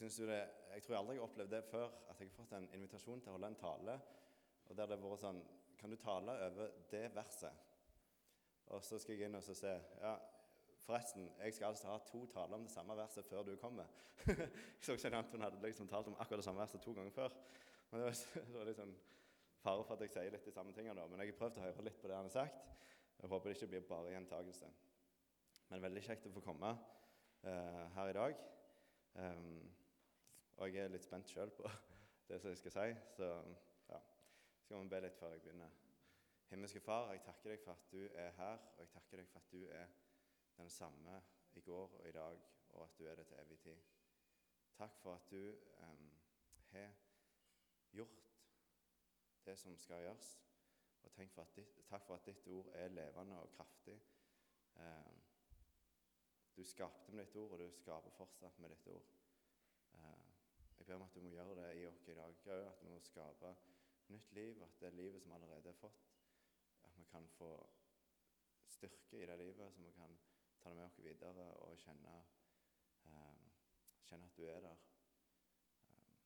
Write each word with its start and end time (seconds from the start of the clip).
jo 0.00 0.26
det, 0.26 0.40
jeg 0.74 0.82
tror 0.82 0.96
aldri 0.96 1.16
jeg 1.16 1.22
har 1.22 1.28
opplevd 1.28 1.50
det 1.52 1.62
før, 1.68 1.88
at 2.08 2.20
jeg 2.20 2.30
har 2.30 2.36
fått 2.36 2.52
en 2.56 2.68
invitasjon 2.76 3.20
til 3.20 3.32
å 3.32 3.36
holde 3.36 3.50
en 3.52 3.58
tale, 3.60 3.96
og 4.68 4.76
der 4.76 4.86
det 4.86 4.96
har 4.96 5.08
vært 5.08 5.24
sånn 5.24 5.42
Kan 5.80 5.90
du 5.90 5.96
tale 5.96 6.32
over 6.44 6.72
det 6.90 7.06
verset? 7.14 7.68
Og 8.70 8.82
så 8.84 8.98
skal 9.00 9.16
jeg 9.16 9.30
inn 9.30 9.38
og 9.38 9.42
se 9.42 9.70
Ja, 10.02 10.12
forresten, 10.84 11.30
jeg 11.40 11.54
skal 11.56 11.70
altså 11.70 11.88
ha 11.88 11.98
to 12.06 12.26
taler 12.26 12.58
om 12.58 12.66
det 12.66 12.72
samme 12.72 12.96
verset 12.96 13.26
før 13.26 13.42
du 13.42 13.54
kommer. 13.56 13.88
jeg 14.26 14.84
så 14.84 14.92
ikke 14.92 15.16
at 15.16 15.32
hun 15.32 15.46
hadde 15.46 15.62
liksom 15.64 15.88
talt 15.88 16.10
om 16.10 16.18
akkurat 16.18 16.42
det 16.42 16.44
samme 16.44 16.60
verset 16.60 16.82
to 16.84 16.92
ganger 16.92 17.10
før. 17.16 17.32
Men 17.90 18.00
det 18.00 18.06
var, 18.06 18.44
det 18.50 18.58
var 18.58 18.68
litt 18.68 18.80
sånn 18.82 18.94
fare 19.64 19.84
for 19.84 19.96
at 19.96 20.04
jeg 20.04 20.14
sier 20.14 20.32
litt 20.34 20.46
de 20.46 20.54
samme 20.54 20.76
tingene. 20.76 21.00
da. 21.00 21.08
Men 21.08 21.24
jeg 21.24 21.32
har 21.32 21.40
prøvd 21.40 21.58
å 21.60 21.66
høre 21.66 21.86
litt 21.88 21.98
på 22.00 22.08
det 22.10 22.16
han 22.16 22.28
har 22.28 22.36
sagt. 22.36 22.62
Jeg 23.20 23.28
håper 23.28 23.50
det 23.50 23.56
ikke 23.58 23.72
blir 23.72 23.88
bare 23.88 24.14
gjentakelse. 24.14 24.70
Men 25.70 25.84
veldig 25.84 26.04
kjekt 26.06 26.28
å 26.28 26.32
få 26.34 26.44
komme 26.44 26.70
uh, 27.44 27.84
her 27.96 28.12
i 28.12 28.16
dag. 28.16 28.40
Um, 29.20 29.79
og 30.60 30.74
jeg 30.74 30.84
er 30.84 30.92
litt 30.92 31.04
spent 31.04 31.30
sjøl 31.32 31.50
på 31.56 31.68
det 32.28 32.40
som 32.40 32.52
jeg 32.52 32.58
skal 32.60 32.74
si. 32.74 32.88
Så 33.16 33.28
ja, 33.88 34.00
skal 34.60 34.82
vi 34.82 34.92
be 34.92 35.00
litt 35.06 35.16
før 35.16 35.32
jeg 35.32 35.44
begynner. 35.46 35.76
Himmelske 36.50 36.82
Far, 36.84 37.12
jeg 37.14 37.22
takker 37.24 37.54
deg 37.54 37.62
for 37.64 37.72
at 37.72 37.86
du 37.92 38.00
er 38.18 38.34
her, 38.36 38.58
og 38.74 38.82
jeg 38.84 38.90
takker 38.92 39.22
deg 39.22 39.28
for 39.30 39.40
at 39.40 39.52
du 39.54 39.62
er 39.70 39.94
den 40.58 40.70
samme 40.70 41.20
i 41.56 41.62
går 41.64 41.94
og 42.00 42.08
i 42.08 42.12
dag, 42.12 42.42
og 42.74 42.84
at 42.84 42.98
du 42.98 43.06
er 43.08 43.16
det 43.16 43.26
til 43.30 43.38
evig 43.40 43.58
tid. 43.62 43.78
Takk 44.76 44.98
for 45.00 45.14
at 45.14 45.30
du 45.30 45.54
um, 45.86 46.10
har 46.72 46.92
gjort 47.92 48.28
det 49.46 49.56
som 49.58 49.76
skal 49.78 50.04
gjøres. 50.04 50.34
Og 51.02 51.12
for 51.16 51.54
ditt, 51.56 51.80
takk 51.88 52.04
for 52.04 52.18
at 52.18 52.26
ditt 52.26 52.46
ord 52.52 52.68
er 52.76 52.92
levende 52.92 53.38
og 53.40 53.52
kraftig. 53.56 53.96
Um, 54.76 55.22
du 56.56 56.64
skapte 56.64 57.12
med 57.12 57.24
ditt 57.24 57.36
ord, 57.36 57.50
og 57.50 57.58
du 57.58 57.70
skaper 57.70 58.10
fortsatt 58.10 58.58
med 58.58 58.74
ditt 58.74 58.86
ord. 58.92 59.19
Jeg 60.80 60.86
ber 60.86 60.94
om 60.94 61.02
at 61.02 61.14
du 61.14 61.20
må 61.20 61.28
gjøre 61.28 61.54
det 61.58 61.64
i 61.76 61.86
oss 61.86 62.06
i 62.08 62.14
dag 62.16 62.36
òg, 62.48 62.66
at 62.66 62.78
vi 62.82 62.88
må 62.88 62.98
skape 63.04 63.50
nytt 64.08 64.30
liv, 64.32 64.62
at 64.62 64.78
det 64.80 64.92
livet 64.94 65.20
som 65.22 65.32
allerede 65.36 65.68
er 65.68 65.76
fått, 65.76 66.06
at 66.84 66.94
vi 66.96 67.04
kan 67.04 67.26
få 67.28 67.50
styrke 68.64 69.20
i 69.20 69.26
det 69.28 69.36
livet, 69.38 69.74
så 69.74 69.82
vi 69.82 69.90
kan 69.92 70.16
ta 70.62 70.70
det 70.70 70.76
med 70.78 70.84
oss 70.84 70.96
videre 71.04 71.44
og 71.66 71.76
kjenne, 71.78 72.14
eh, 73.04 73.42
kjenne 74.08 74.24
at 74.24 74.36
du 74.36 74.46
er 74.46 74.60
der. 74.60 74.80
Um, 75.90 76.16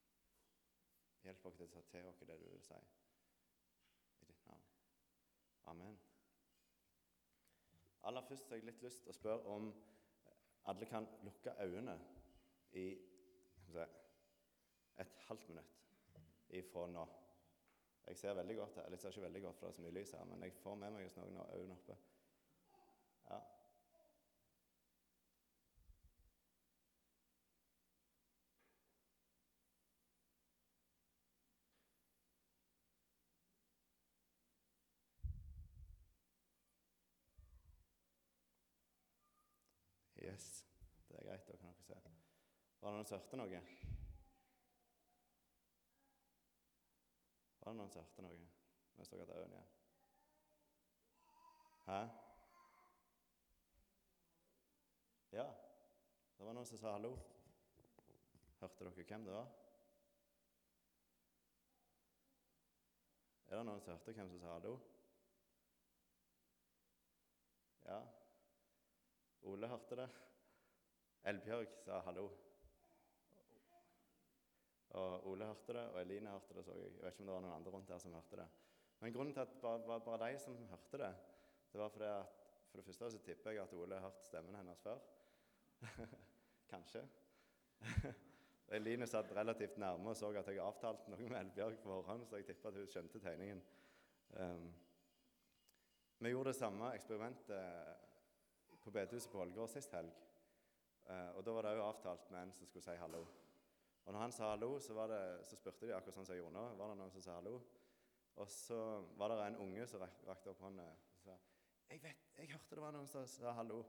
hjelp 1.22 1.50
oss 1.50 1.58
til 1.58 1.66
å 1.66 1.72
ta 1.74 1.82
til 1.90 2.06
oss 2.12 2.22
det 2.22 2.38
du 2.44 2.46
vil 2.52 2.62
si. 2.62 2.78
I 4.22 4.30
ditt 4.30 4.46
navn. 4.46 4.62
Amen. 5.74 5.98
Aller 8.04 8.22
først 8.30 8.48
har 8.48 8.62
jeg 8.62 8.70
litt 8.70 8.86
lyst 8.86 9.02
til 9.02 9.10
å 9.16 9.18
spørre 9.18 9.58
om 9.58 9.68
alle 10.70 10.86
kan 10.86 11.10
lukke 11.26 11.58
øynene 11.58 11.98
i 12.72 12.86
si, 13.66 14.03
et 14.98 15.16
halvt 15.28 15.48
minutt 15.48 15.74
ifra 16.48 16.86
nå. 16.86 17.06
Jeg 18.06 18.16
ser 18.16 18.34
veldig 18.34 18.56
godt, 18.56 18.76
eller 18.76 18.90
jeg 18.90 19.00
ser 19.00 19.08
ikke 19.08 19.22
veldig 19.22 19.42
godt, 19.42 19.58
for 19.58 19.66
det 19.66 19.72
er 19.72 19.76
så 19.76 19.82
mye 19.82 19.98
lys 19.98 20.10
her, 20.12 20.24
men 20.24 20.42
jeg 20.42 20.52
får 20.52 20.74
med 20.74 20.90
meg 20.90 21.10
noen 21.16 21.40
øyne 21.56 21.72
oppe. 21.72 21.96
Ja. 23.30 23.40
Yes, 40.24 40.66
det 41.08 41.16
er 41.18 41.24
greit. 41.24 41.48
Da 41.48 41.56
kan 41.56 41.68
dere 41.68 41.82
se. 41.82 41.94
Var 42.80 42.90
det 42.90 42.96
noen 42.96 43.06
som 43.06 43.18
hørte 43.18 43.36
noe? 43.36 43.93
Var 47.64 47.72
det 47.72 47.78
noen 47.80 47.92
som 47.92 48.04
hørte 48.04 48.22
noe 48.22 48.36
mens 48.94 49.08
dere 49.08 49.24
hadde 49.24 49.36
øynene 49.40 49.56
igjen? 49.56 49.70
Hæ? 51.84 52.00
Ja, 55.32 55.46
det 56.36 56.46
var 56.46 56.56
noen 56.58 56.68
som 56.68 56.78
sa 56.78 56.92
hallo. 56.92 57.14
Hørte 58.60 58.84
dere 58.84 59.06
hvem 59.08 59.24
det 59.24 59.32
var? 59.32 59.48
Er 63.48 63.56
det 63.56 63.64
noen 63.70 63.80
som 63.80 63.96
hørte 63.96 64.12
hvem 64.12 64.30
som 64.34 64.44
sa 64.44 64.52
hallo? 64.58 64.76
Ja. 67.88 68.00
Ole 69.48 69.68
hørte 69.72 70.02
det. 70.04 70.10
Elbjørg 71.32 71.80
sa 71.84 72.04
hallo. 72.04 72.28
Og 74.94 75.26
Ole 75.26 75.46
hørte 75.50 75.74
det, 75.74 75.84
og 75.90 76.00
Eline 76.00 76.30
hørte 76.30 76.54
det. 76.54 76.64
så 76.64 76.72
Jeg 76.72 76.92
Jeg 76.92 77.02
vet 77.02 77.12
ikke 77.12 77.22
om 77.22 77.26
det 77.26 77.34
var 77.34 77.40
noen 77.40 77.54
andre 77.54 77.70
rundt 77.70 77.90
her 77.90 77.98
som 77.98 78.14
hørte 78.14 78.36
det. 78.36 78.48
Men 79.00 79.12
grunnen 79.12 79.34
til 79.34 79.40
at 79.40 79.54
det 79.54 79.88
var 79.88 79.98
bare 79.98 80.30
de 80.30 80.38
som 80.38 80.56
hørte 80.70 80.98
det, 80.98 81.14
det 81.72 81.80
var 81.80 81.88
fordi 81.88 82.04
at 82.04 82.26
for 82.70 82.78
det 82.78 82.84
første 82.84 83.10
så 83.10 83.18
tipper 83.18 83.50
jeg 83.50 83.62
at 83.62 83.72
Ole 83.72 83.94
har 83.94 84.00
hørt 84.00 84.22
stemmen 84.22 84.54
hennes 84.54 84.80
før. 84.82 84.98
Kanskje. 86.72 87.02
Eline 88.76 89.06
satt 89.06 89.36
relativt 89.36 89.76
nærme 89.78 90.08
og 90.08 90.16
så 90.16 90.30
at 90.38 90.48
jeg 90.48 90.58
avtalte 90.58 91.10
noe 91.10 91.28
med 91.28 91.40
Elbjørg 91.40 91.78
på 91.82 91.88
forhånd, 91.88 92.26
så 92.26 92.36
jeg 92.36 92.46
tipper 92.46 92.68
at 92.68 92.80
hun 92.80 92.88
skjønte 92.90 93.20
tegningen. 93.20 93.62
Um, 94.30 94.72
vi 96.18 96.30
gjorde 96.30 96.48
det 96.48 96.56
samme 96.56 96.94
eksperimentet 96.94 97.60
på 98.80 98.90
bedehuset 98.90 99.30
på 99.32 99.42
Ålgård 99.42 99.68
sist 99.68 99.92
helg. 99.92 100.10
Uh, 101.04 101.36
og 101.36 101.44
Da 101.44 101.52
var 101.52 101.66
det 101.66 101.74
òg 101.76 101.88
avtalt 101.88 102.30
med 102.30 102.42
en 102.42 102.52
som 102.52 102.66
skulle 102.66 102.86
si 102.86 102.96
hallo. 102.96 103.26
Og 104.04 104.12
når 104.12 104.20
han 104.20 104.32
sa 104.36 104.50
hallo, 104.50 104.76
så, 104.80 105.06
det, 105.08 105.20
så 105.48 105.56
spurte 105.56 105.88
de 105.88 105.94
akkurat 105.96 106.18
sånn 106.18 106.26
som 106.28 106.36
jeg 106.36 106.42
gjorde 106.42 106.58
nå. 106.58 106.64
Var 106.78 106.90
det 106.92 106.96
noen 107.00 107.12
som 107.14 107.24
sa 107.24 107.36
hallo? 107.38 107.56
Og 108.42 108.50
så 108.50 108.78
var 109.16 109.32
det 109.32 109.42
en 109.46 109.60
unge 109.64 109.86
som 109.88 110.02
rakte 110.02 110.50
opp 110.52 110.62
hånda 110.64 110.86
og 110.90 111.20
sa 111.22 111.36
jeg 111.84 112.00
vet, 112.02 112.22
jeg 112.40 112.48
hørte 112.50 112.74
det 112.74 112.82
var 112.82 112.94
noen 112.96 113.06
som 113.06 113.26
sa 113.28 113.52
hallo. 113.54 113.82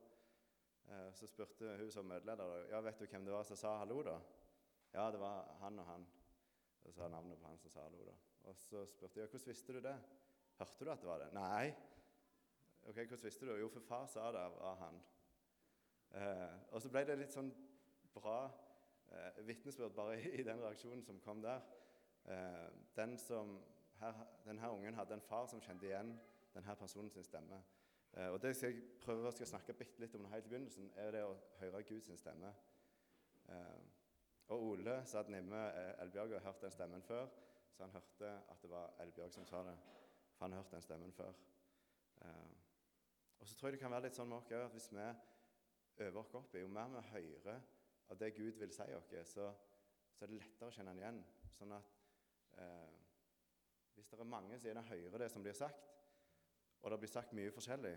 Eh, 0.85 1.07
så 1.15 1.27
spurte 1.27 1.77
hun 1.79 1.91
som 1.91 2.05
møteleder 2.05 2.67
ja, 2.69 2.81
vet 2.83 2.99
du 2.99 3.07
hvem 3.07 3.25
det 3.25 3.33
var 3.33 3.47
som 3.47 3.57
sa 3.57 3.77
hallo. 3.79 4.01
da? 4.05 4.19
Ja, 4.93 5.07
det 5.11 5.19
var 5.19 5.49
han 5.61 5.79
og 5.79 5.87
han. 5.89 6.05
Og 6.83 6.91
så 6.91 6.99
sa 6.99 7.09
navnet 7.09 7.39
på 7.41 7.47
han 7.49 7.57
som 7.57 7.71
sa 7.73 7.87
hallo. 7.87 8.03
da. 8.05 8.15
Og 8.51 8.59
så 8.61 8.85
spurte 8.85 9.19
jeg 9.19 9.31
hvordan 9.31 9.47
visste 9.47 9.73
du 9.73 9.81
det? 9.81 9.95
Hørte 10.59 10.85
du 10.85 10.91
at 10.91 11.01
det 11.01 11.09
var 11.09 11.23
det? 11.23 11.31
Nei. 11.33 11.73
Ok, 12.85 12.95
Hvordan 12.95 13.23
visste 13.23 13.45
du? 13.45 13.51
det? 13.51 13.59
Jo, 13.59 13.69
for 13.73 13.79
far 13.87 14.05
sa 14.05 14.27
det 14.31 14.39
av 14.39 14.77
han. 14.77 15.01
Eh, 16.11 16.53
og 16.71 16.81
så 16.81 16.91
ble 16.93 17.01
det 17.07 17.17
litt 17.17 17.33
sånn 17.33 17.49
bra 18.13 18.37
eh, 19.15 19.47
vitnesbyrd 19.47 19.95
bare 19.95 20.19
i, 20.19 20.29
i, 20.39 20.43
den 20.43 20.61
reaksjonen 20.61 21.03
som 21.03 21.19
kom 21.19 21.41
der. 21.41 21.61
Eh, 22.25 22.67
den 22.95 23.17
som, 23.17 23.57
her, 23.99 24.21
denne 24.45 24.71
ungen 24.71 24.95
hadde 24.95 25.13
en 25.13 25.21
far 25.21 25.47
som 25.47 25.61
kjente 25.61 25.87
igjen 25.89 26.13
denne 26.53 26.75
personens 26.75 27.17
stemme. 27.25 27.61
Eh, 28.13 28.29
og 28.29 28.41
Det 28.41 28.53
jeg 28.61 28.83
prøve 29.03 29.27
å 29.27 29.31
snakke 29.31 29.73
bitte 29.73 30.01
litt 30.01 30.15
om 30.15 30.27
helt 30.31 30.47
i 30.47 30.53
begynnelsen, 30.53 30.91
er 30.95 31.11
det 31.11 31.23
å 31.25 31.35
høre 31.59 31.83
Guds 31.83 32.11
stemme. 32.19 32.53
Eh, 33.49 33.81
og 34.47 34.61
Ole 34.61 34.99
satt 35.09 35.29
nimme 35.33 35.61
eh, 35.73 36.01
Elbjørg 36.03 36.37
og 36.37 36.45
hørte 36.45 36.67
den 36.67 36.75
stemmen 36.75 37.01
før, 37.03 37.27
så 37.73 37.83
han 37.83 37.95
hørte 37.95 38.31
at 38.51 38.61
det 38.61 38.69
var 38.71 38.93
Elbjørg 39.03 39.33
som 39.33 39.45
sa 39.45 39.63
det. 39.65 39.75
For 40.35 40.45
han 40.45 40.53
hørte 40.53 40.75
den 40.75 40.85
stemmen 40.85 41.11
før. 41.11 41.33
Eh, 42.21 42.53
og 43.39 43.47
så 43.47 43.55
tror 43.55 43.69
jeg 43.69 43.77
det 43.77 43.81
kan 43.83 43.91
være 43.91 44.07
litt 44.07 44.17
sånn 44.17 44.29
med 44.29 44.37
oss 44.37 44.51
at 44.51 44.73
hvis 44.73 44.91
vi 44.93 45.07
øver 46.05 46.21
oss 46.21 46.33
opp 46.37 46.55
i, 46.55 46.61
jo 46.63 46.69
mer 46.71 46.91
vi 46.93 47.01
hører 47.11 47.59
av 48.09 48.19
det 48.19 48.31
Gud 48.35 48.59
vil 48.61 48.73
si 48.73 48.87
oss, 48.95 49.09
så, 49.31 49.49
så, 50.13 50.25
er 50.25 50.31
det 50.31 50.39
lettere 50.41 50.69
å 50.69 50.75
kjenne 50.75 50.93
den 50.93 51.01
igjen. 51.03 51.21
Sånn 51.55 51.73
at 51.75 51.93
eh, 52.61 52.95
hvis 53.95 54.09
det 54.11 54.19
er 54.19 54.29
mange 54.29 54.59
som 54.59 54.69
gjerne 54.69 54.87
hører 54.89 55.23
det 55.23 55.29
som 55.33 55.45
blir 55.45 55.57
sagt, 55.57 55.91
og 56.81 56.91
det 56.91 56.99
blir 57.01 57.09
sagt 57.09 57.33
mye 57.33 57.53
forskjellig, 57.53 57.95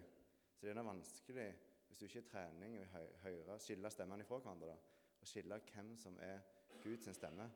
så 0.55 0.65
det 0.65 0.73
er 0.73 0.79
det 0.79 0.87
vanskelig 0.87 1.49
hvis 1.89 1.99
du 1.99 2.05
ikke 2.07 2.21
har 2.21 2.31
trening 2.31 2.79
å 2.81 2.87
høre, 3.25 3.59
skille 3.63 3.91
stemmene 3.93 4.25
ifra 4.25 4.39
hverandre. 4.43 4.77
Og 5.19 5.27
skille 5.27 5.59
hvem 5.73 5.95
som 5.99 6.19
er 6.23 6.45
Guds 6.83 7.09
stemme. 7.17 7.49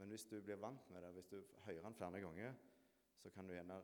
Men 0.00 0.08
hvis 0.08 0.24
du 0.30 0.38
blir 0.40 0.60
vant 0.60 0.90
med 0.90 1.02
det, 1.04 1.10
hvis 1.12 1.28
du 1.28 1.36
hører 1.66 1.82
den 1.84 1.96
flere 1.98 2.20
ganger, 2.24 2.54
så 3.20 3.30
kan 3.34 3.48
du 3.48 3.52
gjerne 3.52 3.76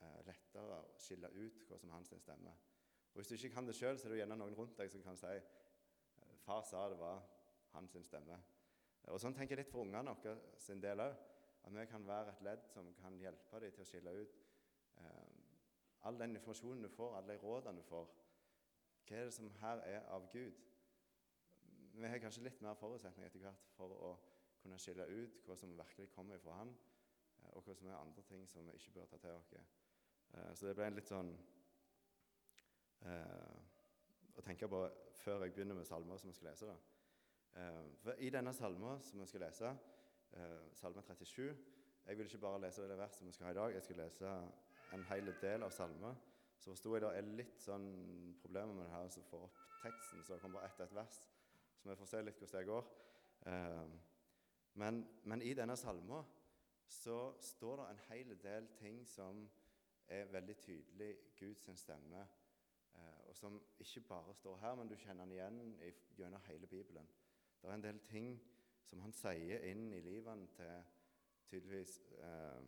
eh, 0.00 0.20
lettere 0.26 0.78
skille 1.02 1.28
ut 1.34 1.66
hva 1.68 1.78
som 1.78 1.90
er 1.90 1.98
hans 1.98 2.14
stemme. 2.22 2.54
Og 3.12 3.20
Hvis 3.20 3.28
du 3.28 3.34
ikke 3.34 3.54
kan 3.54 3.66
det 3.66 3.76
sjøl, 3.76 3.98
så 3.98 4.08
er 4.08 4.14
det 4.14 4.20
gjerne 4.22 4.38
noen 4.40 4.56
rundt 4.56 4.78
deg 4.78 4.90
som 4.92 5.04
kan 5.04 5.18
si 5.20 5.34
eh, 5.34 6.38
far 6.46 6.62
sa 6.64 6.86
det 6.88 7.00
var 7.00 7.20
hans 7.78 7.96
stemme. 8.06 8.38
Og 9.08 9.20
Sånn 9.22 9.34
tenker 9.34 9.56
jeg 9.56 9.64
litt 9.64 9.72
for 9.72 9.86
ungene 9.86 10.12
våre 10.12 10.60
sin 10.60 10.82
del 10.84 11.00
òg. 11.00 11.16
At 11.64 11.74
vi 11.74 11.84
kan 11.90 12.06
være 12.06 12.32
et 12.32 12.44
ledd 12.44 12.68
som 12.70 12.86
kan 13.00 13.16
hjelpe 13.20 13.60
dem 13.60 13.72
til 13.74 13.82
å 13.82 13.88
skille 13.88 14.14
ut 14.22 14.36
eh, 15.02 15.38
all 16.08 16.18
den 16.20 16.36
informasjonen 16.36 16.82
du 16.86 16.88
får, 16.88 17.16
alle 17.16 17.34
de 17.34 17.42
rådene 17.42 17.82
du 17.82 17.84
får. 17.84 18.08
Hva 19.08 19.16
er 19.16 19.28
det 19.28 19.34
som 19.34 19.50
her 19.60 19.82
er 19.88 20.06
av 20.14 20.28
Gud? 20.32 20.52
Vi 21.98 22.08
har 22.08 22.22
kanskje 22.22 22.44
litt 22.46 22.60
mer 22.62 22.78
forutsetning 22.78 23.26
etter 23.26 23.42
hvert 23.42 23.70
for 23.74 23.94
å 23.96 24.12
kunne 24.62 24.78
skille 24.78 25.06
ut 25.08 25.42
hva 25.46 25.56
som 25.58 25.74
virkelig 25.78 26.10
kommer 26.14 26.38
fra 26.42 26.60
Han, 26.60 26.74
eh, 27.42 27.50
og 27.56 27.64
hva 27.66 27.74
som 27.74 27.88
er 27.88 27.98
andre 27.98 28.22
ting 28.22 28.46
som 28.48 28.66
vi 28.66 28.76
ikke 28.78 28.94
bør 29.00 29.10
ta 29.12 29.20
til 29.24 29.36
oss. 29.36 29.52
Eh, 29.54 30.54
så 30.54 30.66
det 30.66 30.76
ble 30.76 30.86
en 30.86 30.98
litt 30.98 31.10
sånn 31.10 31.32
eh, 33.08 33.56
å 34.36 34.44
tenke 34.46 34.68
på 34.70 34.84
før 35.18 35.44
jeg 35.44 35.56
begynner 35.56 35.80
med 35.80 35.88
salmer 35.88 36.20
som 36.20 36.30
jeg 36.30 36.38
skal 36.38 36.52
lese. 36.52 36.66
da. 36.66 36.97
Eh, 37.56 37.96
for 38.02 38.12
I 38.18 38.30
denne 38.30 38.52
salmen 38.52 39.02
som 39.02 39.20
vi 39.20 39.26
skal 39.26 39.40
lese, 39.40 39.76
eh, 40.32 40.72
salme 40.72 41.02
37 41.02 41.56
Jeg 42.06 42.18
vil 42.18 42.26
ikke 42.26 42.38
bare 42.38 42.60
lese 42.60 42.88
det 42.88 42.98
verset 42.98 43.26
vi 43.26 43.32
skal 43.32 43.46
ha 43.46 43.50
i 43.50 43.54
dag, 43.54 43.74
jeg 43.74 43.82
skal 43.82 43.96
lese 43.96 44.28
en 44.92 45.02
hel 45.04 45.34
del 45.42 45.62
av 45.62 45.70
salmen. 45.70 46.16
Så 46.58 46.70
forsto 46.70 46.94
jeg 46.94 47.02
det 47.02 47.10
er 47.16 47.26
litt 47.36 47.60
sånn 47.60 47.88
problemer 48.40 48.74
med 48.74 48.84
det 48.84 48.92
her 48.94 49.08
som 49.08 49.26
får 49.28 49.42
opp 49.44 49.58
teksten, 49.82 50.24
så 50.24 50.34
det 50.34 50.40
kommer 50.40 50.60
bare 50.60 50.70
ett 50.70 50.80
et 50.80 50.94
vers. 50.94 51.18
Så 51.76 51.90
vi 51.90 51.96
får 51.96 52.06
se 52.06 52.22
litt 52.22 52.38
hvordan 52.38 52.58
det 52.60 52.66
går. 52.66 52.88
Eh, 53.46 53.90
men, 54.74 55.06
men 55.24 55.42
i 55.42 55.54
denne 55.54 55.76
salmen 55.76 56.24
så 56.88 57.34
står 57.40 57.76
det 57.76 57.90
en 57.90 58.02
hel 58.08 58.36
del 58.42 58.68
ting 58.78 59.06
som 59.06 59.50
er 60.08 60.32
veldig 60.32 60.56
tydelig 60.56 61.16
Guds 61.36 61.80
stemme, 61.80 62.26
og 63.28 63.36
som 63.36 63.60
ikke 63.78 64.00
bare 64.00 64.34
står 64.34 64.56
her, 64.56 64.74
men 64.74 64.88
du 64.88 64.96
kjenner 64.96 65.24
den 65.24 65.32
igjen 65.32 65.98
gjennom 66.16 66.40
hele 66.46 66.66
Bibelen. 66.66 67.08
Det 67.60 67.70
er 67.70 67.74
en 67.74 67.82
del 67.82 67.98
ting 68.06 68.30
som 68.88 69.00
han 69.04 69.12
sier 69.12 69.64
inn 69.68 69.90
i 69.92 70.00
livene 70.00 70.46
til 70.56 70.84
tydeligvis 71.48 71.98
eh, 72.22 72.62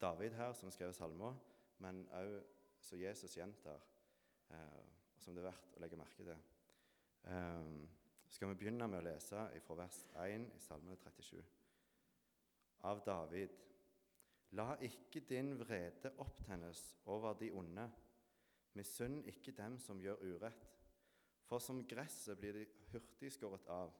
David 0.00 0.36
her, 0.38 0.52
som 0.56 0.72
skrev 0.72 0.92
salmer, 0.96 1.36
men 1.84 2.02
òg 2.16 2.38
som 2.80 3.00
Jesus 3.00 3.36
gjentar, 3.36 3.82
eh, 4.50 4.82
som 5.20 5.36
det 5.36 5.44
er 5.44 5.50
verdt 5.50 5.76
å 5.76 5.82
legge 5.84 6.00
merke 6.00 6.24
til. 6.24 6.44
Eh, 7.28 7.72
skal 8.30 8.52
vi 8.52 8.60
begynne 8.62 8.88
med 8.88 9.02
å 9.02 9.06
lese 9.10 9.46
fra 9.66 9.76
vers 9.82 10.04
1 10.24 10.46
i 10.56 10.62
Salme 10.62 10.96
37. 10.96 11.40
Av 12.88 13.02
David. 13.04 13.56
La 14.56 14.72
ikke 14.82 15.20
din 15.28 15.52
vrede 15.58 16.14
opptennes 16.18 16.80
over 17.04 17.36
de 17.38 17.50
onde. 17.54 17.84
Misunn 18.78 19.20
ikke 19.28 19.52
dem 19.58 19.76
som 19.78 20.00
gjør 20.00 20.22
urett. 20.22 20.79
For 21.50 21.58
som 21.58 21.82
gresset 21.88 22.38
blir 22.38 22.54
de 22.54 22.66
hurtig 22.92 23.32
skåret 23.34 23.66
av, 23.74 23.90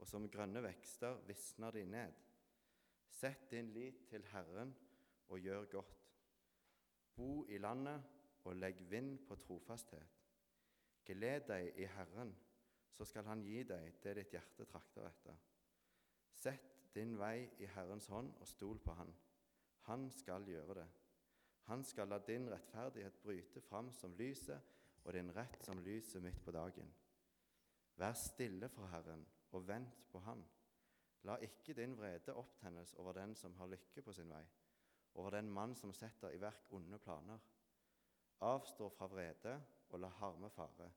og 0.00 0.08
som 0.08 0.28
grønne 0.32 0.62
vekster 0.64 1.18
visner 1.28 1.74
de 1.76 1.82
ned. 1.84 2.14
Sett 3.12 3.50
din 3.50 3.68
lit 3.74 4.06
til 4.08 4.24
Herren 4.32 4.72
og 5.28 5.40
gjør 5.44 5.68
godt. 5.74 6.06
Bo 7.16 7.44
i 7.52 7.58
landet 7.60 8.00
og 8.48 8.56
legg 8.56 8.80
vind 8.88 9.18
på 9.28 9.36
trofasthet. 9.44 10.22
Gled 11.06 11.44
deg 11.50 11.68
i 11.76 11.88
Herren, 11.98 12.32
så 12.96 13.04
skal 13.04 13.28
Han 13.28 13.44
gi 13.44 13.60
deg 13.68 14.00
det 14.02 14.14
ditt 14.16 14.32
hjerte 14.32 14.64
trakter 14.64 15.04
etter. 15.10 15.36
Sett 16.32 16.94
din 16.96 17.12
vei 17.20 17.44
i 17.60 17.68
Herrens 17.76 18.08
hånd 18.08 18.32
og 18.40 18.48
stol 18.48 18.80
på 18.80 18.96
Han. 18.96 19.12
Han 19.90 20.08
skal 20.10 20.48
gjøre 20.48 20.80
det. 20.80 20.86
Han 21.68 21.84
skal 21.84 22.08
la 22.08 22.18
din 22.24 22.48
rettferdighet 22.48 23.20
bryte 23.22 23.60
fram 23.60 23.92
som 23.92 24.16
lyset 24.16 24.75
og 25.06 25.12
din 25.12 25.30
rett 25.36 25.62
som 25.64 25.78
lyset 25.78 26.22
midt 26.22 26.42
på 26.42 26.50
dagen. 26.50 26.88
Vær 27.96 28.12
stille 28.12 28.68
for 28.68 28.90
Herren 28.90 29.22
og 29.54 29.68
vent 29.68 30.02
på 30.10 30.18
Han. 30.18 30.42
La 31.22 31.36
ikke 31.42 31.74
din 31.74 31.94
vrede 31.98 32.34
opptennes 32.34 32.94
over 32.94 33.12
den 33.12 33.34
som 33.34 33.54
har 33.54 33.70
lykke 33.70 34.02
på 34.02 34.12
sin 34.12 34.30
vei, 34.30 34.42
over 35.14 35.30
den 35.30 35.50
mann 35.50 35.74
som 35.74 35.92
setter 35.92 36.34
i 36.34 36.40
verk 36.40 36.66
onde 36.70 36.98
planer. 36.98 37.38
Avstå 38.40 38.88
fra 38.88 39.06
vrede 39.06 39.54
og 39.88 40.00
la 40.00 40.10
harme 40.18 40.50
fare. 40.50 40.90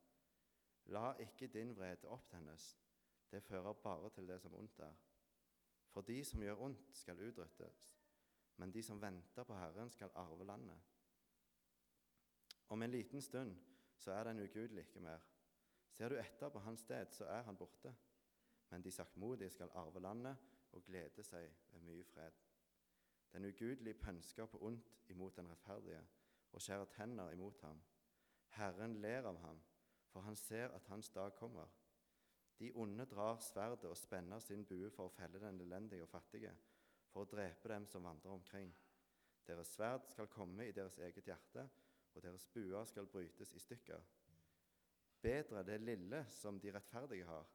La 0.86 1.14
ikke 1.20 1.48
din 1.48 1.76
vrede 1.78 2.10
opptennes, 2.10 2.78
det 3.32 3.44
fører 3.44 3.74
bare 3.74 4.10
til 4.10 4.28
det 4.28 4.42
som 4.42 4.56
ondt 4.56 4.80
er. 4.80 4.94
For 5.90 6.02
de 6.02 6.24
som 6.26 6.42
gjør 6.42 6.62
ondt, 6.66 6.98
skal 6.98 7.22
utryddes, 7.30 7.98
men 8.58 8.74
de 8.74 8.84
som 8.84 9.02
venter 9.02 9.44
på 9.44 9.56
Herren, 9.56 9.90
skal 9.90 10.12
arve 10.16 10.46
landet. 10.46 10.80
Om 12.70 12.84
en 12.84 12.92
liten 12.92 13.22
stund 13.22 13.58
så 14.00 14.12
er 14.12 14.24
den 14.24 14.40
ugudelig 14.40 14.86
ikke 14.86 15.00
mer. 15.04 15.20
Ser 15.92 16.10
du 16.10 16.16
etter 16.16 16.50
på 16.50 16.60
hans 16.64 16.80
sted, 16.80 17.12
så 17.12 17.26
er 17.26 17.42
han 17.44 17.58
borte. 17.58 17.96
Men 18.70 18.84
de 18.84 18.92
saktmodige 18.92 19.50
skal 19.50 19.72
arve 19.74 20.00
landet 20.00 20.38
og 20.72 20.86
glede 20.86 21.24
seg 21.26 21.50
ved 21.72 21.82
mye 21.82 22.06
fred. 22.06 22.38
Den 23.34 23.46
ugudelige 23.46 23.94
pønsker 23.94 24.46
på 24.46 24.62
ondt 24.62 25.02
imot 25.10 25.36
den 25.36 25.50
rettferdige 25.52 26.02
og 26.52 26.62
skjærer 26.62 26.86
tenner 26.94 27.32
imot 27.32 27.60
ham. 27.62 27.82
Herren 28.58 28.96
ler 29.02 29.28
av 29.30 29.38
ham, 29.44 29.60
for 30.10 30.26
han 30.26 30.36
ser 30.36 30.74
at 30.74 30.88
hans 30.90 31.10
dag 31.10 31.36
kommer. 31.36 31.68
De 32.60 32.72
onde 32.76 33.06
drar 33.06 33.38
sverdet 33.40 33.90
og 33.90 33.98
spenner 33.98 34.40
sin 34.40 34.66
bue 34.66 34.90
for 34.92 35.08
å 35.08 35.14
felle 35.14 35.40
den 35.40 35.62
elendige 35.62 36.04
og 36.04 36.10
fattige, 36.10 36.56
for 37.10 37.24
å 37.24 37.30
drepe 37.30 37.70
dem 37.70 37.86
som 37.88 38.04
vandrer 38.04 38.34
omkring. 38.34 38.74
Deres 39.48 39.72
sverd 39.76 40.10
skal 40.10 40.28
komme 40.28 40.68
i 40.68 40.74
deres 40.76 40.98
eget 40.98 41.26
hjerte, 41.26 41.70
og 42.14 42.24
deres 42.24 42.46
buer 42.46 42.86
skal 42.86 43.08
brytes 43.08 43.54
i 43.54 43.60
stykker. 43.60 44.02
Bedre 45.22 45.64
det 45.64 45.82
lille 45.82 46.26
som 46.30 46.60
de 46.60 46.72
rettferdige 46.74 47.26
har, 47.28 47.48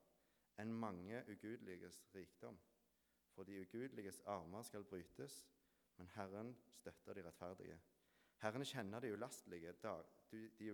enn 0.61 0.73
mange 0.73 1.23
ugudeliges 1.31 1.99
rikdom. 2.15 2.57
For 3.33 3.43
de 3.43 3.61
ugudeliges 3.61 4.21
armer 4.25 4.63
skal 4.63 4.83
brytes, 4.83 5.41
men 5.97 6.07
Herren 6.15 6.55
støtter 6.67 7.13
de 7.13 7.23
rettferdige. 7.25 7.79
Herren 8.41 8.65
kjenner 8.65 8.99
de 8.99 9.13
ulastelige 9.13 9.73
dag, 9.83 10.03
de 10.31 10.71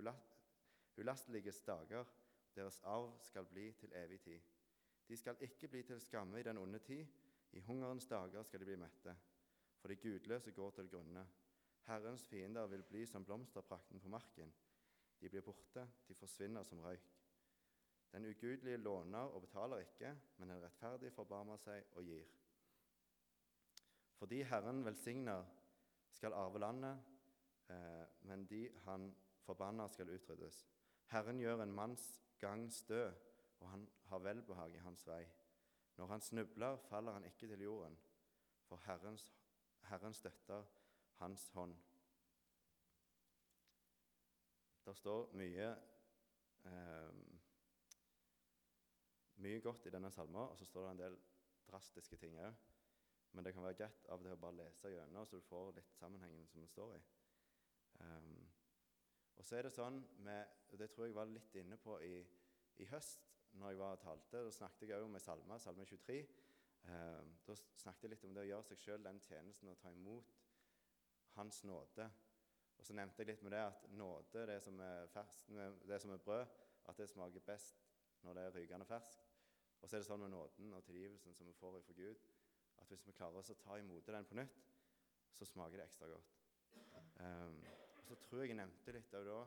ulasteliges 0.98 1.62
dager. 1.62 2.06
Deres 2.56 2.82
arv 2.84 3.14
skal 3.24 3.46
bli 3.46 3.72
til 3.80 3.94
evig 3.96 4.20
tid. 4.20 4.40
De 5.08 5.18
skal 5.18 5.38
ikke 5.40 5.68
bli 5.68 5.84
til 5.84 6.02
skamme 6.02 6.40
i 6.40 6.44
den 6.44 6.58
onde 6.58 6.80
tid. 6.80 7.06
I 7.52 7.60
hungerens 7.60 8.08
dager 8.08 8.44
skal 8.44 8.60
de 8.60 8.66
bli 8.66 8.76
mette. 8.76 9.16
For 9.80 9.88
de 9.88 9.96
gudløse 9.96 10.52
går 10.52 10.70
til 10.70 10.90
grunne. 10.90 11.28
Herrens 11.88 12.28
fiender 12.28 12.68
vil 12.68 12.84
bli 12.84 13.06
som 13.06 13.26
blomsterprakten 13.26 14.00
på 14.00 14.10
marken. 14.10 14.54
De 15.20 15.30
blir 15.30 15.42
borte, 15.42 15.88
de 16.08 16.16
forsvinner 16.16 16.64
som 16.64 16.80
røyk. 16.80 17.18
Den 18.12 18.26
ugudelige 18.26 18.78
låner 18.78 19.20
og 19.20 19.42
betaler 19.42 19.78
ikke, 19.78 20.16
men 20.38 20.50
den 20.50 20.64
rettferdige 20.64 21.12
forbarmer 21.16 21.58
seg 21.58 21.86
og 21.96 22.04
gir. 22.04 22.26
Fordi 24.20 24.42
Herren 24.44 24.86
velsigner, 24.86 25.46
skal 26.12 26.34
arve 26.34 26.60
landet, 26.60 27.00
eh, 27.70 28.06
men 28.22 28.46
de 28.46 28.70
han 28.86 29.16
forbanner, 29.46 29.88
skal 29.88 30.10
utryddes. 30.10 30.68
Herren 31.06 31.40
gjør 31.40 31.64
en 31.64 31.72
manns 31.74 32.22
gang 32.40 32.68
stø, 32.74 33.12
og 33.60 33.70
han 33.70 33.90
har 34.06 34.20
velbehag 34.20 34.76
i 34.76 34.84
hans 34.84 35.08
vei. 35.08 35.24
Når 35.98 36.08
han 36.08 36.22
snubler, 36.22 36.78
faller 36.78 37.14
han 37.14 37.26
ikke 37.26 37.48
til 37.48 37.62
jorden, 37.62 37.98
for 38.68 38.78
Herrens, 38.86 39.34
Herren 39.90 40.14
støtter 40.14 40.64
hans 41.22 41.48
hånd. 41.56 41.78
Det 44.82 44.96
står 44.98 45.30
mye 45.38 45.70
eh, 46.66 47.22
mye 49.42 49.62
godt 49.62 49.88
i 49.88 49.94
denne 49.94 50.12
salmen, 50.14 50.42
og 50.42 50.58
så 50.58 50.66
står 50.66 50.86
det 50.86 50.92
en 50.92 51.02
del 51.02 51.18
drastiske 51.70 52.18
ting 52.22 52.38
òg. 52.42 52.58
Men 53.32 53.46
det 53.46 53.54
kan 53.56 53.64
være 53.64 53.78
greit 53.80 54.08
av 54.12 54.20
og 54.20 54.26
til 54.26 54.36
å 54.36 54.42
bare 54.42 54.58
lese 54.60 54.92
gjennom, 54.92 55.26
så 55.26 55.40
du 55.40 55.48
får 55.48 55.76
litt 55.78 55.94
sammenhengen 55.96 56.48
som 56.52 56.62
det 56.62 56.70
står 56.70 56.98
i. 56.98 57.02
Um, 58.02 58.42
og 59.38 59.46
så 59.48 59.58
er 59.58 59.68
det 59.68 59.74
sånn 59.76 60.02
med, 60.26 60.48
Det 60.78 60.90
tror 60.92 61.08
jeg 61.08 61.16
var 61.16 61.30
litt 61.30 61.56
inne 61.60 61.78
på 61.78 61.98
i, 62.04 62.18
i 62.82 62.88
høst 62.92 63.30
når 63.60 63.74
jeg 63.74 63.80
var 63.80 63.98
og 63.98 64.04
talte. 64.04 64.44
Da 64.46 64.52
snakket 64.54 64.90
jeg 64.90 65.02
òg 65.02 65.10
med 65.12 65.24
salme, 65.24 65.60
salme 65.60 65.86
23. 65.88 66.20
Um, 66.84 67.34
da 67.48 67.56
snakket 67.56 68.04
jeg 68.04 68.14
litt 68.16 68.28
om 68.28 68.36
det 68.36 68.46
å 68.46 68.50
gjøre 68.52 68.70
seg 68.72 68.84
sjøl 68.84 69.06
den 69.06 69.22
tjenesten 69.28 69.72
å 69.72 69.78
ta 69.80 69.92
imot 69.96 70.36
Hans 71.38 71.64
nåde. 71.64 72.08
Og 72.78 72.86
så 72.86 72.96
nevnte 72.98 73.22
jeg 73.22 73.30
litt 73.30 73.44
med 73.46 73.54
det 73.54 73.62
at 73.62 73.84
nåde, 73.94 74.46
det 74.50 74.58
som 74.64 74.80
er, 74.82 75.08
fersk, 75.14 75.50
det 75.88 76.00
som 76.02 76.12
er 76.12 76.24
brød, 76.26 76.46
at 76.90 76.98
det 76.98 77.10
smaker 77.10 77.44
best 77.46 77.84
når 78.26 78.38
det 78.38 78.46
er 78.46 78.56
rykende 78.56 78.86
ferskt. 78.86 79.28
Og 79.82 79.90
så 79.90 79.96
er 79.96 80.02
det 80.02 80.08
sånn 80.08 80.22
med 80.22 80.34
nåden 80.34 80.74
og 80.78 80.84
tilgivelsen 80.86 81.34
som 81.38 81.48
vi 81.50 81.58
får 81.58 81.80
fra 81.86 81.96
Gud, 81.98 82.26
at 82.82 82.90
hvis 82.90 83.06
vi 83.08 83.16
klarer 83.18 83.42
oss 83.42 83.54
å 83.54 83.58
ta 83.62 83.78
imot 83.82 84.08
den 84.08 84.28
på 84.30 84.38
nytt, 84.38 84.62
så 85.34 85.46
smaker 85.46 85.78
det 85.78 85.88
ekstra 85.88 86.10
godt. 86.10 86.34
Um, 87.22 87.60
og 87.98 88.06
Så 88.08 88.18
tror 88.26 88.42
jeg 88.42 88.52
jeg 88.52 88.60
nevnte 88.60 88.94
litt 88.96 89.14
da, 89.14 89.40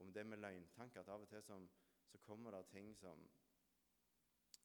om 0.00 0.12
det 0.12 0.26
med 0.26 0.40
løgntanker. 0.40 1.00
At 1.00 1.08
av 1.08 1.24
og 1.24 1.28
til 1.28 1.42
som, 1.42 1.68
så 2.08 2.20
kommer 2.26 2.54
det 2.54 2.66
ting 2.72 2.92
som 2.96 3.24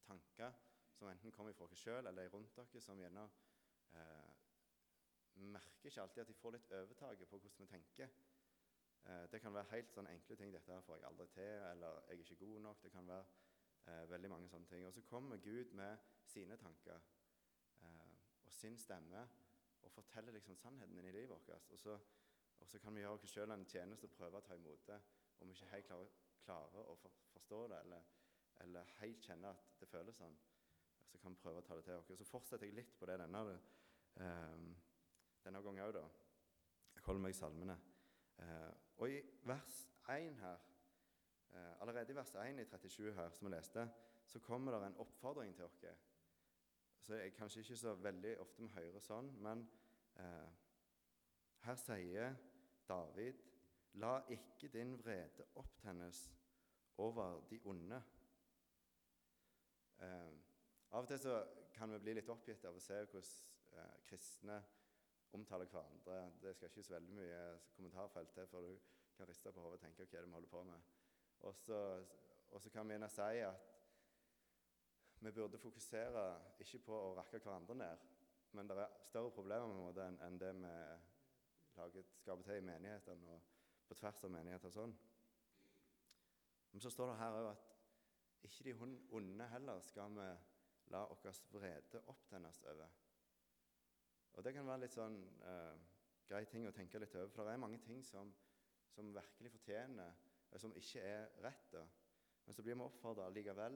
tanker 0.08 0.54
som 1.00 1.08
enten 1.08 1.32
kommer 1.32 1.54
fra 1.56 1.66
oss 1.66 1.80
sjøl 1.80 2.08
eller 2.10 2.28
rundt 2.34 2.56
dere, 2.58 2.82
som 2.84 3.00
gjerne 3.00 3.24
eh, 3.96 4.19
merker 5.42 5.90
ikke 5.90 6.02
alltid 6.02 6.22
at 6.22 6.28
de 6.28 6.34
får 6.34 6.56
litt 6.56 6.72
overtaket 6.72 7.30
på 7.30 7.38
hvordan 7.38 7.66
vi 7.66 7.68
tenker. 7.72 8.10
Eh, 9.06 9.32
det 9.32 9.42
kan 9.42 9.54
være 9.54 9.72
helt 9.74 9.94
sånn 9.94 10.08
enkle 10.12 10.36
ting. 10.36 10.52
'Dette 10.54 10.74
her 10.74 10.82
får 10.82 10.98
jeg 10.98 11.08
aldri 11.10 11.28
til', 11.28 11.72
eller 11.72 12.02
'jeg 12.08 12.16
er 12.16 12.24
ikke 12.24 12.46
god 12.46 12.62
nok'. 12.62 12.82
Det 12.84 12.92
kan 12.92 13.08
være 13.08 13.26
eh, 13.88 14.10
veldig 14.10 14.30
mange 14.30 14.50
sånne 14.50 14.68
ting. 14.68 14.86
Og 14.88 14.94
så 14.94 15.02
kommer 15.02 15.38
Gud 15.38 15.74
med 15.74 15.98
sine 16.26 16.58
tanker 16.58 17.00
eh, 17.82 18.12
og 18.46 18.54
sin 18.54 18.78
stemme 18.78 19.28
og 19.82 19.92
forteller 19.92 20.32
liksom 20.32 20.56
sannheten 20.56 20.98
i 20.98 21.12
livet 21.12 21.30
vårt. 21.30 21.70
Og 21.70 21.80
så, 21.80 22.00
og 22.60 22.68
så 22.68 22.80
kan 22.80 22.96
vi 22.96 23.00
gjøre 23.00 23.14
oss 23.14 23.32
sjøl 23.32 23.52
en 23.52 23.66
tjeneste 23.66 24.08
og 24.08 24.12
prøve 24.12 24.38
å 24.38 24.46
ta 24.46 24.56
imot 24.56 24.88
det 24.88 25.02
om 25.40 25.48
vi 25.48 25.54
ikke 25.56 25.72
helt 25.72 25.86
klarer, 25.88 26.08
klarer 26.44 26.92
å 26.92 26.96
for, 27.00 27.12
forstå 27.34 27.68
det, 27.72 27.80
eller, 27.80 28.08
eller, 28.66 28.94
helt 29.00 29.22
kjenne 29.24 29.50
at 29.50 29.80
det 29.80 29.88
føles 29.88 30.18
sånn. 30.20 30.36
Så 31.08 31.18
kan 31.18 31.34
vi 31.34 31.42
prøve 31.42 31.62
å 31.62 31.66
ta 31.66 31.78
det 31.78 31.86
til 31.88 31.96
oss. 31.96 32.12
Så 32.20 32.28
fortsetter 32.28 32.68
jeg 32.68 32.76
litt 32.76 32.92
på 33.00 33.08
det 33.10 33.18
denne. 33.22 33.60
Um, 34.20 34.76
denne 35.50 35.64
gangen 35.66 35.84
òg, 35.84 35.94
da. 35.94 36.04
Jeg 36.96 37.04
holder 37.08 37.22
meg 37.22 37.34
i 37.34 37.38
salmene. 37.38 37.76
Eh, 38.40 38.72
og 39.02 39.10
i 39.10 39.22
vers 39.50 39.80
1 40.10 40.38
her, 40.44 40.60
eh, 41.52 41.82
allerede 41.82 42.14
i 42.14 42.16
vers 42.16 42.36
1 42.36 42.60
i 42.62 42.66
37 42.66 43.14
her, 43.14 43.30
som 43.30 43.48
vi 43.48 43.56
leste, 43.56 43.90
så 44.26 44.40
kommer 44.40 44.78
det 44.78 44.88
en 44.88 44.98
oppfordring 45.02 45.56
til 45.56 45.66
oss. 45.66 45.84
Så 47.02 47.14
det 47.14 47.26
er 47.26 47.30
kanskje 47.30 47.60
ikke 47.60 47.78
så 47.78 47.94
veldig 47.96 48.40
ofte 48.40 48.62
vi 48.62 48.68
hører 48.76 49.02
sånn, 49.02 49.32
men 49.42 49.66
eh, 50.16 50.50
her 51.66 51.80
sier 51.82 52.36
David 52.88 53.46
La 53.98 54.20
ikke 54.30 54.70
din 54.70 54.94
vrede 55.00 55.48
opptennes 55.58 56.20
over 57.02 57.40
de 57.50 57.58
onde. 57.66 57.98
Eh, 60.00 60.30
av 60.92 61.02
og 61.02 61.08
til 61.10 61.20
så 61.20 61.40
kan 61.74 61.90
vi 61.90 62.00
bli 62.00 62.14
litt 62.14 62.30
oppgitt 62.30 62.66
av 62.70 62.78
å 62.78 62.84
se 62.84 63.00
hvordan 63.02 63.80
eh, 63.82 63.96
kristne 64.06 64.60
omtaler 65.34 65.66
hverandre. 65.66 66.32
Det 66.42 66.56
skal 66.56 66.70
ikke 66.70 66.84
så 66.84 66.94
veldig 66.94 67.16
mye 67.16 67.42
kommentarfelt 67.76 68.32
til 68.34 68.48
før 68.48 68.66
du 68.68 68.78
kan 69.18 69.28
riste 69.28 69.52
på 69.52 69.62
hodet 69.62 69.80
og 69.80 69.84
tenke 69.84 70.06
hva 70.06 70.18
er 70.18 70.24
det 70.24 70.30
vi 70.30 70.38
holder 70.38 70.50
på 70.50 70.64
med. 70.64 70.88
Og 71.40 71.56
så, 71.56 71.80
kan 72.72 72.88
vi 72.88 72.96
gjerne 72.96 73.10
si 73.10 73.42
at 73.46 73.68
vi 75.20 75.32
burde 75.32 75.60
fokusere 75.60 76.26
ikke 76.60 76.80
på 76.86 76.96
å 76.96 77.14
rakke 77.18 77.40
hverandre 77.44 77.76
ned, 77.76 78.06
men 78.56 78.70
det 78.70 78.78
er 78.80 79.02
større 79.04 79.32
problemer 79.36 79.74
med 79.76 79.96
det 79.96 80.08
enn 80.26 80.40
det 80.40 80.54
vi 80.58 80.74
lager, 81.78 82.08
skaper 82.22 82.48
til 82.48 82.62
i 82.62 82.68
menighetene 82.72 83.34
og 83.36 83.42
på 83.88 83.98
tvers 84.00 84.24
av 84.24 84.32
menigheter 84.32 84.72
og 84.72 84.76
sånn. 84.76 84.96
Men 86.72 86.82
så 86.84 86.92
står 86.94 87.12
det 87.12 87.20
her 87.20 87.38
òg 87.42 87.52
at 87.52 87.68
ikke 88.48 88.70
de 88.70 88.76
onde 89.18 89.48
heller 89.52 89.84
skal 89.84 90.16
vi 90.16 90.30
la 90.94 91.04
vår 91.10 91.40
vrede 91.52 92.02
opptennes 92.08 92.62
over. 92.72 92.90
Og 94.40 94.46
Det 94.46 94.54
kan 94.56 94.64
være 94.64 94.80
litt 94.86 94.94
sånn 94.96 95.18
uh, 95.44 95.74
grei 96.24 96.46
ting 96.48 96.64
å 96.64 96.72
tenke 96.72 97.00
litt 97.02 97.16
over, 97.18 97.28
for 97.34 97.44
det 97.44 97.58
er 97.58 97.60
mange 97.60 97.82
ting 97.84 97.98
som, 98.08 98.30
som 98.88 99.10
virkelig 99.12 99.52
fortjener, 99.52 100.14
som 100.56 100.72
ikke 100.80 101.02
er 101.04 101.26
rett. 101.44 101.66
da. 101.74 101.82
Men 102.46 102.56
så 102.56 102.64
blir 102.64 102.78
vi 102.78 102.86
oppfordra 102.86 103.26
likevel 103.36 103.76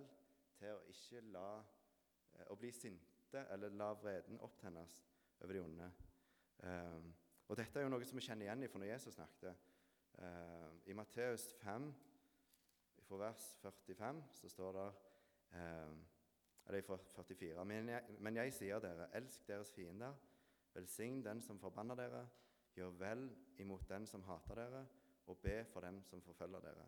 til 0.56 0.72
å 0.72 0.86
ikke 0.94 1.26
la 1.34 1.50
uh, 1.60 2.46
å 2.48 2.56
bli 2.56 2.72
sinte 2.72 3.44
eller 3.52 3.76
la 3.76 3.90
vreden 4.00 4.40
opptennes 4.46 5.02
over 5.44 5.58
de 5.58 5.66
onde. 5.66 5.92
Eh, 6.64 7.06
og 7.50 7.58
Dette 7.58 7.82
er 7.82 7.84
jo 7.84 7.92
noe 7.92 8.06
som 8.08 8.20
vi 8.20 8.24
kjenner 8.24 8.46
igjen 8.46 8.68
fra 8.70 8.80
når 8.80 8.92
Jesus 8.94 9.18
snakket. 9.18 9.64
I 10.86 10.94
Matteus 10.94 11.48
5, 11.64 11.88
fra 13.08 13.18
vers 13.24 13.48
45, 13.64 14.22
så 14.38 14.52
står 14.54 14.78
det 14.78 14.86
Eller 16.70 16.86
fra 16.86 17.00
44. 17.26 17.66
Men 17.66 17.90
jeg, 17.90 18.20
men 18.20 18.38
jeg 18.38 18.54
sier 18.54 18.86
dere, 18.86 19.10
elsk 19.18 19.48
deres 19.50 19.74
fiender, 19.74 20.14
velsign 20.74 21.24
den 21.26 21.42
som 21.42 21.60
forbanner 21.60 21.98
dere, 22.00 22.24
gjør 22.76 22.96
vel 23.00 23.28
imot 23.62 23.86
den 23.90 24.08
som 24.10 24.24
hater 24.28 24.58
dere, 24.58 24.86
og 25.28 25.40
be 25.40 25.64
for 25.72 25.86
dem 25.86 26.02
som 26.04 26.22
forfølger 26.22 26.60
dere, 26.60 26.88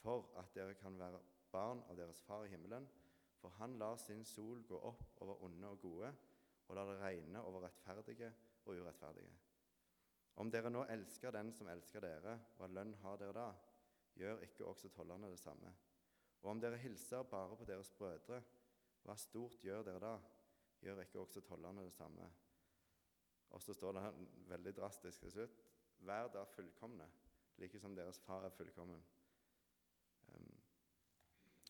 for 0.00 0.30
at 0.38 0.54
dere 0.54 0.74
kan 0.78 0.98
være 0.98 1.20
barn 1.52 1.82
av 1.90 1.98
deres 1.98 2.22
Far 2.24 2.44
i 2.46 2.52
himmelen. 2.52 2.86
For 3.40 3.52
han 3.60 3.76
lar 3.78 3.98
sin 4.00 4.24
sol 4.24 4.62
gå 4.66 4.78
opp 4.88 5.20
over 5.22 5.42
onde 5.44 5.68
og 5.68 5.80
gode, 5.80 6.12
og 6.66 6.76
lar 6.76 6.88
det 6.90 7.00
regne 7.00 7.42
over 7.44 7.66
rettferdige 7.66 8.32
og 8.64 8.80
urettferdige. 8.80 9.34
Om 10.36 10.50
dere 10.50 10.70
nå 10.72 10.84
elsker 10.92 11.32
den 11.32 11.52
som 11.54 11.68
elsker 11.72 12.02
dere, 12.04 12.38
hva 12.56 12.68
lønn 12.68 12.94
har 13.02 13.20
dere 13.20 13.36
da? 13.36 13.50
Gjør 14.16 14.42
ikke 14.44 14.66
også 14.66 14.88
tollerne 14.92 15.30
det 15.30 15.40
samme? 15.40 15.72
Og 16.42 16.50
om 16.50 16.60
dere 16.60 16.80
hilser 16.80 17.22
bare 17.28 17.56
på 17.56 17.68
deres 17.68 17.92
brødre, 17.92 18.40
hva 19.04 19.16
stort 19.20 19.62
gjør 19.62 19.84
dere 19.86 20.02
da? 20.02 20.16
Gjør 20.82 21.04
ikke 21.04 21.20
også 21.20 21.40
tollerne 21.46 21.84
det 21.86 21.94
samme? 21.94 22.26
Og 23.50 23.62
så 23.62 23.74
står 23.74 23.92
det 23.92 24.02
her 24.02 24.12
veldig 24.48 24.76
drastisk 24.76 25.20
til 25.20 25.30
slutt 25.30 25.62
Vær 25.98 26.28
da 26.28 26.42
fullkomne, 26.44 27.06
like 27.56 27.78
som 27.80 27.94
deres 27.96 28.18
far 28.20 28.44
er 28.44 28.52
fullkommen. 28.52 29.04
Um, 30.28 30.58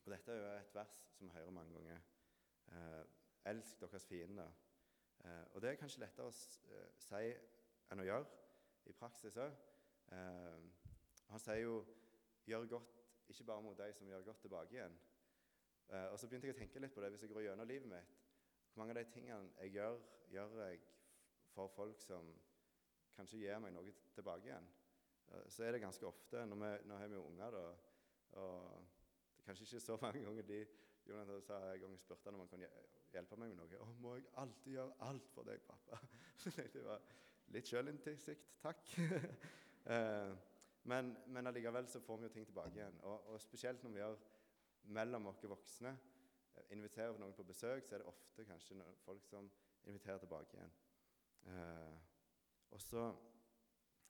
og 0.05 0.13
Dette 0.13 0.33
er 0.33 0.37
jo 0.37 0.49
et 0.59 0.75
vers 0.75 0.97
som 1.13 1.27
vi 1.27 1.33
hører 1.33 1.51
mange 1.51 1.73
ganger. 1.73 2.01
Uh, 2.69 3.05
elsk 3.45 3.81
deres 3.81 4.07
fiender. 4.07 4.51
Uh, 5.25 5.45
og 5.55 5.63
det 5.63 5.71
er 5.71 5.79
kanskje 5.81 6.01
lettere 6.01 6.27
å 6.27 6.35
uh, 6.35 6.89
si 6.99 7.31
enn 7.93 8.03
å 8.03 8.09
gjøre 8.09 8.27
i 8.91 8.93
praksis 8.99 9.39
òg. 9.43 9.55
Eh, 10.15 10.59
han 11.27 11.41
sier 11.43 11.57
jo 11.63 11.79
'gjør 12.47 12.67
godt 12.71 12.93
ikke 13.29 13.45
bare 13.45 13.63
mot 13.63 13.79
de 13.79 13.93
som 13.93 14.07
gjør 14.07 14.23
godt 14.23 14.41
tilbake 14.41 14.75
igjen'. 14.75 14.99
Og 15.89 16.19
så 16.19 16.29
begynte 16.29 16.47
jeg 16.47 16.55
å 16.55 16.59
tenke 16.59 16.81
litt 16.81 16.95
på 16.95 17.01
det 17.03 17.11
hvis 17.11 17.23
jeg 17.23 17.31
går 17.31 17.43
gjennom 17.43 17.67
livet 17.67 17.89
mitt. 17.89 18.15
Hvor 18.73 18.83
mange 18.83 18.95
av 18.95 19.05
de 19.05 19.11
tingene 19.11 19.51
jeg 19.59 19.73
gjør, 19.73 19.99
gjør 20.31 20.55
jeg 20.67 20.81
for 21.57 21.73
folk 21.73 22.01
som 22.05 22.29
kanskje 23.17 23.41
gir 23.41 23.63
meg 23.65 23.73
noe 23.73 23.95
tilbake 24.15 24.51
igjen. 24.51 24.67
Eh, 25.33 25.47
så 25.53 25.65
er 25.65 25.75
det 25.75 25.85
ganske 25.85 26.07
ofte 26.07 26.45
Nå, 26.47 26.59
har 26.61 27.09
vi 27.09 27.17
jo 27.17 27.25
unger, 27.31 27.57
da, 27.57 27.65
og 28.43 28.93
Kanskje 29.47 29.63
ikke 29.63 29.81
så 29.81 29.95
mange 30.03 30.25
ganger 30.25 30.43
de 30.43 30.65
Jonathan 31.07 31.43
sa 31.47 31.59
en 31.71 31.81
gang 31.81 31.93
spurte 32.03 32.27
han 32.27 32.35
om 32.35 32.41
han 32.43 32.49
kunne 32.51 32.69
hjelpe 33.13 33.37
meg 33.39 33.53
med 33.53 33.61
noe. 33.61 33.79
'Å, 33.79 33.93
må 34.03 34.15
jeg 34.17 34.25
alltid 34.43 34.73
gjøre 34.73 34.97
alt 35.07 35.29
for 35.31 35.47
deg, 35.47 35.61
pappa?' 35.63 36.01
det 36.75 36.83
var 36.83 37.05
litt 37.55 37.71
sjølinnsikt. 37.71 38.53
Takk. 38.63 38.91
Eh, 39.87 40.33
men, 40.91 41.13
men 41.31 41.47
allikevel 41.47 41.87
så 41.87 42.01
får 42.03 42.17
vi 42.19 42.27
jo 42.27 42.31
ting 42.35 42.47
tilbake 42.49 42.75
igjen. 42.75 42.97
Og, 43.07 43.29
og 43.31 43.37
spesielt 43.39 43.85
når 43.85 43.93
vi 43.95 44.01
gjør 44.01 44.17
mellom 44.99 45.29
oss 45.31 45.45
voksne, 45.47 45.93
eh, 46.57 46.65
inviterer 46.75 47.21
noen 47.23 47.37
på 47.39 47.45
besøk, 47.47 47.87
så 47.87 47.95
er 47.95 48.03
det 48.03 48.09
ofte 48.11 48.49
kanskje 48.49 48.81
folk 49.05 49.23
som 49.31 49.47
inviterer 49.85 50.19
tilbake 50.25 50.59
igjen. 50.59 50.75
Eh, 51.47 51.97
og 52.71 52.81
så 52.81 53.03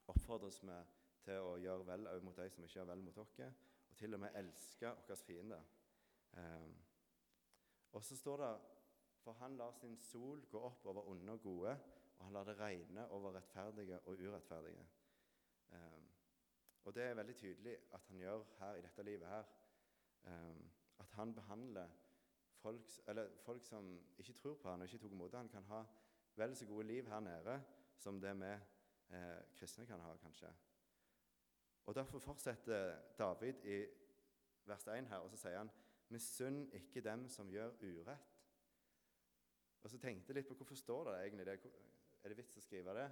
oppfordres 0.07 0.61
vi 0.63 0.77
til 1.25 1.43
å 1.43 1.57
gjøre 1.61 1.85
vel 1.87 2.09
òg 2.09 2.23
mot 2.25 2.37
de 2.37 2.49
som 2.49 2.63
ikke 2.63 2.79
gjør 2.79 2.91
vel 2.91 3.03
mot 3.03 3.17
oss 3.23 3.35
og 3.41 3.95
til 3.97 4.13
og 4.13 4.21
med 4.23 4.35
elske 4.39 4.93
våre 5.07 5.17
fiender. 5.25 5.63
Eh, 6.37 6.69
og 7.91 8.03
så 8.03 8.15
står 8.15 8.43
det 8.43 8.55
For 9.23 9.33
han 9.33 9.57
lar 9.57 9.71
sin 9.71 9.97
sol 9.97 10.45
gå 10.49 10.59
opp 10.59 10.85
over 10.85 11.09
onde 11.11 11.31
og 11.33 11.41
gode, 11.41 11.71
og 12.17 12.25
han 12.25 12.33
lar 12.33 12.43
det 12.43 12.59
regne 12.59 13.09
over 13.11 13.33
rettferdige 13.35 13.99
og 13.99 14.19
urettferdige. 14.19 14.85
Um, 15.71 16.05
og 16.83 16.95
det 16.95 17.03
er 17.03 17.13
veldig 17.13 17.35
tydelig 17.35 17.77
at 17.93 18.05
han 18.07 18.17
gjør 18.17 18.43
her 18.59 18.75
i 18.75 18.81
dette 18.81 19.03
livet 19.03 19.27
her. 19.27 19.43
Um, 20.23 20.69
at 20.99 21.11
han 21.11 21.35
behandler 21.35 21.87
folk, 22.61 22.89
folk, 23.43 23.65
som 23.65 23.99
ikke 24.17 24.33
tror 24.33 24.55
på 24.55 24.69
han 24.69 24.81
og 24.81 24.87
ikke 24.87 24.97
tok 24.97 25.11
imot 25.11 25.35
han, 25.35 25.49
kan 25.49 25.63
ha 25.63 25.83
vel 26.37 26.55
så 26.55 26.65
gode 26.65 26.87
liv 26.87 27.07
her 27.09 27.19
nede 27.19 27.57
som 27.97 28.21
det 28.21 28.33
vi 28.37 28.51
eh, 28.53 29.39
kristne 29.57 29.85
kan 29.85 30.01
ha, 30.01 30.15
kanskje. 30.21 30.51
Og 31.85 31.95
Derfor 31.95 32.19
fortsetter 32.19 32.97
David 33.17 33.63
i 33.63 33.85
vers 34.65 34.87
1 34.87 35.07
her, 35.07 35.17
og 35.17 35.29
så 35.31 35.37
sier 35.37 35.57
han 35.57 35.71
Misunn 36.09 36.67
ikke 36.71 37.01
dem 37.03 37.27
som 37.29 37.49
gjør 37.51 37.73
urett. 37.81 38.35
Og 39.83 39.89
så 39.89 39.97
tenkte 39.99 40.31
jeg 40.31 40.39
litt 40.39 40.47
på 40.47 40.55
hvorfor 40.55 40.75
står 40.75 41.09
det 41.09 41.15
egentlig 41.23 41.45
det? 41.45 41.71
Er 42.23 42.31
det 42.31 42.37
vits 42.37 42.59
å 42.59 42.63
skrive 42.63 42.93
det? 42.95 43.07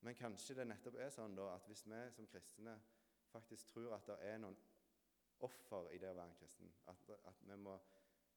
Men 0.00 0.14
kanskje 0.14 0.54
det 0.58 0.66
nettopp 0.66 0.98
er 1.02 1.10
sånn 1.10 1.36
da, 1.36 1.52
at 1.54 1.66
hvis 1.66 1.84
vi 1.86 2.00
som 2.14 2.26
kristne 2.30 2.76
faktisk 3.32 3.72
tror 3.72 3.94
at 3.96 4.06
det 4.10 4.16
er 4.28 4.40
noen 4.42 4.56
offer 5.46 5.90
i 5.92 5.98
det 5.98 6.10
å 6.10 6.16
være 6.16 6.30
en 6.30 6.38
kristen, 6.38 6.72
at, 6.88 7.10
at 7.28 7.42
vi 7.46 7.56
må 7.60 7.74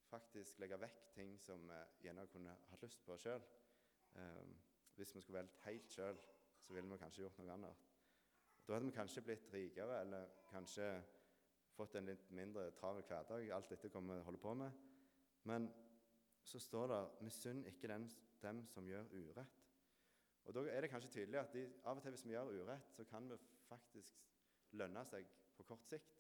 faktisk 0.10 0.60
legge 0.60 0.80
vekk 0.82 1.10
ting 1.14 1.36
som 1.42 1.66
vi 1.70 2.08
gjerne 2.08 2.26
kunne 2.34 2.56
hatt 2.72 2.84
lyst 2.84 3.04
på 3.06 3.18
sjøl 3.22 3.44
um, 4.16 4.56
Hvis 4.96 5.16
vi 5.16 5.22
skulle 5.22 5.38
valgt 5.38 5.58
helt 5.66 5.92
sjøl, 5.92 6.18
så 6.62 6.74
ville 6.74 6.90
vi 6.92 6.98
kanskje 6.98 7.22
gjort 7.22 7.38
noe 7.40 7.54
annet. 7.54 7.86
Da 8.68 8.74
hadde 8.74 8.86
vi 8.86 8.92
kanskje 8.92 9.22
blitt 9.22 9.54
rikere, 9.54 10.02
eller 10.02 10.28
kanskje 10.50 10.90
fått 11.74 11.96
en 11.96 12.10
litt 12.10 12.32
mindre 12.36 12.72
travel 12.76 13.06
hverdag. 13.08 13.52
Alt 13.56 13.72
dette 13.72 13.90
kommer 13.90 14.20
vi 14.20 14.26
holde 14.28 14.42
på 14.44 14.54
med. 14.54 14.72
Men 15.44 15.70
så 16.44 16.60
står 16.60 16.88
det 16.88 17.00
'misunn 17.22 17.66
ikke 17.66 17.88
den, 17.88 18.12
dem 18.42 18.68
som 18.68 18.88
gjør 18.88 19.04
urett'. 19.04 19.60
Og 20.46 20.54
Da 20.54 20.60
er 20.60 20.82
det 20.82 20.90
kanskje 20.90 21.10
tydelig 21.10 21.40
at 21.40 21.54
de, 21.54 21.74
av 21.84 21.98
og 21.98 22.02
til 22.02 22.12
hvis 22.12 22.26
vi 22.26 22.30
gjør 22.30 22.62
urett, 22.62 22.90
så 22.92 23.04
kan 23.04 23.30
vi 23.30 23.38
faktisk 23.68 24.16
lønne 24.72 25.06
seg 25.06 25.28
på 25.58 25.64
kort 25.64 25.86
sikt. 25.86 26.16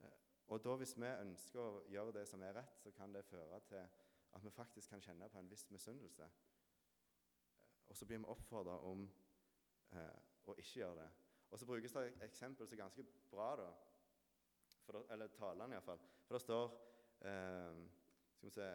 Eh, 0.00 0.18
og 0.48 0.64
da 0.64 0.76
hvis 0.76 0.96
vi 0.96 1.06
ønsker 1.06 1.60
å 1.60 1.82
gjøre 1.90 2.12
det 2.12 2.28
som 2.28 2.42
er 2.42 2.52
rett, 2.52 2.78
så 2.78 2.90
kan 2.90 3.14
det 3.14 3.24
føre 3.24 3.60
til 3.60 3.88
at 4.32 4.44
vi 4.44 4.50
faktisk 4.50 4.90
kan 4.90 5.02
kjenne 5.02 5.28
på 5.28 5.38
en 5.38 5.50
viss 5.50 5.70
misunnelse. 5.70 6.28
Og 7.90 7.96
så 7.96 8.06
blir 8.06 8.18
vi 8.22 8.30
oppfordra 8.30 8.76
om 8.86 9.02
eh, 9.92 10.18
å 10.46 10.54
ikke 10.54 10.80
gjøre 10.80 11.02
det. 11.02 11.08
Og 11.50 11.58
så 11.58 11.66
brukes 11.66 11.92
det 11.92 12.04
et 12.06 12.22
eksempel 12.28 12.68
som 12.68 12.78
er 12.78 12.84
ganske 12.84 13.04
bra, 13.30 13.50
da. 13.58 13.70
Det, 14.90 15.02
eller 15.10 15.30
talende, 15.34 15.74
iallfall. 15.74 16.00
For 16.26 16.34
det 16.34 16.42
står 16.42 16.64
eh, 17.26 17.82
Skal 18.36 18.48
vi 18.48 18.54
se 18.54 18.70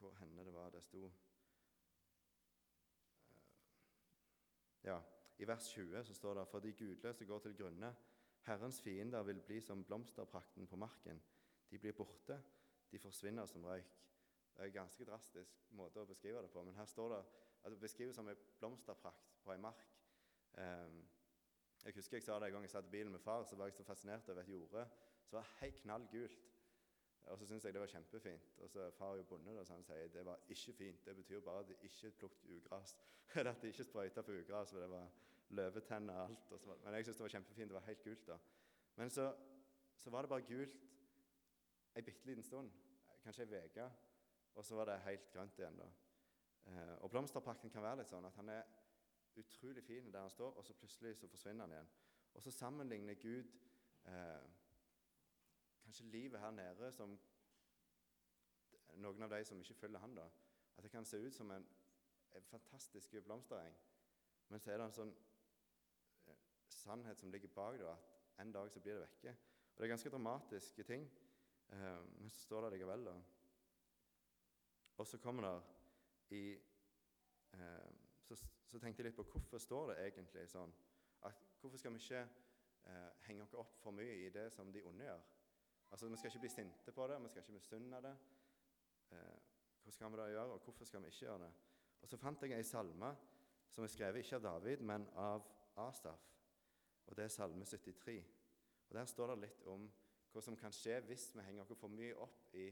hvor 0.00 0.16
henne 0.20 0.44
det 0.44 0.52
var 0.52 0.72
det 0.72 0.82
sto 0.84 1.04
eh, 1.06 1.22
Ja, 4.84 4.98
i 5.38 5.48
vers 5.48 5.68
20 5.72 6.04
så 6.04 6.14
står 6.14 6.34
det 6.38 6.48
For 6.48 6.64
de 6.64 6.72
gudløse 6.72 7.24
går 7.24 7.38
til 7.44 7.56
grunne. 7.56 7.94
Herrens 8.46 8.80
fiender 8.80 9.22
vil 9.22 9.40
bli 9.42 9.60
som 9.60 9.84
blomsterprakten 9.84 10.66
på 10.66 10.76
marken. 10.76 11.22
De 11.70 11.78
blir 11.78 11.92
borte, 11.92 12.42
de 12.90 12.98
forsvinner 12.98 13.46
som 13.46 13.64
røyk. 13.64 13.96
Det 14.54 14.62
er 14.62 14.66
en 14.66 14.72
ganske 14.72 15.04
drastisk 15.04 15.66
måte 15.76 16.00
å 16.00 16.08
beskrive 16.08 16.42
det 16.42 16.50
på, 16.52 16.62
men 16.64 16.76
her 16.78 16.86
står 16.88 17.12
det 17.12 17.24
at 17.66 17.72
det 17.72 17.80
beskrives 17.80 18.16
som 18.16 18.28
en 18.28 18.36
blomsterprakt 18.58 19.32
på 19.44 19.52
en 19.52 19.60
mark. 19.60 19.86
Um, 20.58 21.00
jeg 21.84 21.94
husker 21.94 22.16
jeg 22.16 22.22
sa 22.22 22.38
det 22.38 22.48
en 22.48 22.52
gang 22.52 22.64
jeg 22.66 22.70
satt 22.70 22.86
i 22.86 22.90
bilen 22.90 23.12
med 23.12 23.20
far, 23.20 23.44
så 23.44 23.56
var 23.56 23.66
jeg 23.66 23.74
så 23.74 23.84
fascinert 23.84 24.28
over 24.28 24.40
et 24.40 24.48
jorde 24.48 24.86
som 25.26 25.36
var 25.36 25.50
helt 25.60 25.80
knallgult. 25.82 26.38
Og 27.26 27.38
så 27.38 27.46
syntes 27.46 27.64
jeg 27.64 27.74
det 27.74 27.80
var 27.80 27.90
kjempefint. 27.90 28.58
Og 28.58 28.70
så 28.70 28.90
far 28.90 29.12
er 29.12 29.16
jo 29.16 29.22
bonde, 29.22 29.58
og 29.60 29.66
han 29.68 29.84
sier 29.84 30.08
det 30.14 30.24
var 30.26 30.38
ikke 30.48 30.72
fint. 30.72 31.06
Det 31.06 31.16
betyr 31.16 31.40
bare 31.40 31.64
at 31.64 31.68
de 31.68 31.74
ikke 31.80 32.10
plukket 32.10 32.50
ugras. 32.56 32.96
Eller 33.34 33.50
at 33.50 33.62
de 33.62 33.66
ikke 33.66 33.84
sprøyta 33.84 34.22
på 34.22 34.32
ugras, 34.32 34.70
for 34.70 34.80
det 34.80 34.90
var 34.90 35.08
løvetenner 35.48 36.14
og 36.14 36.24
alt. 36.28 36.52
Og 36.52 36.60
så, 36.60 36.76
men 36.84 36.94
jeg 36.94 37.04
syntes 37.04 37.16
det 37.16 37.24
var 37.24 37.34
kjempefint. 37.34 37.68
Det 37.68 37.74
var 37.74 37.86
helt 37.86 38.02
gult 38.02 38.26
da. 38.26 38.38
Men 38.96 39.10
så, 39.10 39.34
så 39.96 40.10
var 40.10 40.22
det 40.22 40.28
bare 40.28 40.42
gult 40.42 40.82
ei 41.96 42.02
bitte 42.02 42.26
liten 42.28 42.44
stund, 42.44 42.70
kanskje 43.24 43.46
ei 43.48 43.64
uke, 43.64 43.90
og 44.54 44.64
så 44.64 44.76
var 44.76 44.84
det 44.84 44.98
helt 45.00 45.30
grønt 45.32 45.58
igjen. 45.58 45.78
da. 45.78 45.86
Eh, 46.66 46.96
og 46.98 47.10
blomsterpakten 47.10 47.70
kan 47.70 47.82
være 47.82 48.02
litt 48.02 48.10
sånn 48.10 48.26
at 48.26 48.34
han 48.40 48.50
er 48.50 48.64
utrolig 49.36 49.84
fin 49.84 50.10
der 50.12 50.24
han 50.24 50.32
står, 50.32 50.56
og 50.56 50.64
så 50.64 50.74
plutselig 50.74 51.16
så 51.16 51.28
forsvinner 51.28 51.66
han 51.66 51.74
igjen. 51.76 51.90
Og 52.34 52.42
så 52.42 52.50
sammenligner 52.50 53.14
Gud 53.20 53.52
eh, 54.10 54.48
kanskje 55.84 56.10
livet 56.10 56.40
her 56.40 56.50
nede 56.50 56.90
som 56.92 57.14
noen 58.96 59.22
av 59.22 59.30
de 59.30 59.44
som 59.44 59.60
ikke 59.60 59.78
følger 59.82 60.02
han 60.02 60.16
da. 60.16 60.26
At 60.76 60.84
det 60.84 60.90
kan 60.92 61.04
se 61.04 61.20
ut 61.20 61.34
som 61.34 61.50
en, 61.50 61.66
en 62.36 62.48
fantastisk 62.50 63.14
blomstereng, 63.24 63.76
men 64.48 64.60
så 64.60 64.72
er 64.72 64.80
det 64.80 64.88
en 64.88 64.98
sånn 64.98 65.14
eh, 66.26 66.42
sannhet 66.68 67.20
som 67.20 67.30
ligger 67.32 67.52
bak 67.54 67.78
det, 67.80 67.88
at 67.92 68.42
en 68.42 68.52
dag 68.52 68.70
så 68.72 68.82
blir 68.82 68.98
det 68.98 69.06
vekke. 69.06 69.36
Og 69.72 69.78
Det 69.78 69.86
er 69.86 69.92
ganske 69.94 70.12
dramatiske 70.12 70.84
ting, 70.88 71.06
eh, 71.68 72.02
men 72.18 72.30
så 72.30 72.40
står 72.40 72.66
det 72.66 72.76
likevel. 72.76 73.04
da. 73.04 73.16
Og 74.96 75.06
så 75.06 75.18
kommer 75.18 75.48
det 75.48 75.75
i 76.34 76.44
eh, 77.52 77.90
så, 78.26 78.36
så, 78.66 78.78
tenkte 78.78 79.02
jeg 79.02 79.10
litt 79.10 79.18
på 79.18 79.26
hvorfor 79.30 79.62
står 79.62 79.92
det 79.92 79.98
egentlig 80.06 80.46
sånn. 80.50 80.72
At, 81.26 81.42
hvorfor 81.60 81.78
skal 81.78 81.94
vi 81.94 82.02
ikke 82.02 82.22
eh, 82.22 83.10
henge 83.28 83.44
oss 83.46 83.54
opp 83.58 83.76
for 83.82 83.94
mye 83.94 84.16
i 84.24 84.30
det 84.34 84.48
som 84.54 84.72
de 84.72 84.82
onde 84.86 85.06
gjør? 85.06 85.22
Altså, 85.90 86.08
Vi 86.08 86.16
skal 86.16 86.32
ikke 86.32 86.44
bli 86.46 86.50
sinte 86.50 86.92
på 86.92 87.06
det, 87.06 87.20
vi 87.22 87.28
skal 87.28 87.44
ikke 87.44 87.58
misunne 87.58 88.02
det. 88.02 88.14
Eh, 89.14 89.36
hva 89.84 89.94
skal 89.94 90.10
vi 90.10 90.18
da 90.18 90.30
gjøre, 90.32 90.56
og 90.56 90.64
hvorfor 90.64 90.84
skal 90.84 91.02
vi 91.02 91.12
ikke 91.12 91.26
gjøre 91.26 91.44
det? 91.44 91.52
Og 92.02 92.08
Så 92.08 92.16
fant 92.16 92.42
jeg 92.42 92.56
ei 92.56 92.66
salme 92.66 93.12
som 93.70 93.84
er 93.84 93.92
skrevet 93.92 94.24
ikke 94.24 94.40
av 94.40 94.42
David, 94.42 94.82
men 94.82 95.06
av 95.14 95.46
Asaf. 95.76 96.26
Og 97.06 97.16
Det 97.16 97.24
er 97.24 97.28
salme 97.28 97.64
73. 97.64 98.24
Og 98.88 98.94
Der 98.94 99.04
står 99.04 99.34
det 99.34 99.38
litt 99.46 99.62
om 99.66 99.86
hva 100.32 100.42
som 100.42 100.56
kan 100.56 100.72
skje 100.74 101.00
hvis 101.06 101.30
vi 101.34 101.42
henger 101.42 101.62
oss 101.62 101.78
for 101.78 101.88
mye 101.88 102.14
opp 102.20 102.54
i 102.54 102.66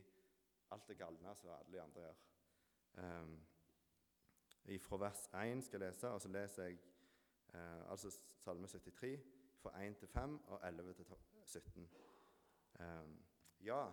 alt 0.74 0.88
det 0.88 0.98
galne 0.98 1.34
som 1.38 1.50
alle 1.54 1.72
de 1.72 1.80
andre 1.82 2.02
gjør. 2.02 2.22
Um, 2.96 3.46
fra 4.80 4.96
vers 4.96 5.28
1 5.34 5.64
skal 5.64 5.80
jeg 5.80 5.90
lese, 5.90 6.08
og 6.08 6.20
så 6.20 6.28
leser 6.28 6.62
jeg 6.62 6.78
eh, 7.54 7.90
altså 7.90 8.10
Salme 8.38 8.66
73 8.66 9.20
fra 9.62 9.82
1 9.82 9.96
til 9.96 10.08
5 10.08 10.38
og 10.46 10.60
11 10.68 10.92
til 10.94 11.06
17. 11.44 11.88
Um, 12.80 13.24
ja, 13.60 13.92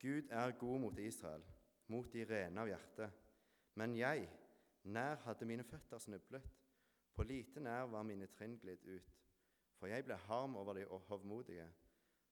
Gud 0.00 0.22
er 0.30 0.50
god 0.50 0.80
mot 0.80 0.98
Israel, 0.98 1.44
mot 1.86 2.12
de 2.12 2.24
rene 2.24 2.60
av 2.60 2.66
hjerte. 2.66 3.10
Men 3.74 3.96
jeg, 3.96 4.28
nær 4.84 5.22
hadde 5.24 5.46
mine 5.46 5.64
føtter 5.64 5.98
snublet, 5.98 6.42
på 7.14 7.22
lite 7.22 7.60
nær 7.60 7.88
var 7.92 8.02
mine 8.02 8.26
trinn 8.26 8.58
glidd 8.58 8.86
ut. 8.86 9.14
For 9.78 9.86
jeg 9.86 10.04
ble 10.04 10.16
harm 10.16 10.56
over 10.56 10.74
de 10.74 10.84
hovmodige, 10.84 11.66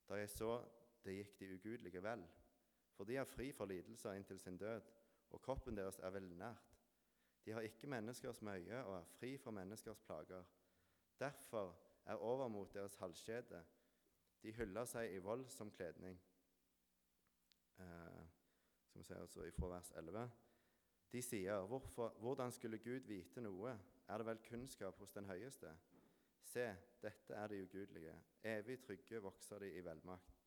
da 0.09 0.15
jeg 0.21 0.31
så 0.31 0.63
det 1.05 1.17
gikk 1.17 1.39
de 1.41 1.55
ugudelige 1.55 2.03
vel. 2.03 2.25
For 2.97 3.05
de 3.05 3.17
er 3.17 3.25
fri 3.25 3.53
for 3.53 3.67
lidelser 3.67 4.13
inntil 4.13 4.41
sin 4.41 4.59
død, 4.59 4.81
og 5.31 5.43
kroppen 5.43 5.77
deres 5.77 5.99
er 5.99 6.11
velnært. 6.11 6.75
De 7.45 7.53
har 7.53 7.61
ikke 7.61 7.87
menneskers 7.87 8.43
møye 8.43 8.85
og 8.85 8.97
er 8.99 9.05
fri 9.05 9.37
for 9.37 9.51
menneskers 9.51 10.01
plager. 10.01 10.45
Derfor 11.21 11.79
er 12.05 12.15
overmot 12.15 12.75
deres 12.75 12.97
halskjede, 12.97 13.65
de 14.43 14.53
hyller 14.53 14.85
seg 14.85 15.15
i 15.15 15.19
vold 15.19 15.49
som 15.51 15.71
kledning. 15.71 16.21
Eh, 17.79 18.27
skal 18.85 19.01
vi 19.01 19.05
se 19.05 19.17
altså 19.17 19.43
ifra 19.43 19.67
vers 19.67 19.91
11. 19.97 20.31
De 21.13 21.23
sier, 21.23 21.67
Hvorfor, 21.67 22.09
'Hvordan 22.09 22.53
skulle 22.53 22.79
Gud 22.79 23.01
vite 23.01 23.41
noe? 23.41 23.79
Er 24.09 24.17
det 24.17 24.27
vel 24.27 24.39
kunnskap 24.39 24.99
hos 24.99 25.13
den 25.13 25.25
høyeste?' 25.25 25.77
Se, 26.43 26.77
dette 27.03 27.35
er 27.35 27.47
de 27.47 27.63
ugudelige. 27.63 28.15
Evig 28.45 28.81
trygge 28.81 29.23
vokser 29.23 29.59
de 29.59 29.73
i 29.73 29.85
velmakt. 29.85 30.45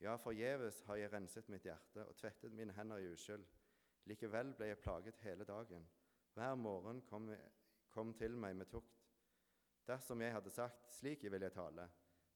Ja, 0.00 0.14
forgjeves 0.16 0.82
har 0.82 0.94
jeg 0.94 1.12
renset 1.12 1.48
mitt 1.48 1.62
hjerte 1.62 2.06
og 2.06 2.16
tvettet 2.16 2.52
mine 2.52 2.72
hender 2.72 2.96
i 2.96 3.12
uskyld. 3.12 3.44
Likevel 4.10 4.54
ble 4.58 4.72
jeg 4.72 4.80
plaget 4.82 5.20
hele 5.22 5.44
dagen. 5.44 5.84
Hver 6.34 6.54
morgen 6.54 7.02
kom, 7.06 7.28
kom 7.90 8.14
til 8.18 8.36
meg 8.36 8.56
med 8.56 8.70
tukt. 8.70 9.02
Dersom 9.86 10.22
jeg 10.22 10.32
hadde 10.32 10.50
sagt, 10.50 10.88
slik 10.94 11.24
vil 11.30 11.42
jeg 11.42 11.52
tale, 11.52 11.88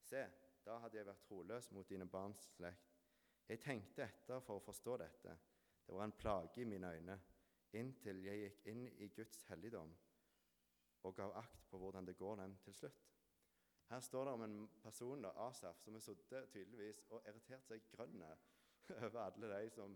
se, 0.02 0.22
da 0.66 0.78
hadde 0.82 0.98
jeg 0.98 1.06
vært 1.06 1.24
troløs 1.28 1.70
mot 1.74 1.88
dine 1.88 2.08
barns 2.10 2.48
slekt. 2.56 2.94
Jeg 3.46 3.62
tenkte 3.62 4.02
etter 4.02 4.42
for 4.42 4.58
å 4.58 4.64
forstå 4.66 4.96
dette. 4.98 5.36
Det 5.86 5.94
var 5.94 6.08
en 6.08 6.16
plage 6.18 6.62
i 6.62 6.66
mine 6.66 6.90
øyne, 6.90 7.18
inntil 7.78 8.24
jeg 8.26 8.40
gikk 8.42 8.66
inn 8.72 8.86
i 8.98 9.08
Guds 9.14 9.44
helligdom 9.50 9.92
og 11.06 11.14
gav 11.14 11.36
akt 11.38 11.68
på 11.70 11.78
hvordan 11.78 12.06
det 12.06 12.16
går 12.18 12.40
dem 12.40 12.56
til 12.64 12.74
slutt. 12.74 13.04
Her 13.86 14.00
står 14.02 14.24
det 14.24 14.32
om 14.34 14.42
en 14.42 14.56
person, 14.82 15.24
Asaf, 15.46 15.78
som 15.78 15.94
har 15.94 16.02
sittet 16.02 16.48
tydeligvis 16.50 17.04
og 17.10 17.22
irritert 17.28 17.68
seg 17.68 17.84
grønn 17.92 18.24
over 19.04 19.20
alle 19.22 19.50
de 19.52 19.70
som, 19.70 19.94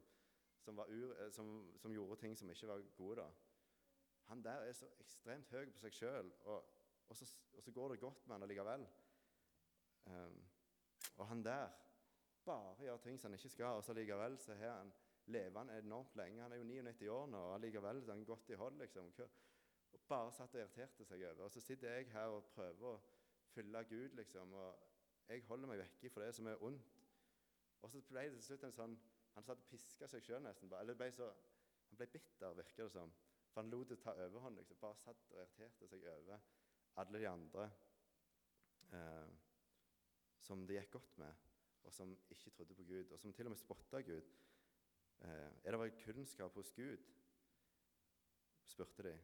som, 0.70 0.82
ur, 0.88 1.14
eh, 1.18 1.30
som, 1.32 1.78
som, 1.78 1.92
gjorde 1.92 2.20
ting 2.20 2.36
som 2.38 2.50
ikke 2.50 2.68
var 2.68 2.82
gode. 2.96 3.16
da. 3.16 3.28
Han 4.30 4.44
der 4.44 4.50
er 4.50 4.72
så 4.72 4.86
ekstremt 5.00 5.50
høy 5.50 5.70
på 5.70 5.82
seg 5.82 5.94
sjøl, 5.94 6.32
og, 6.40 6.64
og, 7.08 7.16
og, 7.52 7.62
så 7.62 7.72
går 7.74 7.88
det 7.92 8.00
godt 8.00 8.26
med 8.26 8.34
han 8.34 8.42
allikevel. 8.46 8.86
Um, 10.06 10.36
og 11.16 11.26
han 11.28 11.44
der 11.44 11.68
bare 12.44 12.76
gjør 12.84 12.96
ting 12.96 13.18
som 13.20 13.30
han 13.30 13.38
ikke 13.38 13.48
skal, 13.48 13.66
og 13.66 13.84
så 13.84 13.92
allikevel 13.92 14.38
så 14.38 14.54
har 14.54 14.78
han 14.78 14.92
lever 15.26 15.58
han 15.58 15.70
enormt 15.70 16.16
lenge. 16.16 16.42
Han 16.42 16.52
er 16.52 16.56
jo 16.56 16.64
99 16.64 17.08
år 17.08 17.26
nå, 17.26 17.38
og 17.38 17.54
allikevel 17.54 18.02
er 18.02 18.14
han 18.14 18.24
godt 18.24 18.50
i 18.50 18.54
hold. 18.54 18.78
liksom. 18.78 19.12
Og 19.92 20.00
bare 20.08 20.32
satt 20.32 20.54
og 20.54 20.60
irriterte 20.60 21.04
seg 21.04 21.24
over. 21.26 21.44
Og 21.44 21.50
så 21.50 21.60
sitter 21.60 21.92
jeg 21.92 22.12
her 22.12 22.30
og 22.36 22.44
prøver 22.54 22.94
å 22.94 23.00
fylle 23.54 23.84
Gud, 23.84 24.08
liksom. 24.08 24.52
Og 24.52 24.74
jeg 25.28 25.44
holder 25.46 25.68
meg 25.68 25.82
vekke 25.84 26.10
fra 26.10 26.26
det 26.26 26.34
som 26.34 26.46
er 26.46 26.62
ondt. 26.62 26.96
Og 27.82 27.90
så 27.90 28.00
ble 28.08 28.26
det 28.28 28.38
til 28.38 28.42
slutt 28.50 28.64
en 28.66 28.76
sånn 28.76 28.96
Han 29.40 29.44
satt 29.46 29.62
og 29.62 29.68
piska 29.70 30.04
seg 30.12 30.20
sjøl 30.20 30.42
nesten. 30.44 30.68
Eller 30.76 30.96
ble 31.00 31.06
så, 31.16 31.30
han 31.88 31.96
ble 31.96 32.06
bitter, 32.12 32.56
virker 32.58 32.84
det 32.84 32.92
som. 32.92 33.12
For 33.48 33.62
han 33.62 33.70
lot 33.72 33.88
det 33.88 33.96
ta 34.04 34.12
overhånd. 34.12 34.60
liksom. 34.60 34.76
Bare 34.82 34.98
satt 35.00 35.30
og 35.30 35.38
irriterte 35.38 35.88
seg 35.88 36.04
over 36.12 36.42
alle 37.00 37.22
de 37.22 37.28
andre. 37.30 37.70
Eh, 38.92 39.32
som 40.44 40.66
det 40.68 40.76
gikk 40.76 40.92
godt 40.98 41.16
med, 41.24 41.48
og 41.88 41.96
som 41.96 42.12
ikke 42.28 42.52
trodde 42.52 42.76
på 42.76 42.84
Gud, 42.84 43.10
og 43.10 43.20
som 43.20 43.32
til 43.32 43.48
og 43.48 43.54
med 43.54 43.62
spotta 43.62 44.04
Gud. 44.04 44.30
Eh, 45.24 45.48
er 45.64 45.70
det 45.70 45.80
vel 45.80 45.96
kunnskap 46.04 46.60
hos 46.60 46.72
Gud? 46.76 47.08
spurte 48.68 49.08
de. 49.08 49.18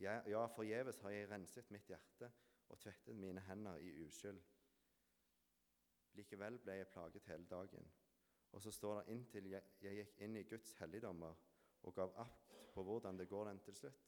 Ja, 0.00 0.22
ja 0.26 0.46
forgjeves 0.56 1.04
har 1.04 1.10
jeg 1.10 1.30
renset 1.30 1.70
mitt 1.70 1.86
hjerte 1.86 2.32
og 2.72 2.78
tvettet 2.80 3.16
mine 3.16 3.44
hender 3.44 3.76
i 3.76 3.92
uskyld. 4.06 4.40
Likevel 6.16 6.58
ble 6.64 6.80
jeg 6.80 6.88
plaget 6.96 7.28
hele 7.28 7.44
dagen. 7.44 7.92
Og 8.52 8.62
så 8.62 8.70
står 8.70 9.00
det 9.00 9.14
inntil 9.14 9.46
jeg, 9.52 9.62
jeg 9.80 9.96
gikk 9.96 10.20
inn 10.26 10.36
i 10.36 10.42
Guds 10.42 10.72
helligdommer 10.80 11.34
og 11.82 11.94
gav 11.94 12.14
akt 12.18 12.54
på 12.74 12.82
hvordan 12.82 13.18
det 13.18 13.28
går 13.28 13.48
den 13.48 13.60
til 13.60 13.74
slutt. 13.74 14.06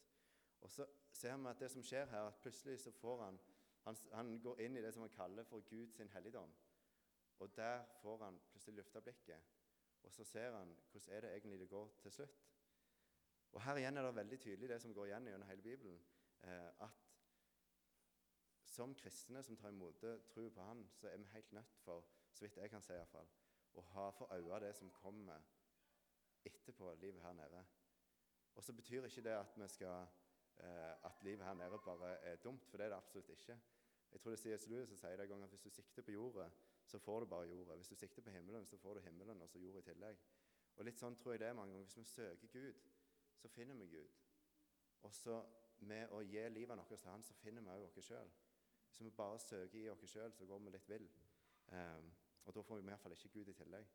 Og 0.61 0.71
så 0.71 0.87
ser 1.13 1.37
vi 1.37 1.51
at 1.51 1.61
det 1.61 1.71
som 1.71 1.83
skjer 1.83 2.07
her, 2.11 2.29
at 2.29 2.41
plutselig 2.43 2.81
så 2.81 2.91
får 2.91 3.25
han 3.25 3.41
han, 3.83 3.97
han, 4.13 4.39
går 4.43 4.61
inn 4.63 4.77
i 4.77 4.83
det 4.83 4.93
som 4.95 5.03
han 5.03 5.11
kaller 5.11 5.45
for 5.45 5.65
Guds 5.67 5.99
helligdom. 6.15 6.53
Og 7.43 7.57
der 7.57 7.85
får 8.03 8.25
han 8.25 8.41
plutselig 8.51 8.77
løfta 8.77 9.01
blikket, 9.01 9.49
og 10.03 10.13
så 10.13 10.25
ser 10.25 10.55
han 10.55 10.77
hvordan 10.91 11.17
er 11.17 11.21
det 11.21 11.33
egentlig 11.33 11.59
det 11.61 11.69
går 11.69 11.89
til 12.03 12.13
slutt. 12.13 12.43
Og 13.53 13.63
Her 13.63 13.77
igjen 13.77 13.97
er 13.97 14.07
det 14.07 14.15
veldig 14.17 14.41
tydelig 14.41 14.69
det 14.69 14.81
som 14.83 14.95
går 14.95 15.07
igjen 15.07 15.27
gjennom 15.27 15.49
hele 15.49 15.63
Bibelen, 15.63 15.99
eh, 16.43 16.85
at 16.87 17.01
som 18.65 18.95
kristne 18.95 19.43
som 19.43 19.57
tar 19.57 19.69
imot 19.69 20.05
tro 20.31 20.49
på 20.49 20.63
Han, 20.63 20.87
så 20.95 21.09
er 21.09 21.17
vi 21.17 21.25
helt 21.25 21.53
nødt 21.53 21.75
for, 21.85 22.07
så 22.33 22.45
vidt 22.45 22.57
jeg 22.57 22.71
kan 22.71 22.83
si 22.83 22.93
iallfall, 22.93 23.29
å 23.75 23.85
ha 23.95 24.09
for 24.17 24.33
øye 24.35 24.61
det 24.61 24.75
som 24.77 24.91
kommer 24.91 25.41
etterpå 26.45 26.95
livet 27.01 27.23
her 27.23 27.33
nede. 27.33 27.65
Og 28.55 28.65
så 28.65 28.73
betyr 28.73 29.05
ikke 29.05 29.25
det 29.25 29.37
at 29.39 29.71
skal 29.71 30.07
eh, 30.57 31.05
at 31.05 31.23
livet 31.23 31.47
her 31.47 31.55
nede 31.55 31.79
bare 31.85 32.17
er 32.25 32.37
dumt, 32.37 32.67
for 32.67 32.77
det 32.77 32.85
er 32.85 32.89
det 32.89 32.97
absolutt 32.97 33.29
ikke. 33.29 33.59
Jeg 34.13 34.21
tror 34.21 34.31
det 34.31 34.39
er 34.39 34.43
C.S. 34.43 34.67
Lewis 34.69 34.89
som 34.89 34.99
sier 35.01 35.17
det 35.17 35.25
en 35.25 35.29
gang 35.29 35.45
at 35.45 35.51
hvis 35.51 35.63
du 35.63 35.71
sikter 35.71 36.03
på 36.03 36.13
jorda, 36.13 36.51
så 36.85 36.99
får 36.99 37.21
du 37.21 37.27
bare 37.27 37.49
jorda. 37.49 37.77
Hvis 37.77 37.89
du 37.89 37.95
sikter 37.95 38.23
på 38.23 38.31
himmelen, 38.31 38.67
så 38.67 38.77
får 38.77 38.95
du 38.95 39.01
himmelen 39.01 39.43
og 39.43 39.49
så 39.49 39.59
jord 39.59 39.79
i 39.79 39.83
tillegg. 39.83 40.19
Og 40.77 40.85
litt 40.85 41.01
sånn 41.01 41.17
tror 41.17 41.33
jeg 41.33 41.41
det 41.41 41.49
er 41.49 41.57
mange 41.57 41.73
ganger. 41.73 41.89
Hvis 41.89 41.99
vi 41.99 42.05
søker 42.05 42.53
Gud, 42.53 42.83
så 43.41 43.49
finner 43.49 43.75
vi 43.75 43.87
Gud. 43.87 44.11
Og 45.03 45.15
så 45.15 45.39
med 45.89 46.13
å 46.15 46.21
gi 46.23 46.43
livet 46.53 46.79
vårt 46.79 46.93
til 46.93 47.09
Han, 47.11 47.25
så 47.25 47.35
finner 47.35 47.65
vi 47.65 47.73
òg 47.73 47.87
oss 47.89 47.99
sjøl. 48.07 48.33
Hvis 48.89 49.01
vi 49.01 49.11
bare 49.17 49.39
søker 49.41 49.79
i 49.81 49.89
oss 49.91 50.05
sjøl, 50.07 50.33
så 50.37 50.47
går 50.47 50.59
vi 50.59 50.75
litt 50.75 50.89
vill. 50.89 51.09
Um, 51.73 52.13
og 52.45 52.55
da 52.55 52.63
får 52.63 52.81
vi 52.81 52.83
i 52.83 52.91
hvert 52.91 53.01
fall 53.01 53.17
ikke 53.17 53.29
Gud 53.29 53.49
i 53.49 53.57
tillegg. 53.59 53.89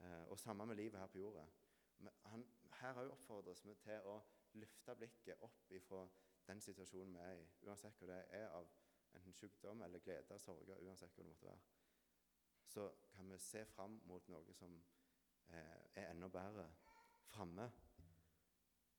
Uh, 0.00 0.24
og 0.32 0.38
samme 0.38 0.66
med 0.66 0.76
livet 0.76 1.00
her 1.00 1.06
på 1.06 1.18
jorda. 1.18 1.44
Han, 2.32 2.46
her 2.80 3.00
òg 3.02 3.10
oppfordres 3.12 3.64
vi 3.66 3.74
til 3.84 4.06
å 4.08 4.20
løfte 4.60 4.94
blikket 4.96 5.42
opp 5.44 5.72
ifra 5.76 6.06
den 6.46 6.60
situasjonen 6.60 7.14
vi 7.14 7.20
er 7.24 7.42
i, 7.42 7.48
uansett 7.68 7.98
hva 8.00 8.08
det 8.08 8.22
er 8.38 8.48
av 8.56 8.70
enten 9.14 9.34
sykdom 9.34 9.82
eller 9.82 10.02
glede, 10.04 10.38
sorger, 10.38 10.80
uansett 10.86 11.12
hva 11.14 11.22
det 11.22 11.28
måtte 11.28 11.46
være, 11.46 11.60
så 12.70 12.86
kan 13.12 13.30
vi 13.30 13.38
se 13.42 13.64
fram 13.66 13.98
mot 14.06 14.28
noe 14.30 14.54
som 14.54 14.76
eh, 15.50 15.86
er 15.94 16.10
enda 16.10 16.28
bedre 16.28 16.66
framme. 17.30 17.66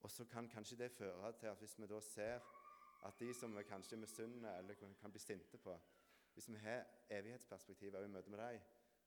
Og 0.01 0.11
så 0.11 0.25
kan 0.25 0.49
kanskje 0.49 0.77
det 0.77 0.91
føre 0.91 1.31
til 1.39 1.51
at 1.51 1.59
hvis 1.59 1.77
vi 1.79 1.87
da 1.87 1.99
ser 2.01 2.41
at 3.05 3.19
de 3.19 3.33
som 3.33 3.55
vi 3.57 3.63
kanskje 3.63 3.97
misunner 3.97 4.57
eller 4.57 4.73
kan 4.73 5.11
bli 5.11 5.19
sinte 5.19 5.57
på 5.57 5.77
Hvis 6.41 6.49
vi 6.49 6.57
har 6.57 6.85
evighetsperspektiv 7.09 7.95
i 7.95 8.07
møte 8.07 8.29
med 8.29 8.39
dem, 8.39 8.61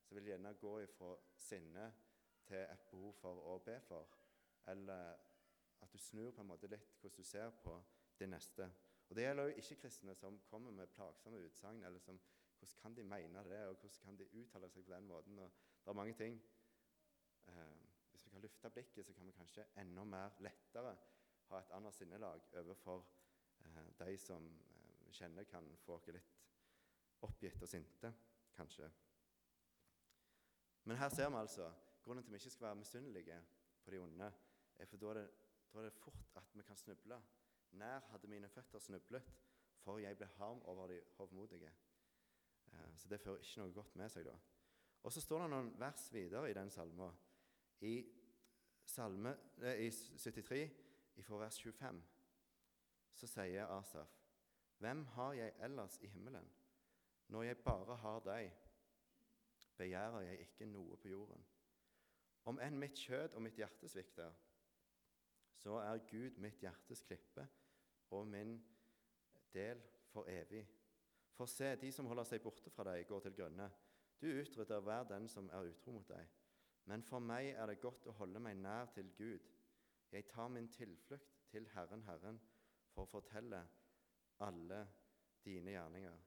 så 0.07 0.14
vil 0.14 0.23
det 0.23 0.31
gjerne 0.31 0.53
gå 0.55 0.81
ifra 0.81 1.09
sinne 1.37 1.87
til 2.47 2.61
et 2.61 2.85
behov 2.90 3.16
for 3.18 3.40
å 3.51 3.57
be 3.59 3.75
for. 3.83 4.12
Eller 4.70 5.16
at 5.83 5.92
du 5.92 5.99
snur 5.99 6.31
på 6.31 6.44
en 6.44 6.53
måte 6.53 6.70
litt 6.70 6.92
hvordan 7.01 7.16
du 7.16 7.27
ser 7.27 7.51
på 7.64 7.75
det 8.20 8.29
neste. 8.31 8.68
Og 9.09 9.16
Det 9.16 9.25
gjelder 9.25 9.51
jo 9.51 9.57
ikke-kristne 9.64 10.14
som 10.14 10.38
kommer 10.47 10.70
med 10.70 10.92
plagsomme 10.94 11.40
utsagn. 11.49 11.83
eller 11.83 11.99
som, 11.99 12.20
Hvordan 12.59 12.79
kan 12.83 12.94
de 12.94 13.05
mene 13.05 13.44
det, 13.51 13.66
og 13.66 13.77
hvordan 13.81 14.05
kan 14.05 14.16
de 14.16 14.31
uttale 14.40 14.70
seg 14.70 14.85
på 14.85 14.94
den 14.94 15.07
måten? 15.07 15.38
Og 15.38 15.51
det 15.85 15.90
er 15.90 16.01
mange 16.03 16.14
ting. 16.14 16.40
Eh, 17.49 17.75
hvis 18.11 18.27
vi 18.27 18.31
kan 18.31 18.47
løfte 18.47 18.70
blikket, 18.70 19.07
så 19.07 19.12
kan 19.12 19.27
vi 19.27 19.33
kanskje 19.33 19.66
enda 19.77 20.05
mer 20.05 20.38
lettere 20.38 20.97
ha 21.49 21.59
et 21.59 21.75
annet 21.75 21.94
sinnelag 21.94 22.47
overfor 22.53 23.05
eh, 23.64 23.92
de 24.07 24.18
som 24.18 24.47
eh, 24.47 25.12
kjenner 25.12 25.44
kan 25.44 25.77
få 25.83 25.99
oss 25.99 26.07
litt 26.14 26.34
oppgitt 27.24 27.62
og 27.62 27.68
sinte, 27.68 28.12
kanskje. 28.56 28.90
Men 30.84 31.00
her 31.00 31.08
ser 31.08 31.30
vi 31.32 31.40
altså 31.40 31.70
grunnen 32.04 32.24
til 32.24 32.28
at 32.28 32.32
vi 32.32 32.42
ikke 32.42 32.50
skal 32.50 32.66
være 32.66 32.80
misunnelige 32.82 33.40
på 33.84 33.90
de 33.90 33.98
onde, 33.98 34.32
er 34.76 34.87
for 34.87 34.96
da 34.96 35.06
er, 35.06 35.14
det, 35.14 35.30
da 35.72 35.78
er 35.78 35.82
det 35.82 35.92
fort 35.92 36.30
at 36.37 36.54
vi 36.54 36.62
kan 36.62 36.76
snuble. 36.76 37.20
Nær 37.72 38.00
hadde 38.10 38.28
mine 38.28 38.48
føtter 38.48 38.78
snublet, 38.78 39.22
for 39.80 39.98
jeg 39.98 40.16
ble 40.16 40.26
harm 40.37 40.62
over 40.62 40.87
de 40.87 41.00
hovmodige. 41.16 41.72
Eh, 42.72 42.96
så 42.96 43.08
det 43.08 43.20
fører 43.20 43.42
ikke 43.42 43.60
noe 43.60 43.72
godt 43.72 43.96
med 43.96 44.08
seg, 44.12 44.26
da. 44.26 44.34
Og 45.02 45.12
så 45.12 45.20
står 45.20 45.42
det 45.42 45.50
noen 45.52 45.72
vers 45.80 46.08
videre 46.12 46.50
i 46.50 46.56
den 46.56 46.70
salmen. 46.70 47.16
I, 47.80 47.94
salme, 48.87 49.34
eh, 49.62 49.87
i 49.87 49.90
73, 49.90 50.70
fra 51.22 51.40
vers 51.40 51.60
25, 51.62 52.02
så 53.14 53.26
sier 53.30 53.70
Asaf.: 53.70 54.20
Hvem 54.78 55.04
har 55.16 55.32
jeg 55.32 55.54
ellers 55.58 55.98
i 56.02 56.06
himmelen? 56.06 56.48
Når 57.35 57.42
jeg 57.42 57.57
bare 57.59 57.97
har 57.97 58.20
deg, 58.23 58.53
begjærer 59.77 60.20
jeg 60.20 60.40
ikke 60.40 60.66
noe 60.70 60.97
på 61.03 61.09
jorden. 61.11 61.40
Om 62.47 62.61
enn 62.62 62.77
mitt 62.79 62.94
kjød 62.94 63.33
og 63.35 63.42
mitt 63.42 63.57
hjerte 63.59 63.88
svikter, 63.90 64.37
så 65.59 65.81
er 65.83 66.05
Gud 66.07 66.37
mitt 66.44 66.61
hjertes 66.62 67.01
klippe 67.03 67.42
og 68.14 68.29
min 68.31 68.53
del 69.57 69.83
for 70.12 70.31
evig. 70.31 70.61
For 71.35 71.51
se, 71.51 71.73
de 71.81 71.90
som 71.92 72.07
holder 72.07 72.29
seg 72.29 72.44
borte 72.44 72.70
fra 72.70 72.87
deg, 72.87 73.03
går 73.09 73.25
til 73.25 73.35
grunne. 73.40 73.66
Du 74.23 74.29
utrydder 74.31 74.85
hver 74.87 75.09
den 75.11 75.27
som 75.29 75.49
er 75.51 75.66
utro 75.73 75.97
mot 75.97 76.07
deg. 76.12 76.29
Men 76.87 77.03
for 77.03 77.18
meg 77.18 77.49
er 77.57 77.66
det 77.66 77.81
godt 77.83 78.07
å 78.07 78.14
holde 78.20 78.44
meg 78.47 78.61
nær 78.61 78.92
til 78.94 79.11
Gud. 79.18 79.49
Jeg 80.14 80.29
tar 80.31 80.55
min 80.55 80.70
tilflukt 80.70 81.35
til 81.51 81.66
Herren, 81.75 82.07
Herren, 82.07 82.38
for 82.94 83.09
å 83.09 83.12
fortelle 83.16 83.64
alle 84.47 84.85
dine 85.42 85.75
gjerninger. 85.75 86.23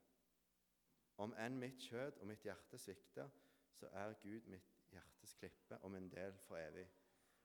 Om 1.17 1.33
enn 1.41 1.57
mitt 1.59 1.81
kjød 1.81 2.21
og 2.21 2.27
mitt 2.29 2.43
hjerte 2.45 2.77
svikter, 2.77 3.29
så 3.73 3.89
er 3.93 4.13
Gud 4.21 4.45
mitt 4.51 4.73
hjertes 4.91 5.33
klippe 5.37 5.79
og 5.81 5.91
min 5.91 6.09
del 6.09 6.37
for 6.45 6.57
evig. 6.57 6.85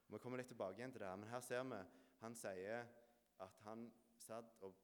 Vi 0.07 0.19
kommer 0.21 0.37
litt 0.37 0.47
tilbake 0.51 0.77
igjen 0.77 0.91
til 0.93 1.01
det, 1.01 1.09
her, 1.09 1.17
men 1.17 1.29
her 1.29 1.41
ser 1.41 1.63
vi 1.63 1.79
han 2.23 2.35
sier 2.35 2.85
at 3.43 3.57
han 3.65 3.87
satt 4.15 4.53
og 4.63 4.77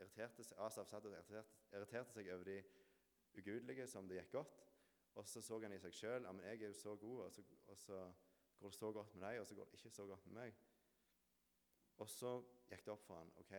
irriterte 0.00 0.44
seg, 0.44 0.58
Asaf 0.60 0.90
satt 0.90 1.06
og 1.06 1.14
irriterte, 1.14 1.62
irriterte 1.72 2.12
seg 2.12 2.28
over 2.34 2.50
de 2.50 2.58
ugudelige 3.38 3.86
som 3.88 4.08
det 4.08 4.18
gikk 4.18 4.34
godt. 4.34 4.60
Og 5.14 5.28
så 5.30 5.40
så 5.40 5.60
han 5.62 5.72
i 5.72 5.78
seg 5.78 5.94
sjøl 5.94 6.26
at 6.26 6.42
jeg 6.42 6.62
er 6.62 6.66
jo 6.66 6.76
så 6.76 6.96
god, 6.96 7.20
og 7.24 7.32
så, 7.32 7.42
og 7.66 7.78
så, 7.78 7.98
går 8.58 8.70
det 8.70 8.78
så 8.78 8.92
godt 8.92 9.14
med 9.14 9.26
deg, 9.28 9.40
og 9.40 9.46
så 9.46 9.54
går 9.54 9.64
det 9.64 9.78
ikke 9.78 9.90
så 9.90 10.06
godt 10.06 10.26
med 10.26 10.34
meg. 10.40 10.62
Og 12.02 12.08
så 12.10 12.32
gikk 12.68 12.84
det 12.84 12.92
opp 12.92 13.04
for 13.06 13.20
han, 13.20 13.30
ok, 13.38 13.54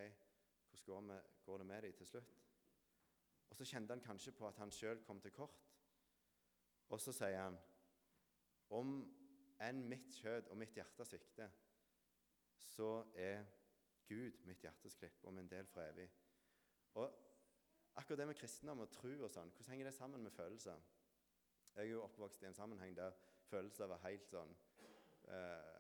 hvordan 0.71 1.21
går, 1.45 1.57
det 1.57 1.67
med 1.67 1.81
dem 1.81 1.93
til 1.93 2.07
slutt? 2.07 2.33
Og 3.49 3.55
så 3.55 3.65
kjente 3.65 3.93
han 3.93 4.03
kanskje 4.03 4.33
på 4.35 4.47
at 4.47 4.57
han 4.57 4.71
sjøl 4.71 5.03
kom 5.05 5.21
til 5.21 5.31
kort. 5.31 5.61
Og 6.89 7.01
så 7.01 7.13
sier 7.15 7.41
han 7.41 7.57
om 8.75 8.97
enn 9.63 9.85
mitt 9.89 10.17
kjød 10.19 10.49
og 10.51 10.57
mitt 10.59 10.75
hjerte 10.75 11.05
svikter, 11.07 11.51
så 12.75 12.89
er 13.13 13.45
Gud 14.07 14.41
mitt 14.45 14.61
hjertes 14.61 14.97
klipp 14.99 15.23
og 15.23 15.33
min 15.33 15.49
del 15.49 15.67
for 15.69 15.81
evig. 15.85 16.09
Og 16.99 17.13
akkurat 17.95 18.19
det 18.19 18.27
med 18.27 18.37
kristendom 18.37 18.83
og 18.83 18.91
tro 18.93 19.13
og 19.15 19.31
sånn, 19.31 19.51
hvordan 19.55 19.73
henger 19.73 19.89
det 19.89 19.95
sammen 19.95 20.23
med 20.23 20.35
følelser? 20.35 20.81
Jeg 21.75 21.83
er 21.83 21.91
jo 21.91 22.03
oppvokst 22.05 22.43
i 22.43 22.49
en 22.49 22.57
sammenheng 22.57 22.95
der 22.95 23.15
følelser 23.49 23.89
var 23.91 24.03
helt 24.05 24.27
sånn 24.29 24.53
eh, 25.27 25.73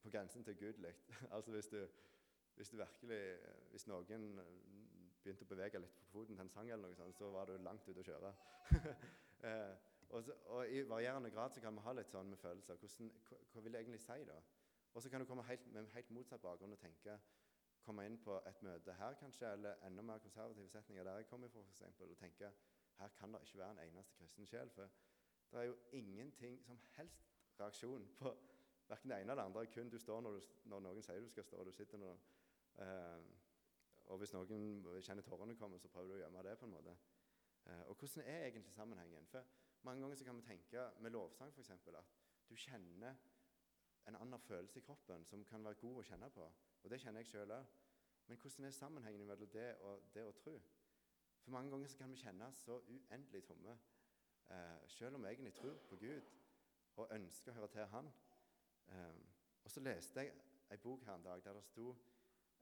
På 0.00 0.10
grensen 0.10 0.44
til 0.44 0.56
gudelig. 0.56 0.94
altså 1.34 1.52
hvis 1.52 1.68
du, 1.68 1.82
hvis 2.56 2.70
du 2.70 2.76
virkelig 2.78 3.20
Hvis 3.70 3.86
noen 3.90 4.38
begynte 5.28 5.44
å 5.44 5.52
bevege 5.52 5.80
litt 5.82 5.96
på 6.00 6.10
foten 6.12 6.36
til 6.36 6.44
en 6.46 6.52
sang, 6.52 6.70
eller 6.72 6.88
noe 6.88 6.96
sånt, 6.96 7.16
så 7.16 7.28
var 7.34 7.50
du 7.50 7.56
langt 7.60 7.88
ute 7.88 8.00
å 8.00 8.06
kjøre. 8.06 8.32
eh, 9.48 9.74
og, 10.08 10.22
så, 10.24 10.36
og, 10.46 10.62
I 10.72 10.84
varierende 10.88 11.30
grad 11.34 11.52
så 11.52 11.60
kan 11.64 11.76
vi 11.76 11.84
ha 11.84 11.94
litt 11.96 12.12
sånn 12.12 12.30
med 12.32 12.40
følelser. 12.40 12.80
Hvordan, 12.80 13.10
hva, 13.28 13.40
hva, 13.52 13.64
vil 13.66 13.76
jeg 13.76 13.84
egentlig 13.84 14.04
si, 14.04 14.22
da? 14.28 14.38
Og 14.94 15.04
så 15.04 15.12
kan 15.12 15.20
du 15.20 15.28
komme 15.28 15.44
helt, 15.44 15.66
med 15.74 15.90
helt 15.92 16.14
motsatt 16.16 16.42
bakgrunn 16.42 16.72
og 16.74 16.80
tenke 16.80 17.18
komme 17.84 18.04
inn 18.04 18.18
på 18.20 18.34
et 18.48 18.62
møte 18.64 18.92
her 18.98 19.14
kanskje, 19.20 19.52
eller 19.56 19.84
enda 19.86 20.02
mer 20.04 20.20
konservative 20.20 20.68
setninger 20.68 21.04
der 21.06 21.20
jeg 21.22 21.28
kommer 21.30 21.48
fra, 21.52 21.62
eksempel, 21.70 22.10
og 22.12 22.18
tenke 22.20 22.50
her 22.98 23.12
kan 23.16 23.32
det 23.32 23.40
ikke 23.46 23.60
være 23.62 23.76
en 23.76 23.84
eneste 23.84 24.16
kristen 24.18 24.48
sjel. 24.48 24.70
For 24.74 24.90
det 25.52 25.60
er 25.60 25.68
jo 25.70 25.76
ingenting 25.96 26.58
som 26.64 26.80
helst 26.96 27.28
reaksjon 27.60 28.08
på 28.18 28.32
verken 28.88 29.10
det 29.10 29.20
ene 29.20 29.32
eller 29.32 29.42
det 29.42 29.46
andre. 29.46 29.66
Kun 29.66 29.90
du 29.90 29.98
står 29.98 30.20
når, 30.20 30.40
du, 30.40 30.40
når 30.64 30.80
noen 30.80 31.04
sier 31.04 31.20
du 31.20 31.28
skal 31.30 31.44
stå, 31.44 31.60
og 31.62 31.66
du 31.66 31.72
sitter 31.72 32.00
når 32.02 32.18
eh, 32.84 33.28
og 34.08 34.18
hvis 34.18 34.32
noen 34.32 34.84
kjenner 35.04 35.22
tårene 35.22 35.56
komme, 35.56 35.78
så 35.78 35.88
prøver 35.92 36.08
du 36.08 36.14
å 36.16 36.20
gjemme 36.22 36.42
det. 36.42 36.58
på 36.58 36.66
en 36.66 36.72
måte. 36.72 36.96
Eh, 37.66 37.82
og 37.88 37.96
hvordan 37.96 38.24
er 38.26 38.46
egentlig 38.46 38.72
sammenhengen? 38.72 39.26
For 39.26 39.44
Mange 39.82 40.02
ganger 40.02 40.16
så 40.16 40.24
kan 40.24 40.36
vi 40.36 40.42
tenke 40.42 40.90
med 41.00 41.10
lovsang 41.10 41.52
eksempel, 41.58 41.96
at 41.96 42.14
du 42.48 42.56
kjenner 42.56 43.14
en 44.08 44.16
annen 44.16 44.40
følelse 44.40 44.78
i 44.78 44.82
kroppen 44.82 45.24
som 45.24 45.44
kan 45.44 45.64
være 45.64 45.74
god 45.74 46.00
å 46.00 46.02
kjenne 46.02 46.30
på. 46.30 46.48
Og 46.82 46.90
det 46.90 47.00
kjenner 47.00 47.20
jeg 47.20 47.30
sjøl 47.32 47.52
òg. 47.52 47.64
Men 48.26 48.40
hvordan 48.40 48.64
er 48.64 48.70
sammenhengen 48.70 49.26
mellom 49.26 49.52
det 49.52 49.68
og 49.80 50.08
det 50.14 50.24
å 50.24 50.32
tro? 50.32 50.58
For 51.42 51.50
mange 51.50 51.70
ganger 51.70 51.88
så 51.88 51.98
kan 51.98 52.10
vi 52.10 52.20
kjenne 52.20 52.50
så 52.54 52.80
uendelig 52.88 53.44
tomme, 53.44 53.78
eh, 54.50 54.88
selv 54.88 55.14
om 55.14 55.22
vi 55.22 55.28
egentlig 55.28 55.54
tror 55.54 55.78
på 55.88 55.96
Gud 55.96 56.22
og 56.96 57.14
ønsker 57.14 57.52
å 57.52 57.54
høre 57.54 57.68
til 57.68 57.86
Han. 57.94 58.10
Eh, 58.88 59.20
og 59.64 59.70
så 59.70 59.80
leste 59.80 60.20
jeg 60.20 60.34
ei 60.70 60.76
bok 60.76 61.04
her 61.04 61.14
en 61.14 61.24
dag 61.24 61.44
der 61.44 61.52
det 61.52 61.64
sto 61.64 61.90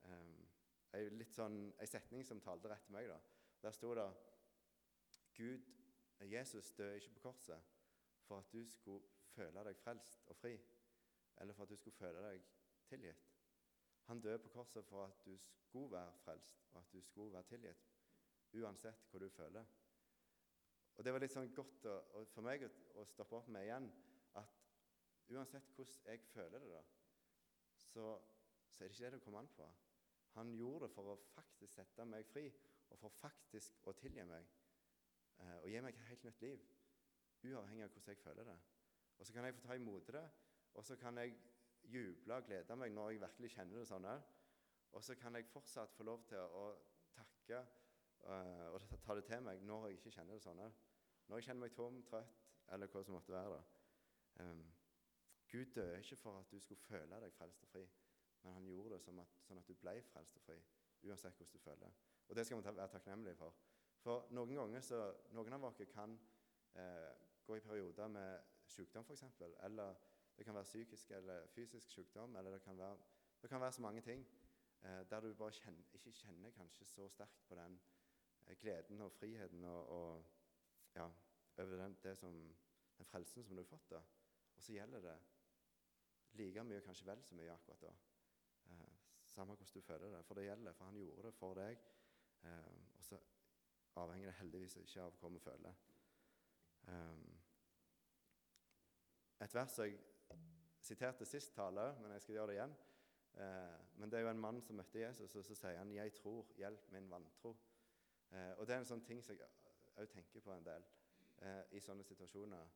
eh, 0.03 0.46
ei, 0.95 1.09
sånn, 1.33 1.57
ei 1.81 1.89
setning 1.89 2.25
som 2.25 2.41
talte 2.41 2.71
rett 2.71 2.85
til 2.85 2.95
meg. 2.95 3.09
da. 3.11 3.19
Der 3.63 3.75
sto 3.75 3.93
det 3.97 4.07
Gud, 5.37 5.65
Jesus 6.31 6.71
døde 6.71 6.95
ikke 6.95 7.13
på 7.13 7.19
korset 7.29 7.73
for 8.25 8.37
at 8.41 8.51
du 8.51 8.63
skulle 8.65 9.05
føle 9.35 9.63
deg 9.63 9.77
frelst 9.77 10.25
og 10.27 10.35
fri, 10.35 10.55
eller 11.37 11.53
for 11.53 11.63
at 11.63 11.69
du 11.69 11.77
skulle 11.77 11.97
føle 11.97 12.23
deg 12.23 12.47
tilgitt. 12.89 13.27
Han 14.07 14.21
døde 14.21 14.39
på 14.39 14.49
korset 14.49 14.85
for 14.85 15.05
at 15.05 15.25
du 15.25 15.37
skulle 15.37 15.91
være 15.91 16.13
frelst, 16.23 16.63
og 16.71 16.79
at 16.79 16.93
du 16.93 17.01
skulle 17.01 17.33
være 17.33 17.43
tilgitt, 17.43 17.83
uansett 18.53 19.09
hva 19.11 19.19
du 19.19 19.29
føler. 19.29 19.65
Og 20.97 21.05
Det 21.05 21.13
var 21.13 21.21
litt 21.21 21.33
sånn 21.33 21.53
godt 21.53 21.85
å, 21.85 22.23
for 22.33 22.41
meg 22.41 22.63
å, 22.65 22.69
å, 22.97 23.03
stoppe 23.05 23.37
opp 23.37 23.49
med 23.53 23.67
igjen 23.67 23.91
at 24.39 24.63
uansett 25.29 25.69
hvordan 25.75 26.07
jeg 26.09 26.23
føler 26.31 26.63
det, 26.63 26.71
da, 26.71 26.81
så, 27.91 28.07
så 28.71 28.83
er 28.83 28.87
det 28.87 28.95
ikke 28.95 29.05
det 29.05 29.11
det 29.19 29.21
kommer 29.25 29.43
an 29.43 29.51
på. 29.53 29.67
Han 30.35 30.53
gjorde 30.53 30.85
det 30.85 30.93
for 30.93 31.13
å 31.13 31.19
faktisk 31.33 31.79
sette 31.79 32.05
meg 32.05 32.25
fri, 32.29 32.45
og 32.89 32.99
for 32.99 33.13
faktisk 33.21 33.87
å 33.87 33.93
tilgi 33.97 34.25
meg. 34.27 34.47
Eh, 35.37 35.55
og 35.61 35.69
gi 35.69 35.81
meg 35.81 35.95
et 35.95 36.09
helt 36.09 36.25
nytt 36.27 36.41
liv, 36.41 36.65
uavhengig 37.43 37.85
av 37.85 37.93
hvordan 37.93 38.13
jeg 38.13 38.23
føler 38.23 38.49
det. 38.51 38.57
Og 39.17 39.25
så 39.25 39.33
kan 39.33 39.45
jeg 39.45 39.55
få 39.57 39.65
ta 39.65 39.77
imot 39.77 40.11
det, 40.13 40.25
og 40.73 40.85
så 40.85 40.95
kan 40.95 41.17
jeg 41.17 41.37
juble 41.83 42.35
og 42.35 42.45
glede 42.45 42.75
meg 42.75 42.91
når 42.93 43.09
jeg 43.09 43.21
virkelig 43.21 43.51
kjenner 43.55 43.81
det 43.81 43.87
sånn. 43.89 44.07
Og 44.91 45.03
så 45.03 45.15
kan 45.19 45.35
jeg 45.35 45.49
fortsatt 45.51 45.93
få 45.97 46.05
lov 46.07 46.25
til 46.29 46.41
å 46.41 46.65
takke 47.15 47.61
uh, 48.27 48.73
og 48.73 48.83
ta 49.03 49.15
det 49.17 49.25
til 49.27 49.43
meg 49.45 49.63
når 49.65 49.87
jeg 49.87 49.99
ikke 49.99 50.13
kjenner 50.19 50.37
det 50.37 50.45
sånn. 50.45 50.61
Når 51.27 51.39
jeg 51.39 51.47
kjenner 51.49 51.65
meg 51.65 51.75
tom, 51.75 52.01
trøtt, 52.07 52.43
eller 52.75 52.91
hva 52.91 53.03
som 53.03 53.17
måtte 53.17 53.35
være. 53.35 53.61
Um, 54.41 54.63
Gud 55.51 55.73
døde 55.75 55.99
ikke 55.99 56.19
for 56.19 56.39
at 56.39 56.51
du 56.51 56.59
skulle 56.59 56.83
føle 56.83 57.19
deg 57.23 57.33
frelst 57.35 57.63
og 57.63 57.71
fri. 57.71 57.85
Men 58.43 58.53
han 58.53 58.67
gjorde 58.67 58.95
det 58.95 59.01
sånn 59.03 59.19
at, 59.19 59.39
sånn 59.47 59.59
at 59.61 59.67
du 59.67 59.73
ble 59.75 59.95
frelst 60.11 60.37
og 60.37 60.45
fri, 60.45 60.57
uansett 61.07 61.37
hvordan 61.37 61.53
du 61.53 61.63
føler. 61.63 61.97
Og 62.27 62.35
det 62.35 62.45
skal 62.45 62.59
vi 62.59 62.65
være 62.67 62.91
takknemlige 62.93 63.39
for. 63.39 63.55
For 64.03 64.27
noen 64.35 64.55
ganger 64.55 64.83
så, 64.85 64.99
noen 65.35 65.57
av 65.57 65.65
oss 65.67 65.81
kan 65.91 66.13
eh, 66.77 67.09
gå 67.47 67.57
i 67.57 67.63
perioder 67.63 68.11
med 68.11 68.53
sykdom, 68.67 69.05
f.eks. 69.07 69.23
Eller 69.65 69.95
det 70.37 70.45
kan 70.45 70.55
være 70.55 70.69
psykisk 70.69 71.11
eller 71.11 71.47
fysisk 71.47 71.91
sykdom. 71.91 72.35
Eller 72.35 72.51
det 72.51 72.61
kan 72.61 72.77
være, 72.77 72.97
det 73.41 73.49
kan 73.49 73.61
være 73.61 73.71
så 73.71 73.81
mange 73.81 74.01
ting 74.01 74.27
eh, 74.83 75.03
der 75.09 75.19
du 75.19 75.33
bare 75.33 75.51
kjenner, 75.51 75.83
ikke 75.93 76.11
kjenner 76.11 76.51
kanskje 76.51 76.85
så 76.85 77.07
sterkt 77.09 77.47
på 77.47 77.55
den 77.55 77.79
eh, 78.45 78.55
gleden 78.55 79.01
og 79.01 79.11
friheten 79.11 79.63
og, 79.63 79.89
og 79.89 80.25
ja, 80.95 81.09
over 81.57 81.83
den, 81.83 82.15
som, 82.15 82.55
den 82.97 83.05
frelsen 83.05 83.43
som 83.43 83.55
du 83.55 83.61
har 83.61 83.69
fått. 83.69 83.89
da. 83.89 84.03
Og 84.55 84.63
så 84.63 84.73
gjelder 84.73 85.01
det 85.01 85.17
like 86.33 86.63
mye, 86.63 86.81
kanskje 86.81 87.05
vel 87.05 87.23
så 87.23 87.35
mye 87.35 87.53
akkurat 87.53 87.81
da. 87.81 87.93
Samme 89.37 89.53
hvordan 89.53 89.73
du 89.73 89.81
føler 89.81 90.17
det. 90.17 90.25
For 90.25 90.33
det 90.33 90.43
gjelder, 90.43 90.73
for 90.73 90.85
han 90.85 90.95
gjorde 90.97 91.23
det 91.27 91.33
for 91.33 91.53
deg. 91.53 91.81
Eh, 92.43 92.97
og 92.97 93.03
så 93.05 93.19
avhenger 93.95 94.31
det 94.31 94.39
heldigvis 94.39 94.75
ikke 94.81 95.03
av 95.03 95.19
hva 95.21 95.29
vi 95.29 95.41
føler. 95.43 95.75
Eh, 96.87 97.19
et 99.45 99.53
vers 99.53 99.77
jeg 99.77 99.99
siterte 100.81 101.25
sist 101.29 101.53
tale, 101.53 101.85
men 102.01 102.15
jeg 102.15 102.25
skal 102.25 102.35
gjøre 102.39 102.47
det 102.47 102.57
igjen. 102.57 102.73
Eh, 103.45 103.77
men 104.01 104.09
det 104.09 104.17
er 104.17 104.25
jo 104.25 104.31
en 104.33 104.41
mann 104.47 104.61
som 104.65 104.81
møtte 104.81 105.03
Jesus, 105.03 105.35
og 105.35 105.45
så 105.45 105.55
sier 105.55 105.77
han 105.77 105.91
'Jeg 105.91 106.13
tror, 106.13 106.47
hjelp 106.57 106.91
min 106.91 107.11
vantro'. 107.11 107.55
Eh, 108.31 108.53
og 108.57 108.67
det 108.67 108.73
er 108.73 108.79
en 108.79 108.85
sånn 108.85 109.05
ting 109.05 109.23
som 109.23 109.37
jeg 109.37 109.47
òg 109.97 110.09
tenker 110.09 110.41
på 110.41 110.51
en 110.51 110.65
del 110.65 110.83
eh, 111.37 111.63
i 111.71 111.79
sånne 111.79 112.03
situasjoner. 112.03 112.67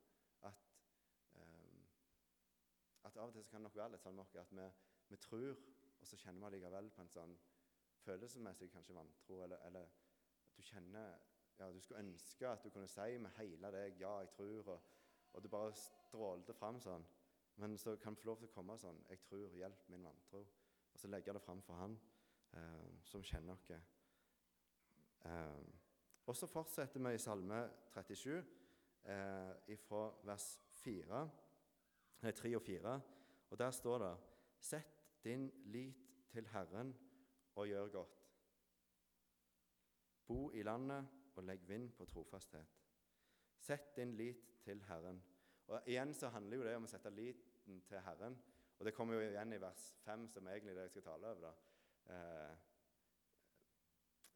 At, 0.41 0.61
eh, 1.33 1.81
at 3.03 3.17
av 3.17 3.27
og 3.27 3.33
til 3.33 3.43
så 3.43 3.49
kan 3.49 3.59
det 3.59 3.63
nok 3.63 3.75
være 3.75 3.91
litt 3.91 4.01
sånn 4.01 4.19
at 4.19 4.51
vi, 4.51 4.69
vi 5.09 5.17
tror, 5.17 5.57
og 6.01 6.07
så 6.07 6.17
kjenner 6.17 6.39
vi 6.39 6.47
allikevel 6.47 6.89
på 6.89 7.01
en 7.01 7.11
sånn 7.13 7.35
følelsesmessig 8.01 8.71
kanskje 8.73 8.95
vantro, 8.97 9.41
eller, 9.45 9.61
eller 9.67 9.85
at 9.85 10.55
du 10.57 10.61
kjenner 10.65 11.13
ja, 11.59 11.67
Du 11.71 11.79
skulle 11.79 11.99
ønske 11.99 12.47
at 12.49 12.63
du 12.63 12.69
kunne 12.73 12.87
si 12.89 13.17
med 13.21 13.35
hele 13.37 13.71
deg 13.71 13.99
'ja, 13.99 14.19
jeg 14.19 14.29
tror', 14.29 14.67
og, 14.67 14.81
og 15.33 15.43
du 15.43 15.47
bare 15.49 15.73
strålte 15.73 16.53
fram 16.53 16.79
sånn. 16.81 17.05
Men 17.55 17.77
så 17.77 17.95
kan 17.95 18.13
du 18.13 18.19
få 18.19 18.25
lov 18.25 18.37
til 18.39 18.47
å 18.47 18.53
komme 18.55 18.77
sånn 18.79 19.03
'Jeg 19.09 19.21
tror, 19.21 19.53
hjelp 19.53 19.89
min 19.89 20.05
vantro'. 20.05 20.45
Og 20.93 20.99
så 20.99 21.07
legge 21.07 21.33
det 21.33 21.41
fram 21.41 21.61
for 21.61 21.73
Han 21.75 21.99
eh, 22.53 23.03
som 23.03 23.23
kjenner 23.23 23.53
oss. 23.53 23.69
Eh, 23.69 25.61
og 26.25 26.35
så 26.35 26.47
fortsetter 26.47 26.99
vi 26.99 27.13
i 27.13 27.17
Salme 27.17 27.69
37, 27.93 28.43
eh, 29.03 29.77
fra 29.77 30.11
vers 30.23 30.59
4, 30.81 31.29
nei, 32.21 32.31
3 32.31 32.55
og 32.55 32.61
4. 32.61 33.01
Og 33.49 33.59
der 33.59 33.71
står 33.71 33.97
det 33.99 34.17
Sett 34.61 35.00
din 35.23 35.49
lit 35.65 35.97
til 36.31 36.47
Herren 36.47 36.93
og 37.55 37.67
gjør 37.67 37.87
godt. 37.87 38.17
Bo 40.27 40.51
i 40.51 40.63
landet 40.63 41.07
og 41.35 41.43
legg 41.43 41.67
vind 41.67 41.91
på 41.97 42.05
trofasthet. 42.05 42.77
Sett 43.57 43.95
din 43.95 44.15
lit 44.17 44.61
til 44.63 44.83
Herren. 44.83 45.23
Og 45.67 45.81
Igjen 45.85 46.13
så 46.13 46.29
handler 46.29 46.57
jo 46.57 46.63
det 46.63 46.75
om 46.75 46.87
å 46.87 46.91
sette 46.91 47.11
liten 47.13 47.81
til 47.87 47.99
Herren. 48.05 48.37
Og 48.79 48.85
Det 48.85 48.93
kommer 48.93 49.13
jo 49.13 49.21
igjen 49.21 49.53
i 49.53 49.61
vers 49.61 49.93
5, 50.05 50.27
som 50.29 50.47
egentlig 50.47 50.75
det 50.75 50.81
jeg 50.81 50.89
skal 50.89 51.03
tale 51.03 51.27
over. 51.27 51.41
da. 51.41 51.53
Eh, 52.13 52.57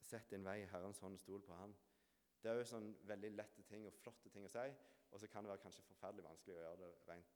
Sett 0.01 0.29
din 0.29 0.45
vei 0.45 0.61
i 0.61 0.67
Herrens 0.69 0.99
hånd 0.99 1.17
stol 1.17 1.41
på 1.41 1.55
Han. 1.55 1.75
Det 2.41 2.51
er 2.51 2.59
jo 2.59 2.67
sånn 2.69 2.91
veldig 3.09 3.31
lette 3.33 3.63
ting 3.65 3.87
og 3.87 3.93
flotte 3.93 4.29
ting 4.29 4.45
å 4.45 4.51
si, 4.53 4.65
og 5.11 5.19
så 5.19 5.27
kan 5.27 5.43
det 5.43 5.49
være 5.49 5.63
kanskje 5.63 5.81
forferdelig 5.87 6.27
vanskelig 6.27 6.53
å 6.53 6.59
gjøre 6.59 6.77
det 6.83 6.89
rent 7.07 7.31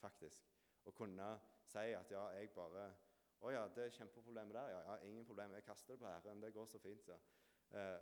faktisk. 0.00 0.48
Å 0.86 0.90
kunne 0.90 1.28
si 1.66 1.92
at 1.98 2.10
ja, 2.12 2.22
jeg 2.38 2.54
bare 2.56 2.86
Å 3.44 3.50
ja, 3.52 3.66
det 3.68 3.82
er 3.84 3.92
kjempeproblemet 3.92 4.54
der. 4.56 4.70
Ja, 4.72 4.78
ja, 4.88 4.94
ingen 5.04 5.26
problem. 5.28 5.52
Jeg 5.52 5.64
kaster 5.66 5.92
det 5.92 6.00
på 6.00 6.08
Herren. 6.08 6.40
Det 6.40 6.54
går 6.54 6.66
så 6.70 6.78
fint, 6.80 7.02
så. 7.04 7.18
Eh, 7.76 7.98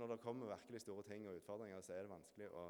når 0.00 0.14
det 0.14 0.22
kommer 0.22 0.48
virkelig 0.48 0.80
store 0.80 1.04
ting 1.04 1.26
og 1.28 1.36
utfordringer, 1.36 1.80
så 1.84 1.92
er 1.92 2.06
det 2.06 2.10
vanskelig 2.10 2.48
å, 2.48 2.62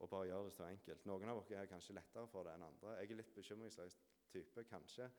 å 0.00 0.08
bare 0.10 0.30
gjøre 0.30 0.48
det 0.48 0.54
så 0.56 0.64
enkelt. 0.64 1.04
Noen 1.06 1.28
av 1.28 1.42
dere 1.50 1.66
er 1.66 1.70
kanskje 1.70 1.98
lettere 1.98 2.30
for 2.32 2.48
det 2.48 2.56
enn 2.56 2.64
andre. 2.64 2.96
Jeg 2.96 3.12
er 3.12 3.20
litt 3.20 3.34
bekymringsløs 3.36 3.98
type, 4.32 4.64
kanskje 4.72 5.10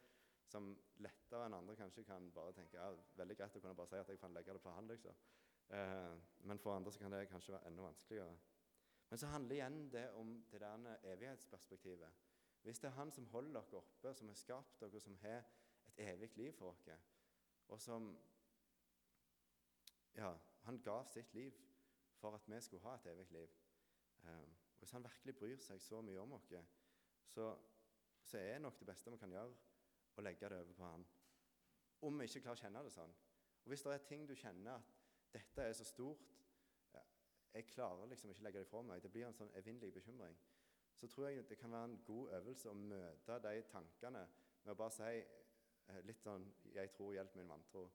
som 0.51 0.69
lettere 1.03 1.45
enn 1.45 1.57
andre 1.57 1.75
kanskje 1.75 2.05
kan 2.07 2.29
bare 2.36 2.53
tenke 2.55 2.79
ja, 2.79 2.91
veldig 3.19 3.36
greit 3.38 3.57
å 3.57 3.62
kunne 3.63 3.77
bare 3.77 3.91
si 3.91 3.99
at 3.99 4.12
jeg 4.12 4.21
kan 4.21 4.36
legge 4.36 4.55
det 4.55 4.63
på 4.63 4.73
han, 4.73 4.88
liksom. 4.89 5.17
Eh, 5.75 6.13
men 6.47 6.62
for 6.63 6.75
andre 6.75 6.93
så 6.93 7.01
kan 7.01 7.13
det 7.13 7.27
kanskje 7.31 7.55
være 7.57 7.71
enda 7.71 7.88
vanskeligere. 7.89 8.38
Men 9.10 9.19
så 9.19 9.31
handler 9.31 9.55
igjen 9.55 9.81
det 9.91 10.05
om 10.19 10.33
det 10.51 10.62
der 10.63 11.12
evighetsperspektivet. 11.13 12.23
Hvis 12.67 12.80
det 12.80 12.88
er 12.88 12.91
Han 12.91 13.12
som 13.12 13.25
holder 13.25 13.62
dere 13.62 13.77
oppe, 13.77 14.13
som 14.13 14.27
har 14.27 14.36
skapt 14.36 14.82
dere, 14.82 14.99
som 14.99 15.15
har 15.15 15.38
et 15.38 15.93
evig 15.97 16.30
liv 16.36 16.53
for 16.53 16.75
dere, 16.86 16.97
og 17.67 17.82
som 17.82 18.17
Ja, 20.15 20.34
han 20.63 20.82
ga 20.84 21.03
sitt 21.03 21.34
liv 21.34 21.53
for 22.15 22.36
at 22.36 22.47
vi 22.47 22.60
skulle 22.62 22.84
ha 22.84 22.95
et 22.95 23.06
evig 23.06 23.32
liv. 23.32 23.49
Eh, 24.23 24.49
Hvis 24.80 24.91
han 24.91 25.03
virkelig 25.03 25.38
bryr 25.38 25.58
seg 25.58 25.82
så 25.82 26.01
mye 26.01 26.19
om 26.19 26.32
oss, 26.32 26.51
så, 27.27 27.58
så 28.23 28.38
er 28.38 28.60
nok 28.60 28.80
det 28.80 28.88
beste 28.88 29.12
vi 29.12 29.17
kan 29.17 29.32
gjøre, 29.32 29.56
å 30.15 30.21
legge 30.21 30.49
det 30.49 30.60
over 30.60 30.73
på 30.73 30.84
han. 30.84 31.08
Om 32.01 32.19
vi 32.19 32.23
ikke 32.25 32.41
klarer 32.41 32.60
å 32.60 32.62
kjenne 32.65 32.84
det 32.84 32.91
sånn. 32.91 33.15
Og 33.63 33.67
Hvis 33.67 33.82
det 33.82 33.93
er 33.93 34.06
ting 34.10 34.27
du 34.27 34.36
kjenner 34.36 34.73
at 34.75 34.91
dette 35.34 35.62
er 35.62 35.73
så 35.73 35.84
stort 35.84 36.27
Jeg 37.53 37.65
klarer 37.67 38.06
liksom 38.06 38.30
ikke 38.30 38.41
å 38.41 38.43
legge 38.43 38.60
det 38.60 38.67
fra 38.67 38.82
meg. 38.82 39.01
Det 39.01 39.12
blir 39.12 39.25
en 39.25 39.34
sånn 39.34 39.56
evinnelig 39.56 39.93
bekymring. 39.93 40.38
Så 40.97 41.07
tror 41.07 41.27
jeg 41.27 41.49
det 41.49 41.57
kan 41.57 41.71
være 41.71 41.86
en 41.86 42.03
god 42.05 42.31
øvelse 42.39 42.69
å 42.69 42.73
møte 42.73 43.39
de 43.43 43.62
tankene 43.71 44.23
med 44.63 44.73
å 44.73 44.77
bare 44.77 44.95
si 44.95 45.13
eh, 45.13 46.01
litt 46.05 46.21
sånn 46.21 46.47
'Jeg 46.73 46.91
tror, 46.91 47.13
hjelp 47.13 47.36
min 47.36 47.49
vantro'. 47.49 47.89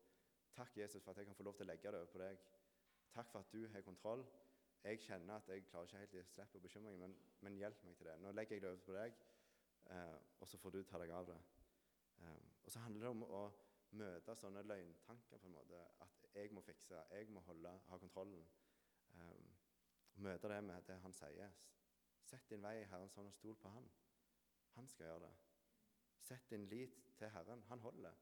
Takk, 0.55 0.77
Jesus, 0.77 1.03
for 1.03 1.11
at 1.11 1.19
jeg 1.19 1.27
kan 1.27 1.35
få 1.35 1.43
lov 1.43 1.55
til 1.57 1.65
å 1.65 1.73
legge 1.73 1.91
det 1.91 2.01
over 2.01 2.13
på 2.13 2.19
deg. 2.19 2.39
Takk 3.13 3.31
for 3.31 3.39
at 3.39 3.53
du 3.53 3.69
har 3.69 3.81
kontroll. 3.81 4.25
Jeg 4.85 4.99
kjenner 5.01 5.35
at 5.35 5.49
jeg 5.49 5.67
klarer 5.67 5.87
ikke 5.87 5.99
helt 5.99 6.15
å 6.15 6.23
slippe 6.27 6.61
bekymringen, 6.61 7.01
men, 7.01 7.17
men, 7.41 7.59
hjelp 7.59 7.85
meg 7.85 7.97
til 7.97 8.07
det. 8.07 8.17
Nå 8.21 8.33
legger 8.33 8.57
jeg 8.57 8.63
det 8.63 8.71
over 8.71 8.87
på 8.87 8.97
deg, 8.97 9.19
eh, 9.95 10.17
og 10.41 10.49
så 10.49 10.59
får 10.59 10.71
du 10.71 10.83
ta 10.83 10.99
deg 10.99 11.11
av 11.11 11.27
det. 11.27 11.39
Eh, 12.19 12.41
og 12.65 12.71
så 12.71 12.83
handler 12.83 13.01
det 13.01 13.09
om 13.09 13.23
å 13.23 13.43
møte 14.01 14.37
sånne 14.37 14.63
løgntanker 14.67 15.39
på 15.39 15.47
en 15.47 15.55
måte. 15.55 15.83
At 16.01 16.27
jeg 16.35 16.53
må 16.53 16.65
fikse, 16.67 17.05
jeg 17.11 17.29
må 17.31 17.41
holde, 17.47 17.75
ha 17.89 17.99
kontrollen. 17.99 18.43
Eh, 19.15 19.45
møte 20.15 20.49
det 20.49 20.63
med 20.65 20.89
det 20.89 20.99
han 21.05 21.15
sier. 21.17 21.55
Sett 22.33 22.49
din 22.49 22.63
vei 22.65 22.79
i 22.81 22.85
Herrens 22.89 23.13
hånd 23.19 23.29
og 23.29 23.35
stol 23.37 23.57
på 23.61 23.69
Han. 23.69 23.89
Han 24.79 24.87
skal 24.89 25.05
gjøre 25.05 25.27
det. 25.27 25.33
Sett 26.25 26.47
din 26.51 26.63
lit 26.71 26.95
til 27.19 27.29
Herren. 27.29 27.61
Han 27.69 27.83
holder. 27.85 28.15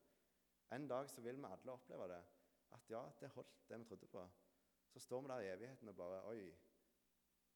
En 0.75 0.88
dag 0.90 1.11
så 1.11 1.23
vil 1.23 1.37
vi 1.38 1.46
alle 1.46 1.73
oppleve 1.73 2.09
det. 2.11 2.25
At 2.75 2.90
ja, 2.90 3.05
det 3.20 3.29
holdt, 3.37 3.61
det 3.68 3.79
vi 3.79 3.85
trodde 3.85 4.07
på. 4.07 4.25
Så 4.90 5.01
står 5.01 5.23
vi 5.23 5.29
der 5.29 5.40
i 5.40 5.53
evigheten 5.53 5.88
og 5.88 5.96
bare 5.96 6.25
Oi, 6.27 6.51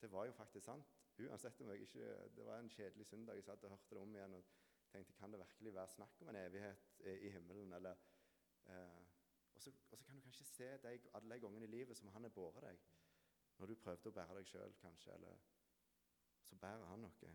det 0.01 0.13
var 0.13 0.25
jo 0.25 0.33
faktisk 0.33 0.65
sant. 0.65 0.95
Uansett 1.19 1.61
om 1.61 1.73
jeg 1.73 1.89
ikke, 1.89 2.13
det 2.37 2.47
var 2.47 2.59
en 2.59 2.71
kjedelig 2.71 3.07
søndag 3.07 3.35
jeg 3.35 3.45
satt 3.49 3.65
og 3.65 3.75
hørte 3.75 3.91
det 3.91 4.03
om 4.03 4.15
igjen. 4.15 4.35
og 4.35 4.45
tenkte 4.93 5.13
kan 5.19 5.33
det 5.33 5.41
virkelig 5.41 5.75
være 5.75 5.89
snakk 5.89 6.21
om 6.21 6.29
en 6.29 6.37
evighet 6.37 7.01
i 7.01 7.31
himmelen? 7.31 7.73
Eller, 7.73 7.97
eh, 8.67 9.03
og, 9.55 9.61
så, 9.63 9.73
og, 9.91 9.99
så, 9.99 10.05
kan 10.05 10.17
du 10.17 10.23
kanskje 10.23 10.45
se 10.45 10.71
deg 10.87 11.11
alle 11.15 11.39
gangene 11.39 11.67
i 11.67 11.75
livet 11.77 11.99
som 11.99 12.09
han 12.15 12.23
har 12.23 12.31
båret 12.31 12.63
deg. 12.63 12.79
Når 13.59 13.67
du 13.67 13.75
prøvde 13.75 14.11
å 14.11 14.17
bære 14.21 14.39
deg 14.39 14.47
sjøl, 14.47 14.79
kanskje, 14.79 15.19
eller 15.19 15.43
så 16.45 16.57
bærer 16.61 16.87
han 16.87 17.05
noe. 17.05 17.35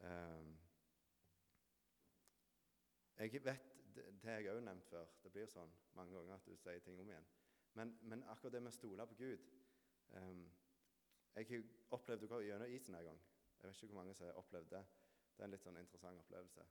Eh, 0.00 0.46
jeg 3.18 3.32
vet, 3.44 3.60
Det, 3.94 4.04
jeg 4.24 4.50
òg 4.52 4.60
nevnt 4.62 4.84
før. 4.86 5.06
Det 5.22 5.32
blir 5.32 5.48
sånn 5.50 5.72
mange 5.98 6.14
ganger 6.14 6.36
at 6.36 6.46
du 6.46 6.54
sier 6.56 6.78
ting 6.84 7.00
om 7.02 7.08
igjen. 7.10 7.24
Men, 7.74 7.96
men 8.02 8.22
akkurat 8.30 8.52
det 8.52 8.60
med 8.62 8.70
å 8.70 8.76
stole 8.76 9.06
på 9.06 9.16
Gud 9.18 9.42
um, 10.16 10.44
Jeg 11.34 11.48
har 11.50 11.64
opplevd 11.96 12.24
det 12.24 12.38
gjennom 12.46 12.74
isen 12.74 12.94
en 12.94 13.08
gang. 13.10 13.18
Jeg 13.58 13.66
vet 13.66 13.76
ikke 13.76 13.90
hvor 13.90 14.00
mange 14.00 14.14
som 14.14 14.26
har 14.26 14.38
opplevd 14.38 14.70
det. 14.70 14.84
Det 15.34 15.42
er 15.42 15.48
en 15.48 15.54
litt 15.54 15.66
sånn 15.66 15.80
interessant 15.80 16.22
opplevelse. 16.22 16.64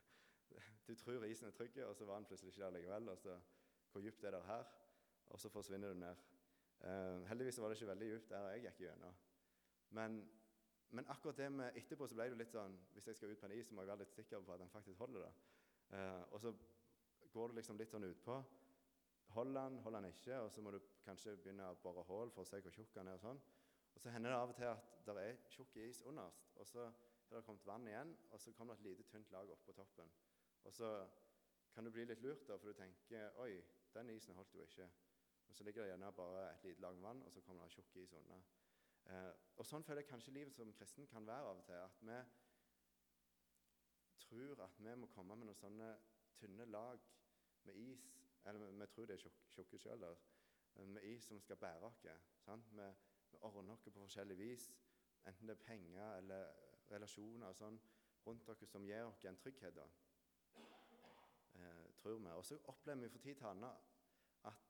du 0.88 0.92
tror 0.98 1.26
isen 1.26 1.48
er 1.48 1.54
trygg, 1.54 1.78
og 1.86 1.94
så 1.98 2.06
var 2.06 2.18
den 2.18 2.28
plutselig 2.30 2.52
ikke 2.52 2.64
der 2.64 2.76
likevel. 2.76 3.08
og 3.14 3.18
så 3.18 3.38
Hvor 3.92 4.04
dypt 4.04 4.24
er 4.24 4.36
det 4.36 4.44
her? 4.46 4.74
Og 5.30 5.40
så 5.40 5.48
forsvinner 5.48 5.94
du 5.94 6.02
ned. 6.02 6.26
Uh, 6.80 7.26
heldigvis 7.28 7.60
var 7.60 7.68
det 7.68 7.78
ikke 7.78 7.90
veldig 7.92 8.10
dypt 8.14 8.30
der 8.30 8.48
jeg 8.50 8.62
gikk 8.66 8.84
gjennom. 8.86 9.18
Men, 9.98 10.20
men, 10.90 11.06
akkurat 11.08 11.36
det 11.36 11.50
med 11.52 11.76
etterpå 11.78 12.06
så 12.08 12.16
ble 12.18 12.28
det 12.32 12.38
litt 12.40 12.52
sånn 12.54 12.76
Hvis 12.94 13.06
jeg 13.06 13.16
skal 13.16 13.30
ut 13.30 13.40
på 13.40 13.46
en 13.46 13.54
is, 13.56 13.68
så 13.68 13.74
må 13.74 13.84
jeg 13.84 13.92
være 13.92 14.02
litt 14.04 14.14
sikker 14.14 14.42
på 14.46 14.54
at 14.54 14.62
den 14.62 14.72
faktisk 14.72 14.98
holder 14.98 15.26
det. 15.26 15.32
Eh, 15.98 16.22
og 16.30 16.40
så 16.40 16.54
går 17.32 17.48
du 17.48 17.58
liksom 17.58 17.78
litt 17.78 17.92
sånn 17.92 18.08
utpå. 18.08 18.40
Holder 19.36 19.60
den, 19.60 19.78
holder 19.84 20.02
den 20.02 20.14
ikke, 20.14 20.40
og 20.42 20.50
så 20.50 20.62
må 20.62 20.72
du 20.74 20.80
kanskje 21.04 21.36
begynne 21.38 21.68
å 21.70 21.78
bore 21.82 22.02
hull 22.08 22.32
for 22.34 22.42
å 22.42 22.50
se 22.50 22.58
hvor 22.64 22.74
tjukk 22.74 22.94
den 22.96 23.12
er. 23.12 23.18
Og 23.20 23.22
sånn. 23.22 23.42
Og 23.94 24.02
så 24.02 24.10
hender 24.14 24.32
det 24.32 24.40
av 24.40 24.50
og 24.50 24.58
til 24.58 24.70
at 24.70 24.98
det 25.06 25.16
er 25.22 25.38
tjukk 25.54 25.76
is 25.84 26.02
underst. 26.06 26.50
og 26.56 26.66
så 26.66 26.88
har 27.30 27.36
det 27.36 27.46
kommet 27.46 27.66
vann 27.66 27.86
igjen, 27.86 28.16
og 28.30 28.40
så 28.40 28.52
kommer 28.52 28.74
det 28.74 28.80
et 28.80 28.86
lite, 28.88 29.02
tynt 29.10 29.30
lag 29.30 29.50
oppå 29.50 29.72
toppen. 29.72 30.10
Og 30.64 30.72
så 30.74 31.06
kan 31.74 31.84
du 31.84 31.90
bli 31.90 32.04
litt 32.04 32.22
lurt, 32.22 32.48
da, 32.48 32.56
for 32.58 32.68
du 32.68 32.74
tenker 32.74 33.38
Oi, 33.38 33.62
den 33.94 34.10
isen 34.10 34.34
holdt 34.34 34.54
jo 34.54 34.66
ikke. 34.66 34.88
Og 35.48 35.54
Så 35.54 35.64
ligger 35.64 35.82
det 35.82 35.90
gjerne 35.90 36.12
bare 36.12 36.50
et 36.50 36.64
lite 36.64 36.80
lag 36.80 36.98
vann, 37.02 37.22
og 37.22 37.32
så 37.32 37.40
kommer 37.40 37.64
det 37.64 37.72
tjukk 37.72 37.96
is 37.96 38.12
unna. 38.12 38.40
Eh, 39.10 39.32
og 39.58 39.66
Sånn 39.66 39.84
føler 39.84 40.04
jeg 40.04 40.10
kanskje 40.10 40.34
livet 40.34 40.54
som 40.54 40.70
kristen 40.76 41.08
kan 41.10 41.26
være 41.26 41.50
av 41.50 41.60
og 41.60 41.66
til. 41.66 41.80
At 41.82 42.02
vi 42.06 42.18
tror 44.24 44.62
at 44.64 44.78
vi 44.78 44.94
må 44.96 45.08
komme 45.10 45.36
med 45.36 45.50
noen 45.50 45.58
sånne 45.58 45.90
tynne 46.38 46.66
lag 46.70 47.02
med 47.66 47.76
is 47.76 48.06
Eller 48.46 48.70
vi 48.72 48.86
tror 48.86 49.06
det 49.06 49.18
er 49.18 49.32
tjukke 49.52 49.78
sjøl, 49.78 50.04
med 50.86 51.02
is 51.04 51.26
som 51.28 51.40
skal 51.40 51.58
bære 51.60 51.82
oss. 51.90 51.98
Vi, 52.04 52.86
vi 53.30 53.40
ordner 53.40 53.74
oss 53.74 53.82
på 53.84 53.90
forskjellig 53.90 54.36
vis, 54.38 54.70
enten 55.26 55.50
det 55.50 55.58
er 55.58 55.64
penger 55.66 56.14
eller 56.16 56.46
relasjoner 56.90 57.50
og 57.50 57.58
sånn 57.58 57.76
rundt 58.24 58.46
dere 58.46 58.68
som 58.70 58.86
gir 58.88 59.04
dere 59.04 59.32
en 59.32 59.40
trygghet. 59.42 59.76
da, 59.76 59.84
eh, 61.60 61.92
tror 62.00 62.18
vi. 62.18 62.30
Og 62.30 62.44
så 62.44 62.58
opplever 62.64 63.02
vi 63.02 63.08
for 63.08 63.18
tid 63.18 63.34
til 63.34 63.50
annen 63.50 63.76
at 64.44 64.64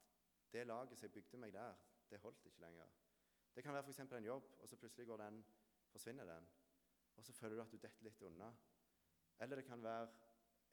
det 0.53 0.67
laget 0.67 0.99
som 0.99 1.07
jeg 1.07 1.13
bygde 1.13 1.39
meg 1.39 1.53
der, 1.53 1.79
det 2.11 2.19
holdt 2.21 2.45
ikke 2.45 2.61
lenger. 2.67 2.91
Det 3.55 3.63
kan 3.63 3.75
være 3.75 3.83
f.eks. 3.83 3.99
en 3.99 4.25
jobb, 4.25 4.51
og 4.59 4.69
så 4.69 4.77
plutselig 4.77 5.07
går 5.07 5.17
den, 5.17 5.45
forsvinner 5.91 6.25
den. 6.25 6.49
og 7.17 7.25
så 7.25 7.33
føler 7.33 7.57
du 7.57 7.63
at 7.63 7.73
du 7.73 7.77
detter 7.77 8.03
litt 8.03 8.23
unna. 8.23 8.53
Eller 9.41 9.57
det 9.57 9.65
kan 9.65 9.83
være 9.83 10.09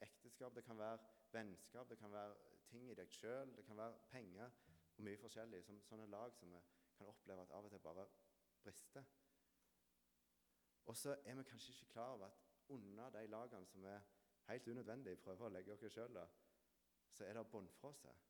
ekteskap, 0.02 0.56
det 0.56 0.64
kan 0.64 0.78
være 0.78 1.00
vennskap, 1.32 1.90
det 1.90 1.98
kan 1.98 2.12
være 2.12 2.36
ting 2.70 2.90
i 2.92 2.96
deg 2.96 3.12
sjøl, 3.12 3.56
det 3.58 3.66
kan 3.66 3.78
være 3.78 3.98
penger 4.12 4.50
og 4.98 5.04
mye 5.04 5.18
forskjellig. 5.18 5.64
Som, 5.66 5.82
sånne 5.84 6.08
lag 6.12 6.36
som 6.36 6.52
vi 6.54 6.62
kan 6.98 7.08
oppleve 7.08 7.42
at 7.42 7.52
av 7.52 7.66
og 7.66 7.72
til 7.72 7.80
bare 7.80 8.08
brister. 8.64 9.04
Og 10.86 10.96
så 10.96 11.18
er 11.24 11.36
vi 11.36 11.44
kanskje 11.44 11.74
ikke 11.74 11.92
klar 11.92 12.14
over 12.16 12.26
at 12.26 12.44
under 12.70 13.10
de 13.10 13.28
lagene 13.28 13.68
som 13.68 13.86
er 13.86 14.00
helt 14.48 14.68
unødvendige, 14.68 15.20
prøver 15.24 15.48
å 15.48 15.52
legge 15.52 15.74
oss 15.74 15.84
sjøl 15.92 16.20
så 17.18 17.26
er 17.26 17.34
det 17.34 17.48
bunnfrosset. 17.52 18.26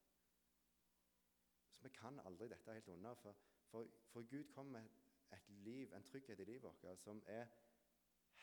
Så 1.71 1.83
vi 1.83 1.89
kan 1.89 2.19
aldri 2.25 2.47
dette 2.47 2.73
helt 2.73 2.87
unna. 2.87 3.13
For, 3.13 3.35
for, 3.71 3.87
for 4.11 4.23
Gud 4.29 4.43
kommer 4.53 4.79
med 4.79 4.89
et 5.31 5.49
liv, 5.49 5.93
en 5.93 6.03
trygghet 6.03 6.39
i 6.39 6.43
livet 6.43 6.63
vårt 6.63 6.99
som 6.99 7.23
er 7.25 7.45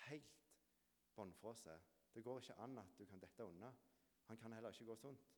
helt 0.09 0.41
båndfrosset. 1.15 1.81
Det 2.15 2.25
går 2.25 2.39
ikke 2.39 2.55
an 2.55 2.79
at 2.79 2.99
du 2.99 3.05
kan 3.05 3.21
dette 3.21 3.45
unna. 3.45 3.73
Han 4.27 4.37
kan 4.37 4.53
heller 4.53 4.71
ikke 4.71 4.85
gå 4.85 4.97
sunt. 4.97 5.31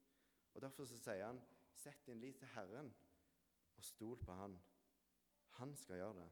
Og 0.54 0.62
Derfor 0.62 0.84
så 0.84 0.98
sier 0.98 1.26
han, 1.26 1.40
sett 1.74 2.06
din 2.06 2.20
lit 2.20 2.38
til 2.38 2.48
Herren 2.48 2.94
og 3.76 3.84
stol 3.84 4.16
på 4.16 4.32
Han. 4.32 4.60
Han 5.48 5.76
skal 5.76 5.96
gjøre 5.96 6.14
det. 6.20 6.30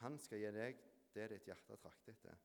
Han 0.00 0.18
skal 0.18 0.38
gi 0.38 0.52
deg 0.56 0.80
det 1.14 1.26
ditt 1.30 1.48
hjerte 1.48 1.76
trakter 1.76 2.12
etter. 2.12 2.38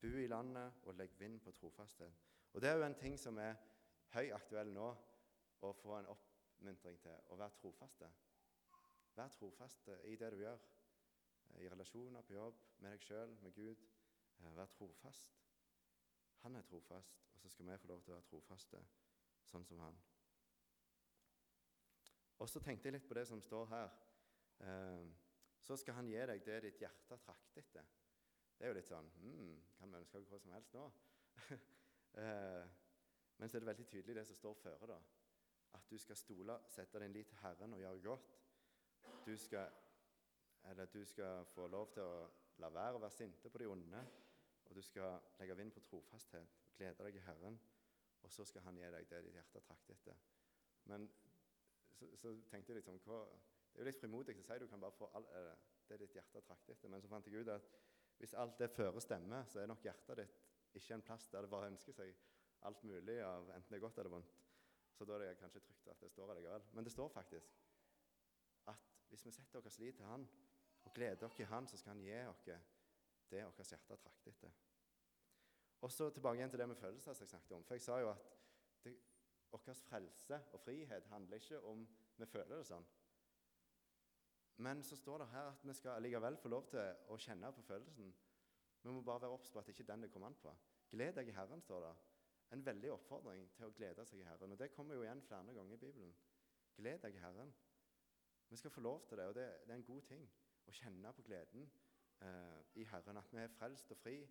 Bo 0.00 0.10
i 0.18 0.26
landet 0.26 0.82
og 0.86 0.94
legg 0.94 1.14
vind 1.18 1.40
på 1.40 1.52
trofasthet. 1.52 2.12
Og 2.52 2.60
Det 2.60 2.70
er 2.70 2.76
jo 2.76 2.84
en 2.86 2.94
ting 2.98 3.18
som 3.18 3.38
er 3.38 3.54
høyaktuell 4.14 4.72
nå, 4.72 4.88
å 5.60 5.72
få 5.74 5.96
en 5.98 6.06
oppmuntring 6.06 6.98
til 7.02 7.14
å 7.28 7.36
være 7.36 7.56
trofaste. 7.58 8.10
Vær 9.18 9.28
trofaste 9.34 9.96
i 10.06 10.16
det 10.16 10.30
du 10.30 10.36
gjør. 10.38 10.60
I 11.58 11.68
relasjoner, 11.68 12.22
på 12.22 12.36
jobb, 12.36 12.58
med 12.78 12.92
deg 12.94 13.02
sjøl, 13.02 13.32
med 13.42 13.52
Gud. 13.56 13.80
Eh, 14.38 14.56
vær 14.56 14.70
trofast. 14.70 15.32
Han 16.44 16.54
er 16.54 16.62
trofast, 16.62 17.24
og 17.34 17.40
så 17.40 17.48
skal 17.50 17.66
vi 17.66 17.78
få 17.82 17.90
lov 17.90 18.02
til 18.04 18.12
å 18.12 18.14
være 18.14 18.28
trofaste 18.30 18.82
sånn 19.48 19.66
som 19.66 19.82
han. 19.82 19.98
Og 22.38 22.46
så 22.46 22.62
tenkte 22.62 22.86
jeg 22.86 22.94
litt 22.94 23.08
på 23.10 23.18
det 23.18 23.26
som 23.26 23.42
står 23.42 23.66
her. 23.72 23.98
Eh, 24.62 25.10
så 25.66 25.76
skal 25.76 25.98
han 25.98 26.14
gi 26.14 26.22
deg 26.30 26.46
det 26.46 26.62
ditt 26.68 26.82
hjerte 26.86 27.18
trakter 27.24 27.66
etter. 27.66 27.90
Det 28.54 28.66
er 28.66 28.70
jo 28.70 28.78
litt 28.78 28.88
sånn 28.90 29.10
mm, 29.22 29.56
Kan 29.78 29.92
vi 29.92 29.98
ønske 29.98 30.22
hva 30.30 30.38
som 30.42 30.54
helst 30.54 30.74
nå? 30.74 30.84
eh, 32.22 32.70
men 33.38 33.50
så 33.50 33.58
er 33.58 33.66
det 33.66 33.72
veldig 33.72 33.86
tydelig 33.86 34.20
det 34.20 34.28
som 34.30 34.38
står 34.38 34.62
føre. 34.62 34.94
da. 34.94 35.00
At 35.74 35.90
du 35.90 35.98
skal 35.98 36.16
stole, 36.16 36.62
sette 36.70 37.02
din 37.02 37.18
lit 37.18 37.34
til 37.34 37.42
Herren 37.42 37.74
og 37.74 37.82
gjøre 37.82 38.06
godt. 38.06 38.38
Du 39.26 39.36
skal, 39.36 39.70
du 40.92 41.04
skal 41.04 41.44
få 41.54 41.66
lov 41.66 41.90
til 41.92 42.02
å 42.02 42.28
la 42.62 42.70
være 42.72 42.96
å 42.96 43.02
være 43.02 43.14
sinte 43.14 43.50
på 43.50 43.60
de 43.60 43.68
onde. 43.70 44.04
Og 44.68 44.76
du 44.76 44.82
skal 44.82 45.20
legge 45.38 45.56
vind 45.56 45.72
på 45.72 45.80
trofasthet, 45.80 46.56
glede 46.76 47.04
deg 47.04 47.16
i 47.16 47.24
Herren. 47.24 47.58
Og 48.22 48.32
så 48.32 48.44
skal 48.44 48.62
Han 48.66 48.76
gi 48.76 48.90
deg 48.92 49.08
det 49.10 49.22
ditt 49.24 49.36
hjerte 49.38 49.60
trakter 49.64 49.94
etter. 49.94 50.16
Men 50.90 51.08
så, 51.92 52.08
så, 52.16 52.34
tenkte 52.50 52.72
jeg 52.72 52.82
liksom 52.82 52.98
hva, 53.04 53.22
Det 53.72 53.80
er 53.80 53.84
jo 53.84 53.90
litt 53.90 54.00
frimodig 54.00 54.34
å 54.40 54.42
si 54.42 54.58
du 54.58 54.66
kan 54.68 54.80
bare 54.80 54.96
få 54.96 55.10
all, 55.14 55.26
eh, 55.38 55.54
det 55.88 56.00
ditt 56.02 56.14
hjerte 56.16 56.42
trakter 56.42 56.74
etter. 56.74 56.90
Men 56.90 57.02
så 57.02 57.08
fant 57.08 57.26
jeg 57.26 57.40
ut 57.42 57.52
at 57.52 57.68
hvis 58.18 58.34
alt 58.34 58.58
det 58.58 58.70
fører 58.74 59.00
stemmer, 59.00 59.44
så 59.46 59.60
er 59.60 59.70
nok 59.70 59.84
hjertet 59.84 60.24
ditt 60.24 60.44
ikke 60.78 60.94
en 60.94 61.02
plass 61.02 61.28
der 61.32 61.44
det 61.44 61.50
bare 61.50 61.70
ønsker 61.70 61.94
seg 61.96 62.14
alt 62.68 62.82
mulig 62.84 63.18
av 63.22 63.48
enten 63.54 63.72
det 63.72 63.78
er 63.78 63.84
godt 63.84 63.98
eller 63.98 64.14
vondt. 64.16 64.34
Så 64.98 65.06
da 65.06 65.14
er 65.14 65.24
det 65.24 65.38
kanskje 65.38 65.62
trygt 65.62 65.88
at 65.92 66.00
det 66.02 66.10
står 66.10 66.32
allikevel. 66.32 66.64
Men 66.74 66.84
det 66.84 66.92
står 66.92 67.08
faktisk 67.14 67.54
hvis 69.08 69.26
vi 69.26 69.32
setter 69.32 69.60
vår 69.60 69.78
lit 69.80 69.96
til 69.96 70.06
Han 70.06 70.28
og 70.84 70.94
gleder 70.94 71.26
oss 71.26 71.38
i 71.40 71.46
Han, 71.48 71.66
så 71.66 71.76
skal 71.76 71.94
Han 71.96 72.02
gi 72.04 72.18
oss 72.28 72.42
det 72.46 72.58
vårt 73.30 73.60
hjerte 73.60 73.96
trakter 73.96 74.32
etter. 74.32 74.52
Og 75.80 75.92
så 75.92 76.10
tilbake 76.10 76.40
igjen 76.40 76.50
til 76.50 76.58
det 76.58 76.68
med 76.68 76.76
følelser 76.76 77.14
som 77.14 77.24
jeg 77.24 77.28
snakket 77.28 77.56
om. 77.56 77.64
For 77.64 77.74
jeg 77.74 77.82
sa 77.84 77.98
jo 78.00 78.10
at 78.10 78.30
det, 78.84 78.94
vår 79.50 79.60
frelse 79.74 80.40
og 80.52 80.60
frihet 80.60 81.06
handler 81.06 81.36
ikke 81.36 81.60
om 81.60 81.84
vi 82.16 82.26
føler 82.26 82.56
det 82.56 82.66
sånn. 82.66 82.86
Men 84.58 84.82
så 84.82 84.96
står 84.98 85.22
det 85.22 85.28
her 85.30 85.52
at 85.52 85.66
vi 85.66 85.74
skal 85.74 86.02
likevel 86.02 86.36
få 86.36 86.50
lov 86.50 86.66
til 86.72 87.04
å 87.14 87.18
kjenne 87.22 87.52
på 87.54 87.62
følelsen. 87.62 88.10
Vi 88.82 88.90
må 88.90 89.02
bare 89.06 89.22
være 89.22 89.36
obs 89.36 89.52
på 89.52 89.60
at 89.60 89.68
det 89.68 89.76
ikke 89.76 89.84
er 89.86 89.92
den 89.92 90.06
det 90.06 90.10
kommer 90.10 90.32
an 90.32 90.40
på. 90.42 90.54
Gled 90.90 91.14
deg 91.14 91.30
i 91.30 91.36
Herren, 91.36 91.62
står 91.62 91.84
det 91.84 91.94
en 92.56 92.64
veldig 92.66 92.90
oppfordring 92.96 93.46
til 93.54 93.68
å 93.68 93.74
glede 93.76 94.04
seg 94.08 94.22
i 94.22 94.26
Herren. 94.26 94.52
Og 94.52 94.58
Det 94.58 94.72
kommer 94.74 94.96
jo 94.96 95.04
igjen 95.04 95.22
flere 95.22 95.54
ganger 95.54 95.74
i 95.74 95.82
Bibelen. 95.84 96.14
Gled 96.76 96.98
deg 97.04 97.14
i 97.14 97.22
Herren. 97.22 97.54
Vi 98.48 98.56
skal 98.56 98.70
få 98.70 98.80
lov 98.80 99.06
til 99.08 99.18
det, 99.18 99.26
og 99.26 99.34
det, 99.34 99.46
det 99.66 99.70
er 99.70 99.80
en 99.80 99.84
god 99.84 100.02
ting 100.08 100.28
å 100.68 100.72
kjenne 100.72 101.12
på 101.12 101.24
gleden 101.26 101.66
eh, 102.24 102.60
i 102.80 102.84
Herren. 102.88 103.20
At 103.20 103.32
vi 103.32 103.42
er 103.42 103.52
frelst 103.52 103.92
og 103.92 104.00
fri, 104.00 104.22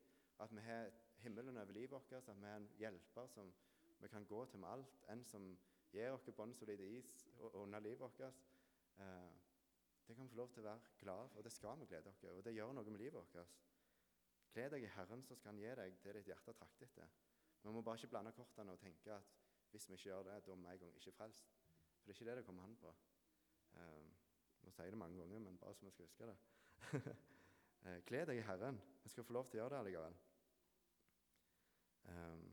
at 0.42 0.54
vi 0.54 0.64
har 0.66 0.90
himmelen 1.22 1.58
over 1.58 1.74
livet 1.74 1.92
vårt, 1.92 2.14
at 2.14 2.30
vi 2.30 2.50
er 2.50 2.56
en 2.62 2.70
hjelper 2.80 3.30
som 3.34 3.52
vi 4.00 4.08
kan 4.08 4.26
gå 4.26 4.46
til 4.46 4.62
med 4.62 4.70
alt. 4.70 4.98
En 5.14 5.24
som 5.26 5.52
gir 5.94 6.14
oss 6.14 6.30
bånnsolide 6.36 6.90
is 6.98 7.28
under 7.54 7.80
livet 7.80 8.00
vårt. 8.00 8.22
Eh, 8.22 9.36
det 10.08 10.16
kan 10.16 10.24
vi 10.24 10.30
få 10.30 10.42
lov 10.42 10.52
til 10.54 10.64
å 10.64 10.70
være 10.70 10.92
glad 11.00 11.30
for, 11.30 11.38
og 11.38 11.44
det 11.44 11.52
skal 11.52 11.80
vi 11.80 11.86
glede 11.90 12.10
oss 12.10 12.22
og 12.32 12.44
det 12.46 12.54
gjør 12.56 12.74
noe 12.74 12.90
med 12.90 13.02
livet 13.02 13.18
vårt. 13.20 13.58
Gled 14.54 14.72
deg 14.74 14.86
i 14.88 14.94
Herren, 14.96 15.24
så 15.24 15.36
skal 15.36 15.52
Han 15.52 15.60
gi 15.62 15.74
deg 15.76 15.98
det 16.04 16.14
ditt 16.18 16.30
hjerte 16.32 16.54
trakter 16.56 16.88
etter. 16.88 17.12
Vi 17.62 17.74
må 17.74 17.82
bare 17.84 18.00
ikke 18.00 18.14
blande 18.14 18.32
kortene 18.32 18.74
og 18.74 18.80
tenke 18.80 19.14
at 19.14 19.36
hvis 19.72 19.90
vi 19.90 19.98
ikke 19.98 20.10
gjør 20.10 20.24
det, 20.30 20.38
da 20.46 20.52
er 20.52 20.56
vi 20.56 20.72
en 20.72 20.80
gang 20.80 20.96
ikke 20.96 21.12
frelst. 21.12 21.52
For 22.00 22.08
det 22.08 22.14
er 22.14 22.18
ikke 22.18 22.30
det 22.30 22.38
det 22.38 22.46
kommer 22.48 22.64
an 22.64 22.78
på. 22.80 22.94
Um, 23.78 24.10
nå 24.64 24.74
sier 24.74 24.90
jeg 24.90 24.96
det 24.96 25.02
mange 25.02 25.20
ganger, 25.22 25.44
men 25.46 25.60
bare 25.62 25.76
så 25.76 25.86
vi 25.86 25.94
skal 25.96 26.10
huske 26.10 26.30
det. 26.32 26.38
uh, 27.86 28.00
Gled 28.10 28.26
deg 28.32 28.42
i 28.42 28.48
Herren. 28.50 28.82
Vi 29.04 29.14
skal 29.14 29.28
få 29.28 29.38
lov 29.38 29.48
til 29.48 29.60
å 29.60 29.64
gjøre 29.64 29.76
det 29.76 29.82
allikevel. 29.84 30.20
Um, 32.08 32.44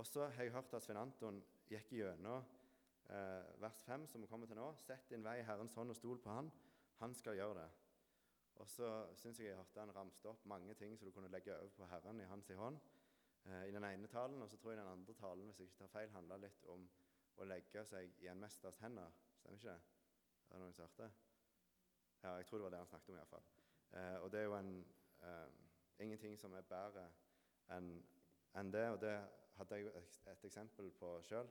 og 0.00 0.06
så 0.06 0.28
har 0.28 0.42
jeg 0.44 0.54
hørt 0.54 0.74
at 0.74 0.84
Svein 0.84 1.00
Anton 1.00 1.42
gikk 1.68 1.92
gjennom 1.98 2.46
uh, 3.10 3.60
vers 3.60 3.82
5, 3.86 4.06
som 4.08 4.22
vi 4.22 4.30
kommer 4.30 4.48
til 4.50 4.58
nå. 4.58 4.70
Sett 4.80 5.10
din 5.10 5.24
vei 5.24 5.40
i 5.40 5.46
Herrens 5.46 5.76
hånd 5.78 5.92
og 5.92 5.98
stol 5.98 6.20
på 6.22 6.32
Han. 6.32 6.50
Han 7.00 7.14
skal 7.16 7.38
gjøre 7.38 7.62
det. 7.62 7.68
Og 8.60 8.68
så 8.68 8.88
syns 9.16 9.38
jeg 9.40 9.48
jeg 9.48 9.56
hørte 9.56 9.80
han 9.80 9.92
ramste 9.96 10.28
opp 10.28 10.42
mange 10.44 10.74
ting 10.76 10.96
som 10.98 11.08
du 11.08 11.14
kunne 11.16 11.30
legge 11.32 11.54
over 11.56 11.70
på 11.76 11.86
Herren 11.88 12.20
i 12.20 12.26
hans 12.28 12.50
hånd 12.56 12.76
eh, 13.46 13.68
i 13.68 13.72
den 13.72 13.84
ene 13.84 14.08
talen. 14.12 14.42
Og 14.42 14.50
så 14.50 14.56
tror 14.56 14.74
jeg 14.74 14.80
den 14.82 14.92
andre 14.92 15.14
talen 15.14 15.46
hvis 15.48 15.60
jeg 15.60 15.70
ikke 15.70 15.78
tar 15.78 15.94
feil, 15.94 16.12
handla 16.12 16.36
litt 16.42 16.66
om 16.68 16.84
å 17.40 17.46
legge 17.48 17.84
seg 17.88 18.20
i 18.20 18.28
en 18.28 18.42
mesters 18.42 18.76
hender. 18.84 19.16
Stemmer 19.38 19.56
ikke 19.56 19.72
det? 19.72 19.99
Er 20.50 20.54
det 20.54 20.60
noen 20.60 20.74
som 20.74 20.84
hørte? 20.84 21.10
Ja, 22.22 22.34
jeg 22.36 22.46
tror 22.46 22.58
det 22.58 22.64
var 22.64 22.70
det 22.70 22.78
han 22.78 22.86
snakket 22.86 23.08
om. 23.08 23.14
i 23.14 23.18
hvert 23.18 23.28
fall. 23.28 23.44
Eh, 23.92 24.22
og 24.22 24.32
det 24.32 24.40
er 24.40 24.44
jo 24.44 24.56
en, 24.56 24.86
eh, 25.22 25.48
ingenting 25.98 26.38
som 26.38 26.52
er 26.52 26.60
bedre 26.60 27.06
enn 27.70 28.02
en 28.54 28.72
det. 28.72 28.88
Og 28.90 29.00
det 29.00 29.28
hadde 29.56 29.74
jeg 29.74 29.86
et, 29.86 30.20
et 30.26 30.44
eksempel 30.44 30.90
på 30.90 31.22
sjøl. 31.22 31.48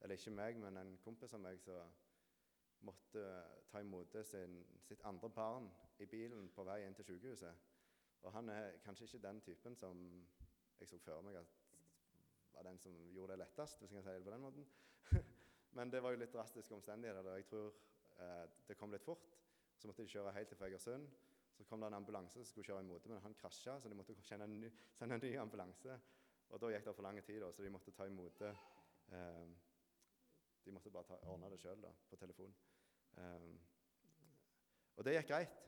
Eller 0.00 0.14
ikke 0.14 0.30
meg, 0.30 0.56
men 0.56 0.76
en 0.76 0.98
kompis 0.98 1.34
av 1.34 1.40
meg 1.40 1.60
som 1.60 1.92
måtte 2.80 3.22
ta 3.70 3.80
imot 3.80 4.16
sin, 4.24 4.60
sitt 4.80 5.02
andre 5.04 5.30
barn 5.30 5.70
i 5.98 6.06
bilen 6.06 6.48
på 6.48 6.64
vei 6.64 6.82
inn 6.84 6.94
til 6.94 7.04
sykehuset. 7.04 7.54
Og 8.22 8.32
han 8.32 8.48
er 8.48 8.78
kanskje 8.84 9.04
ikke 9.04 9.28
den 9.28 9.40
typen 9.40 9.76
som 9.76 10.02
jeg 10.80 10.88
så 10.88 10.98
for 10.98 11.22
meg 11.24 11.36
at 11.40 11.56
var 12.56 12.62
den 12.62 12.78
som 12.78 12.92
gjorde 13.12 13.32
det 13.32 13.38
lettest, 13.38 13.78
hvis 13.78 13.92
jeg 13.92 14.02
kan 14.02 14.04
si 14.04 14.16
det 14.16 14.24
på 14.24 14.30
den 14.30 14.40
måten. 14.40 14.66
Men 15.76 15.92
det 15.92 16.02
var 16.02 16.10
jo 16.10 16.20
litt 16.20 16.32
drastiske 16.32 16.74
omstendigheter. 16.74 17.20
og 17.20 17.36
Jeg 17.36 17.46
tror 17.46 17.74
det 18.68 18.76
kom 18.78 18.92
litt 18.92 19.04
fort. 19.04 19.34
Så 19.76 19.88
måtte 19.88 20.04
de 20.04 20.12
kjøre 20.12 20.32
helt 20.32 20.48
til 20.48 20.66
Egersund. 20.68 21.08
Så 21.56 21.64
kom 21.64 21.80
det 21.80 21.86
en 21.86 21.98
ambulanse 21.98 22.38
som 22.38 22.44
skulle 22.44 22.66
kjøre 22.68 22.84
imot, 22.84 23.06
men 23.08 23.22
han 23.24 23.34
krasja, 23.34 23.78
så 23.80 23.88
de 23.88 23.96
måtte 23.96 24.14
en 24.34 24.60
ny, 24.60 24.70
sende 24.98 25.14
en 25.14 25.22
ny 25.24 25.36
ambulanse. 25.40 25.98
Og 26.48 26.60
da 26.60 26.70
gikk 26.70 26.84
det 26.86 26.94
for 26.94 27.02
lang 27.02 27.20
tid, 27.24 27.40
da, 27.40 27.52
så 27.52 27.62
de 27.62 27.70
måtte 27.70 27.92
ta 27.96 28.06
imot 28.06 28.38
det. 28.38 28.52
Eh, 29.12 29.46
de 30.64 30.72
måtte 30.72 30.90
bare 30.90 31.08
ta, 31.08 31.18
ordne 31.30 31.50
det 31.50 31.60
sjøl 31.62 31.86
på 32.10 32.18
telefon. 32.20 32.54
Eh, 33.16 33.48
og 34.96 35.04
det 35.04 35.16
gikk 35.16 35.30
greit. 35.32 35.62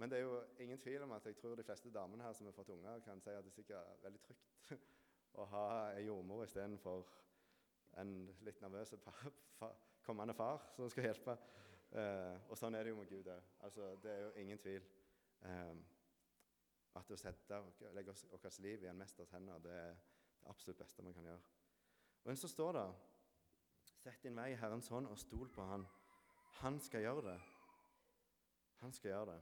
Men 0.00 0.10
det 0.10 0.18
er 0.18 0.22
jo 0.24 0.40
ingen 0.64 0.78
tvil 0.80 1.02
om 1.04 1.12
at 1.12 1.26
jeg 1.26 1.36
tror 1.36 1.54
de 1.54 1.64
fleste 1.64 1.92
damene 1.92 2.24
her 2.24 2.32
som 2.32 2.46
har 2.48 2.56
fått 2.56 2.72
unger, 2.72 3.02
kan 3.04 3.20
si 3.20 3.30
at 3.36 3.44
det 3.44 3.52
sikkert 3.52 3.82
er 3.84 4.04
veldig 4.06 4.20
trygt 4.24 4.70
å 5.40 5.44
ha 5.52 5.64
ei 5.92 6.06
jordmor 6.06 6.46
istedenfor 6.46 7.04
en 8.00 8.14
litt 8.46 8.62
nervøs 8.62 8.94
kommende 10.06 10.34
far 10.34 10.64
som 10.72 10.88
skal 10.88 11.10
hjelpe. 11.10 11.36
Eh, 11.90 12.36
og 12.48 12.58
sånn 12.58 12.76
er 12.78 12.86
det 12.86 12.92
jo 12.92 13.00
med 13.00 13.08
Gud 13.10 13.26
òg. 13.26 13.46
Altså, 13.66 13.94
det 14.02 14.10
er 14.12 14.20
jo 14.22 14.32
ingen 14.38 14.58
tvil. 14.62 14.84
Eh, 15.42 15.74
at 16.98 17.10
å 17.10 17.18
sette, 17.18 17.58
og 17.58 17.82
legge 17.94 18.14
vårt 18.30 18.58
liv 18.58 18.84
i 18.84 18.90
en 18.90 18.98
mesters 18.98 19.30
hender, 19.34 19.58
det 19.62 19.72
er 19.74 19.94
det 20.40 20.50
absolutt 20.50 20.78
beste 20.78 21.04
vi 21.06 21.12
kan 21.14 21.26
gjøre. 21.30 21.40
Men 22.24 22.36
så 22.36 22.48
står 22.48 22.72
det 22.78 22.90
Sett 24.00 24.22
din 24.22 24.36
vei 24.36 24.52
i 24.52 24.56
Herrens 24.56 24.88
hånd 24.88 25.08
og 25.10 25.18
stol 25.18 25.50
på 25.52 25.64
Han. 25.66 25.82
Han 26.60 26.78
skal 26.80 27.02
gjøre 27.04 27.24
det. 27.26 27.40
Han 28.80 28.92
skal 28.92 29.10
gjøre 29.10 29.34
det. 29.34 29.40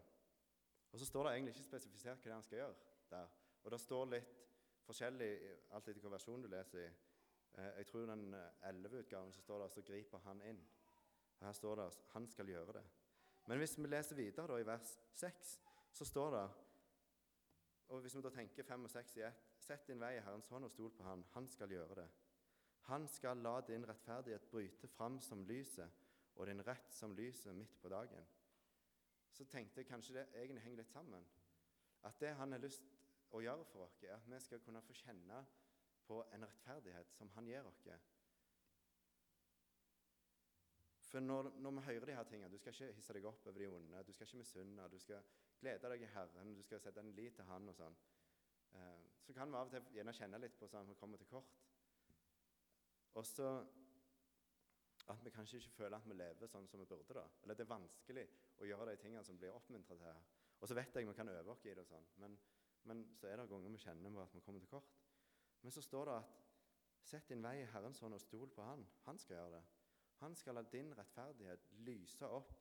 Og 0.93 0.99
så 0.99 1.07
står 1.07 1.25
det 1.25 1.33
egentlig 1.35 1.53
ikke 1.55 1.67
spesifisert 1.67 2.25
hva 2.25 2.33
han 2.33 2.43
skal 2.43 2.59
gjøre 2.59 2.75
der. 3.11 3.29
Og 3.63 3.71
det 3.71 3.81
står 3.81 4.11
litt 4.11 4.33
forskjellig 4.89 5.29
alt 5.71 5.83
etter 5.83 5.93
hvilken 5.93 6.15
versjon 6.17 6.43
du 6.43 6.49
leser 6.51 6.81
i. 6.81 6.89
Eh, 7.59 7.71
jeg 7.79 7.87
tror 7.87 8.09
den 8.11 8.35
11-utgaven 8.35 9.33
så 9.33 9.45
står 9.45 9.63
det 9.63 9.71
så 9.73 9.85
griper 9.93 10.25
han 10.25 10.43
inn. 10.49 10.63
Her 11.41 11.53
står 11.53 11.77
det 11.77 11.89
han 12.13 12.27
skal 12.29 12.49
gjøre 12.51 12.73
det. 12.79 12.85
Men 13.47 13.59
hvis 13.59 13.79
vi 13.79 13.87
leser 13.89 14.17
videre 14.17 14.47
da, 14.47 14.57
i 14.61 14.67
vers 14.67 14.95
6, 15.15 15.53
så 15.93 16.05
står 16.05 16.31
det 16.37 16.49
Og 17.89 18.01
Hvis 18.01 18.17
vi 18.17 18.23
da 18.23 18.31
tenker 18.31 18.63
5 18.63 18.85
og 18.85 18.91
6 18.91 19.17
i 19.17 19.23
ett 19.23 19.45
Sett 19.59 19.87
din 19.89 20.01
vei 20.01 20.17
i 20.17 20.21
Herrens 20.21 20.49
hånd 20.49 20.65
og 20.65 20.71
stol 20.71 20.91
på 20.91 21.05
Han. 21.05 21.25
Han 21.35 21.49
skal 21.49 21.71
gjøre 21.73 21.95
det. 21.95 22.09
Han 22.89 23.09
skal 23.09 23.37
la 23.45 23.61
din 23.61 23.87
rettferdighet 23.89 24.51
bryte 24.51 24.89
fram 24.89 25.21
som 25.21 25.43
lyset, 25.45 25.91
og 26.35 26.47
din 26.47 26.63
rett 26.65 26.93
som 26.95 27.13
lyset 27.17 27.55
midt 27.55 27.75
på 27.83 27.89
dagen. 27.89 28.25
Så 29.33 29.45
tenkte 29.45 29.81
jeg 29.81 29.87
kanskje 29.87 30.15
det 30.15 30.27
egentlig 30.35 30.63
henger 30.63 30.81
litt 30.81 30.93
sammen. 30.93 31.27
At 32.03 32.21
det 32.21 32.33
han 32.39 32.53
har 32.53 32.63
lyst 32.63 32.87
å 33.31 33.43
gjøre 33.45 33.67
for 33.69 33.85
oss, 33.85 33.99
er 34.03 34.15
at 34.17 34.31
vi 34.31 34.41
skal 34.41 34.63
kunne 34.65 34.83
få 34.83 34.97
kjenne 34.97 35.43
på 36.07 36.23
en 36.33 36.47
rettferdighet 36.49 37.13
som 37.13 37.29
han 37.35 37.47
gir 37.51 37.67
oss. 37.69 37.85
For 41.09 41.25
når, 41.25 41.51
når, 41.57 41.71
vi 41.71 41.85
hører 41.87 42.05
de 42.05 42.15
her 42.19 42.27
tingene 42.29 42.51
Du 42.53 42.59
skal 42.61 42.75
ikke 42.75 42.93
hisse 42.93 43.15
deg 43.17 43.25
opp 43.25 43.47
over 43.49 43.63
de 43.63 43.69
onde, 43.73 44.03
du 44.05 44.13
skal 44.13 44.27
ikke 44.27 44.43
misunne, 44.43 44.89
du 44.93 44.99
skal 45.01 45.25
glede 45.61 45.91
deg 45.95 46.05
i 46.05 46.11
Herren, 46.13 46.55
du 46.55 46.63
skal 46.63 46.81
sette 46.85 47.01
en 47.01 47.15
lit 47.17 47.39
til 47.39 47.49
Han 47.49 47.73
og 47.73 47.77
sånn. 47.79 47.97
Eh, 48.77 49.07
så 49.25 49.33
kan 49.33 49.49
vi 49.49 49.57
av 49.57 49.71
og 49.71 49.73
til 49.73 49.97
gjerne 49.97 50.15
kjenne 50.17 50.41
litt 50.43 50.59
på 50.61 50.69
sånn 50.69 50.85
at 50.85 50.93
vi 50.93 50.99
kommer 51.01 51.21
til 51.21 51.31
kort. 51.31 51.55
Og 53.17 53.27
så 53.27 53.49
at 55.09 55.25
vi 55.25 55.33
kanskje 55.33 55.57
ikke 55.57 55.71
føler 55.79 55.97
at 55.97 56.09
vi 56.09 56.17
lever 56.17 56.51
sånn 56.53 56.69
som 56.69 56.81
vi 56.81 56.87
burde. 56.87 57.15
da. 57.17 57.25
Eller 57.43 57.57
det 57.57 57.65
er 57.65 57.73
vanskelig 57.73 58.27
å 58.61 58.69
gjøre 58.69 58.91
de 58.91 59.01
tingene 59.01 59.25
som 59.25 59.39
blir 59.41 59.57
oppmuntra 59.57 59.97
til 59.97 60.05
her. 60.05 60.21
Og 60.61 60.69
så 60.69 60.77
vet 60.77 60.95
jeg 60.95 61.09
vi 61.09 61.15
kan 61.17 61.33
øve 61.33 61.55
oss 61.55 61.65
i 61.65 61.73
det, 61.73 61.81
og 61.81 61.89
sånn, 61.89 62.07
men, 62.21 62.37
men, 62.91 63.05
så 63.17 63.31
er 63.31 63.41
det 63.41 63.49
ganger 63.49 63.73
vi 63.73 63.81
kjenner 63.81 64.13
på 64.13 64.23
at 64.27 64.35
vi 64.37 64.45
kommer 64.45 64.61
til 64.61 64.69
kort. 64.69 64.99
Men 65.63 65.73
så 65.73 65.83
står 65.83 66.11
det 66.11 66.21
at 66.21 66.37
Sett 67.09 67.29
din 67.31 67.41
vei 67.41 67.55
i 67.63 67.69
Herrens 67.73 68.03
hånd 68.05 68.13
og 68.13 68.21
stol 68.21 68.51
på 68.53 68.65
Han. 68.67 68.83
Han 69.07 69.19
skal 69.23 69.39
gjøre 69.39 69.53
det. 69.55 69.78
Han 70.19 70.35
skal 70.35 70.55
la 70.55 70.63
din 70.63 70.93
rettferdighet 70.99 71.69
lyse 71.87 72.27
opp, 72.27 72.53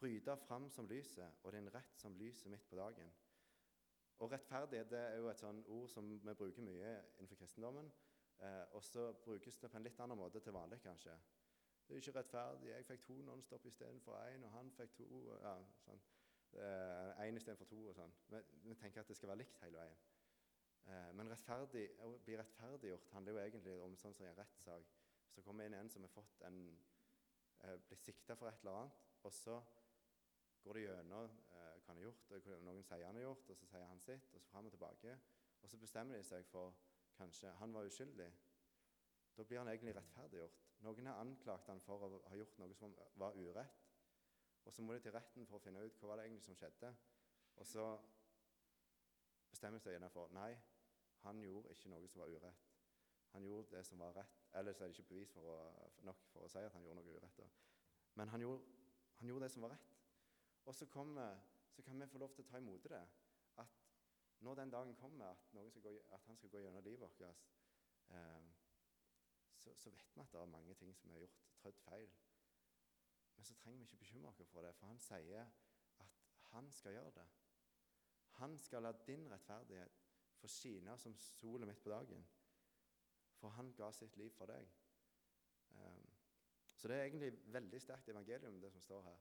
bryte 0.00 0.36
fram 0.36 0.70
som 0.70 0.88
lyset, 0.88 1.40
og 1.42 1.52
din 1.52 1.68
rett 1.74 2.00
som 2.00 2.16
lyset 2.16 2.50
midt 2.50 2.68
på 2.68 2.76
dagen. 2.76 3.12
Og 4.18 4.32
rettferdighet 4.32 4.90
det 4.90 4.98
er 4.98 5.16
jo 5.20 5.28
et 5.28 5.40
sånn 5.40 5.62
ord 5.68 5.88
som 5.92 6.08
vi 6.08 6.34
bruker 6.34 6.64
mye 6.64 6.92
innenfor 7.18 7.36
kristendommen. 7.36 7.90
Eh, 8.38 8.64
og 8.76 8.84
så 8.84 9.12
brukes 9.24 9.58
det 9.58 9.70
på 9.70 9.76
en 9.76 9.84
litt 9.84 10.00
annen 10.00 10.18
måte 10.18 10.40
til 10.40 10.52
vanlig, 10.56 10.80
kanskje. 10.84 11.12
Det 11.86 11.94
er 11.94 12.02
ikke 12.02 12.18
rettferdig. 12.18 12.70
Jeg 12.72 12.86
fikk 12.88 13.04
to 13.06 13.16
Nonstop 13.22 13.66
istedenfor 13.66 14.16
én, 14.18 14.44
og 14.44 14.50
han 14.56 14.70
fikk 14.74 14.96
to. 14.96 15.08
ja, 15.42 15.54
sånn. 15.84 16.04
Én 17.22 17.36
istedenfor 17.36 17.68
to. 17.70 17.82
og 17.88 17.94
sånn. 17.94 18.12
Vi, 18.32 18.42
vi, 18.64 18.74
tenker 18.74 19.00
at 19.00 19.08
det 19.08 19.16
skal 19.16 19.28
være 19.32 19.44
likt 19.44 19.60
hele 19.62 19.78
veien. 19.78 20.04
Eh, 20.86 21.12
men 21.18 21.30
rettferdig, 21.30 21.86
å 22.02 22.16
bli 22.24 22.38
rettferdiggjort 22.40 23.12
handler 23.12 23.36
jo 23.36 23.42
egentlig 23.44 23.76
om 23.84 23.96
sånn 24.00 24.14
som 24.16 24.26
i 24.26 24.30
en 24.30 24.38
rettssak. 24.40 24.96
Så 25.36 25.42
kommer 25.44 25.68
inn 25.68 25.74
en 25.76 25.90
som 25.92 26.04
har 26.06 26.08
fått 26.08 26.42
en, 26.48 26.60
eh, 27.60 27.76
blitt 27.88 28.04
sikta 28.04 28.34
for 28.34 28.48
et 28.48 28.62
eller 28.62 28.72
annet, 28.72 29.02
og 29.22 29.32
så 29.32 29.58
går 30.64 30.72
det 30.72 30.84
gjennom 30.86 31.30
eh, 31.52 31.74
hva 31.76 31.92
han 31.92 31.98
har 32.00 32.06
gjort. 32.06 32.30
og 32.32 32.62
Noen 32.64 32.84
sier 32.88 33.04
han 33.04 33.18
har 33.20 33.26
gjort, 33.26 33.50
og 33.50 33.56
så 33.60 33.68
sier 33.68 33.84
han 33.84 34.00
sitt, 34.00 34.32
og 34.34 34.40
så 34.40 34.48
fram 34.48 34.66
og 34.70 34.72
tilbake. 34.72 35.18
Og 35.60 35.68
så 35.68 35.80
bestemmer 35.82 36.16
de 36.16 36.24
seg 36.24 36.46
for 36.48 36.72
kanskje 37.18 37.52
han 37.60 37.74
var 37.74 37.84
uskyldig. 37.84 38.30
Da 39.36 39.44
blir 39.44 39.60
han 39.60 39.68
egentlig 39.68 39.94
rettferdiggjort. 39.96 40.62
Noen 40.86 41.10
har 41.10 41.20
anklagt 41.20 41.68
han 41.68 41.80
for 41.84 42.06
å 42.06 42.22
ha 42.30 42.36
gjort 42.40 42.58
noe 42.62 42.74
som 42.74 42.96
var 43.20 43.36
urett. 43.36 43.82
Og 44.64 44.72
så 44.72 44.82
må 44.82 44.96
de 44.96 45.04
til 45.04 45.14
retten 45.14 45.46
for 45.46 45.60
å 45.60 45.62
finne 45.62 45.84
ut 45.84 46.00
hva 46.00 46.14
var 46.14 46.20
det 46.20 46.30
egentlig 46.30 46.48
som 46.48 46.56
skjedde. 46.56 46.94
Og 47.60 47.68
så 47.68 47.84
bestemmer 49.52 49.78
de 49.78 49.84
seg 49.84 49.98
gjerne 49.98 50.10
for 50.12 50.32
nei, 50.34 50.50
han 51.26 51.44
gjorde 51.44 51.76
ikke 51.76 51.92
noe 51.92 52.08
som 52.08 52.24
var 52.24 52.32
urett. 52.32 52.65
Han 53.36 53.44
gjorde 53.44 53.76
det 53.76 53.84
som 53.84 53.98
var 54.00 54.14
rett. 54.16 54.36
Ellers 54.56 54.80
er 54.80 54.88
det 54.88 54.94
ikke 54.96 55.10
bevis 55.10 55.32
for 55.36 55.44
å, 55.52 55.56
nok 56.08 56.22
for 56.32 56.46
å 56.46 56.48
si 56.48 56.62
at 56.64 56.72
han 56.72 56.84
gjorde 56.86 57.02
noe 57.02 57.16
urett. 57.18 57.40
Men 58.16 58.30
han 58.32 58.40
gjorde, 58.40 58.62
han 59.18 59.28
gjorde, 59.28 59.44
det 59.44 59.52
som 59.52 59.66
var 59.66 59.74
rett. 59.74 59.90
Og 60.64 60.74
så, 60.74 60.86
kommer, 60.88 61.42
så, 61.68 61.82
kan 61.84 62.00
vi 62.00 62.08
få 62.08 62.22
lov 62.22 62.32
til 62.32 62.46
å 62.46 62.48
ta 62.48 62.60
imot 62.62 62.88
det. 62.88 63.02
At 63.60 63.74
når 64.40 64.56
den 64.62 64.72
dagen 64.72 64.96
kommer 64.96 65.34
at, 65.34 65.44
gå, 65.52 65.92
at 66.16 66.24
han 66.30 66.40
skal 66.40 66.54
gå 66.54 66.62
gjennom 66.64 66.84
livet 66.86 67.04
vårt, 67.04 67.20
eh, 68.08 68.48
så, 69.60 69.74
så, 69.74 69.92
vet 69.92 70.16
vi 70.16 70.24
at 70.24 70.32
det 70.32 70.40
er 70.40 70.54
mange 70.56 70.78
ting 70.80 70.96
som 70.96 71.10
vi 71.10 71.18
har 71.18 71.26
gjort 71.26 71.44
trødd 71.60 71.82
feil. 71.84 72.16
Men 73.36 73.44
så 73.44 73.58
trenger 73.60 73.82
vi 73.82 73.90
ikke 73.90 74.00
bekymre 74.06 74.32
oss 74.32 74.40
for 74.48 74.64
det, 74.64 74.72
for 74.80 74.88
han 74.94 75.02
sier 75.10 75.52
at 76.06 76.16
han 76.54 76.72
skal 76.72 76.96
gjøre 76.96 77.12
det. 77.20 77.28
Han 78.40 78.56
skal 78.64 78.88
la 78.88 78.96
din 79.06 79.28
rettferdighet 79.28 80.00
få 80.40 80.48
skine 80.48 80.96
som 80.98 81.20
solen 81.20 81.68
midt 81.68 81.84
på 81.84 81.92
dagen. 81.92 82.24
For 83.40 83.54
han 83.56 83.72
ga 83.76 83.90
sitt 83.92 84.16
liv 84.16 84.30
for 84.36 84.50
deg. 84.50 84.68
Um, 85.76 86.04
så 86.76 86.88
det 86.88 86.96
er 86.96 87.08
egentlig 87.08 87.32
veldig 87.52 87.80
sterkt 87.80 88.08
evangelium, 88.08 88.60
det 88.60 88.72
som 88.72 88.80
står 88.84 89.02
her. 89.02 89.18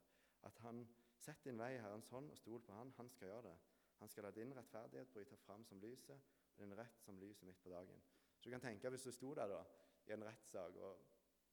At 0.48 0.60
han 0.64 0.86
setter 1.18 1.52
din 1.52 1.60
vei 1.60 1.74
i 1.76 1.82
Herrens 1.82 2.10
hånd 2.12 2.32
og 2.32 2.38
stol 2.38 2.62
på 2.62 2.74
han. 2.74 2.94
Han 2.98 3.10
skal 3.10 3.28
gjøre 3.28 3.48
det. 3.50 3.56
Han 4.00 4.10
skal 4.12 4.28
la 4.28 4.32
din 4.32 4.54
rettferdighet 4.56 5.14
bryte 5.14 5.38
fram 5.38 5.66
som 5.66 5.80
lyset, 5.80 6.22
og 6.56 6.64
din 6.64 6.78
rett 6.78 7.02
som 7.02 7.20
lyset 7.20 7.44
midt 7.48 7.62
på 7.64 7.70
dagen. 7.70 8.02
Så 8.38 8.50
du 8.50 8.52
kan 8.52 8.62
tenke, 8.62 8.90
Hvis 8.90 9.04
du 9.04 9.12
sto 9.12 9.34
der 9.34 9.48
da, 9.48 9.64
i 10.08 10.12
en 10.12 10.24
rettssak 10.24 10.76
og 10.76 11.00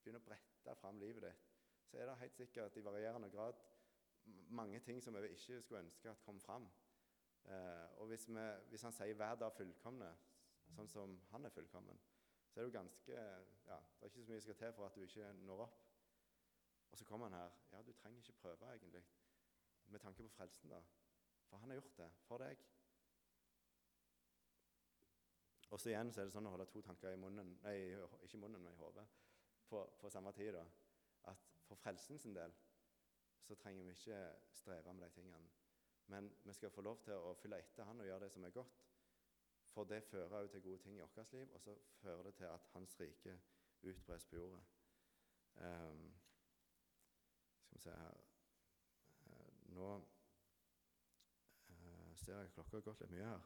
begynner 0.02 0.20
å 0.20 0.24
brette 0.24 0.74
fram 0.80 0.98
livet 0.98 1.22
ditt, 1.22 1.46
så 1.86 1.98
er 1.98 2.06
det 2.06 2.18
helt 2.18 2.36
sikkert 2.36 2.76
i 2.76 2.84
varierende 2.84 3.30
grad 3.30 3.54
mange 4.48 4.80
ting 4.80 5.02
som 5.02 5.14
vi 5.14 5.28
ikke 5.28 5.60
skulle 5.62 5.80
ønske 5.80 6.10
at 6.10 6.20
kom 6.22 6.40
fram. 6.40 6.68
Eh, 7.44 7.86
og 8.00 8.06
hvis, 8.06 8.28
vi, 8.28 8.46
hvis, 8.68 8.82
han 8.82 8.92
sier 8.92 9.14
'hver 9.14 9.34
dag 9.34 9.52
fullkomne', 9.52 10.12
sånn 10.76 10.88
som 10.88 11.20
han 11.30 11.44
er 11.44 11.50
fullkommen, 11.50 11.98
så 12.52 12.60
er 12.60 12.64
det 12.64 12.72
jo 12.72 12.78
ganske 12.78 13.12
ja, 13.66 13.76
Det 13.76 14.00
er 14.00 14.04
ikke 14.04 14.24
så 14.24 14.32
mye 14.32 14.40
som 14.40 14.46
skal 14.46 14.54
til 14.54 14.72
for 14.72 14.86
at 14.86 14.94
du 14.94 15.00
ikke 15.00 15.32
når 15.32 15.60
opp. 15.64 15.78
Og 16.92 16.98
så 16.98 17.04
kommer 17.04 17.28
han 17.28 17.38
her. 17.38 17.50
Ja, 17.72 17.82
du 17.82 17.92
trenger 17.92 18.18
ikke 18.18 18.32
prøve, 18.32 18.74
egentlig, 18.74 19.02
med 19.86 20.00
tanke 20.00 20.22
på 20.22 20.28
frelsen, 20.28 20.70
da. 20.70 20.80
For 21.48 21.56
han 21.56 21.70
har 21.70 21.74
gjort 21.74 21.96
det 21.96 22.10
for 22.26 22.38
deg. 22.38 22.56
Og 25.70 25.80
så 25.80 25.88
igjen 25.88 26.12
så 26.12 26.20
er 26.20 26.28
det 26.28 26.34
sånn 26.34 26.46
å 26.46 26.52
holde 26.52 26.68
to 26.68 26.82
tanker 26.84 27.14
i 27.14 27.16
munnen 27.16 27.54
Nei, 27.62 27.76
ikke 28.20 28.36
i 28.36 28.40
munnen, 28.40 28.60
men 28.60 28.74
i 28.74 28.76
hodet 28.76 29.06
på, 29.68 29.80
på, 30.00 30.10
samme 30.10 30.32
tid. 30.36 30.52
da, 30.52 30.66
At 31.32 31.48
for 31.64 31.80
frelsen 31.80 32.18
sin 32.18 32.36
del 32.36 32.52
så 33.40 33.56
trenger 33.56 33.88
vi 33.88 33.96
ikke 33.96 34.18
streve 34.52 34.92
med 34.92 35.08
de 35.08 35.14
tingene. 35.16 35.48
Men 36.12 36.28
vi 36.44 36.52
skal 36.52 36.70
få 36.70 36.84
lov 36.84 37.00
til 37.06 37.16
å 37.16 37.32
følge 37.40 37.62
etter 37.64 37.88
han 37.88 38.04
og 38.04 38.06
gjøre 38.06 38.26
det 38.26 38.32
som 38.34 38.44
er 38.44 38.52
godt. 38.52 38.84
For 39.72 39.84
det 39.88 40.02
fører 40.04 40.34
òg 40.36 40.50
til 40.50 40.62
gode 40.62 40.78
ting 40.78 40.96
i 40.96 41.00
vårt 41.00 41.32
liv, 41.32 41.48
og 41.54 41.60
så 41.60 41.74
fører 42.02 42.22
det 42.22 42.34
til 42.34 42.44
at 42.44 42.60
Hans 42.72 43.00
rike 43.00 43.40
utbres 43.82 44.24
på 44.24 44.36
jorda. 44.36 44.58
Um, 45.54 46.14
skal 47.62 47.74
vi 47.74 47.80
se 47.80 47.90
her 47.90 48.14
uh, 49.26 49.74
Nå 49.74 49.96
uh, 51.68 52.16
ser 52.16 52.38
jeg 52.38 52.52
klokka 52.52 52.76
har 52.76 52.80
gått 52.80 53.00
litt 53.00 53.10
mye 53.12 53.26
her. 53.26 53.42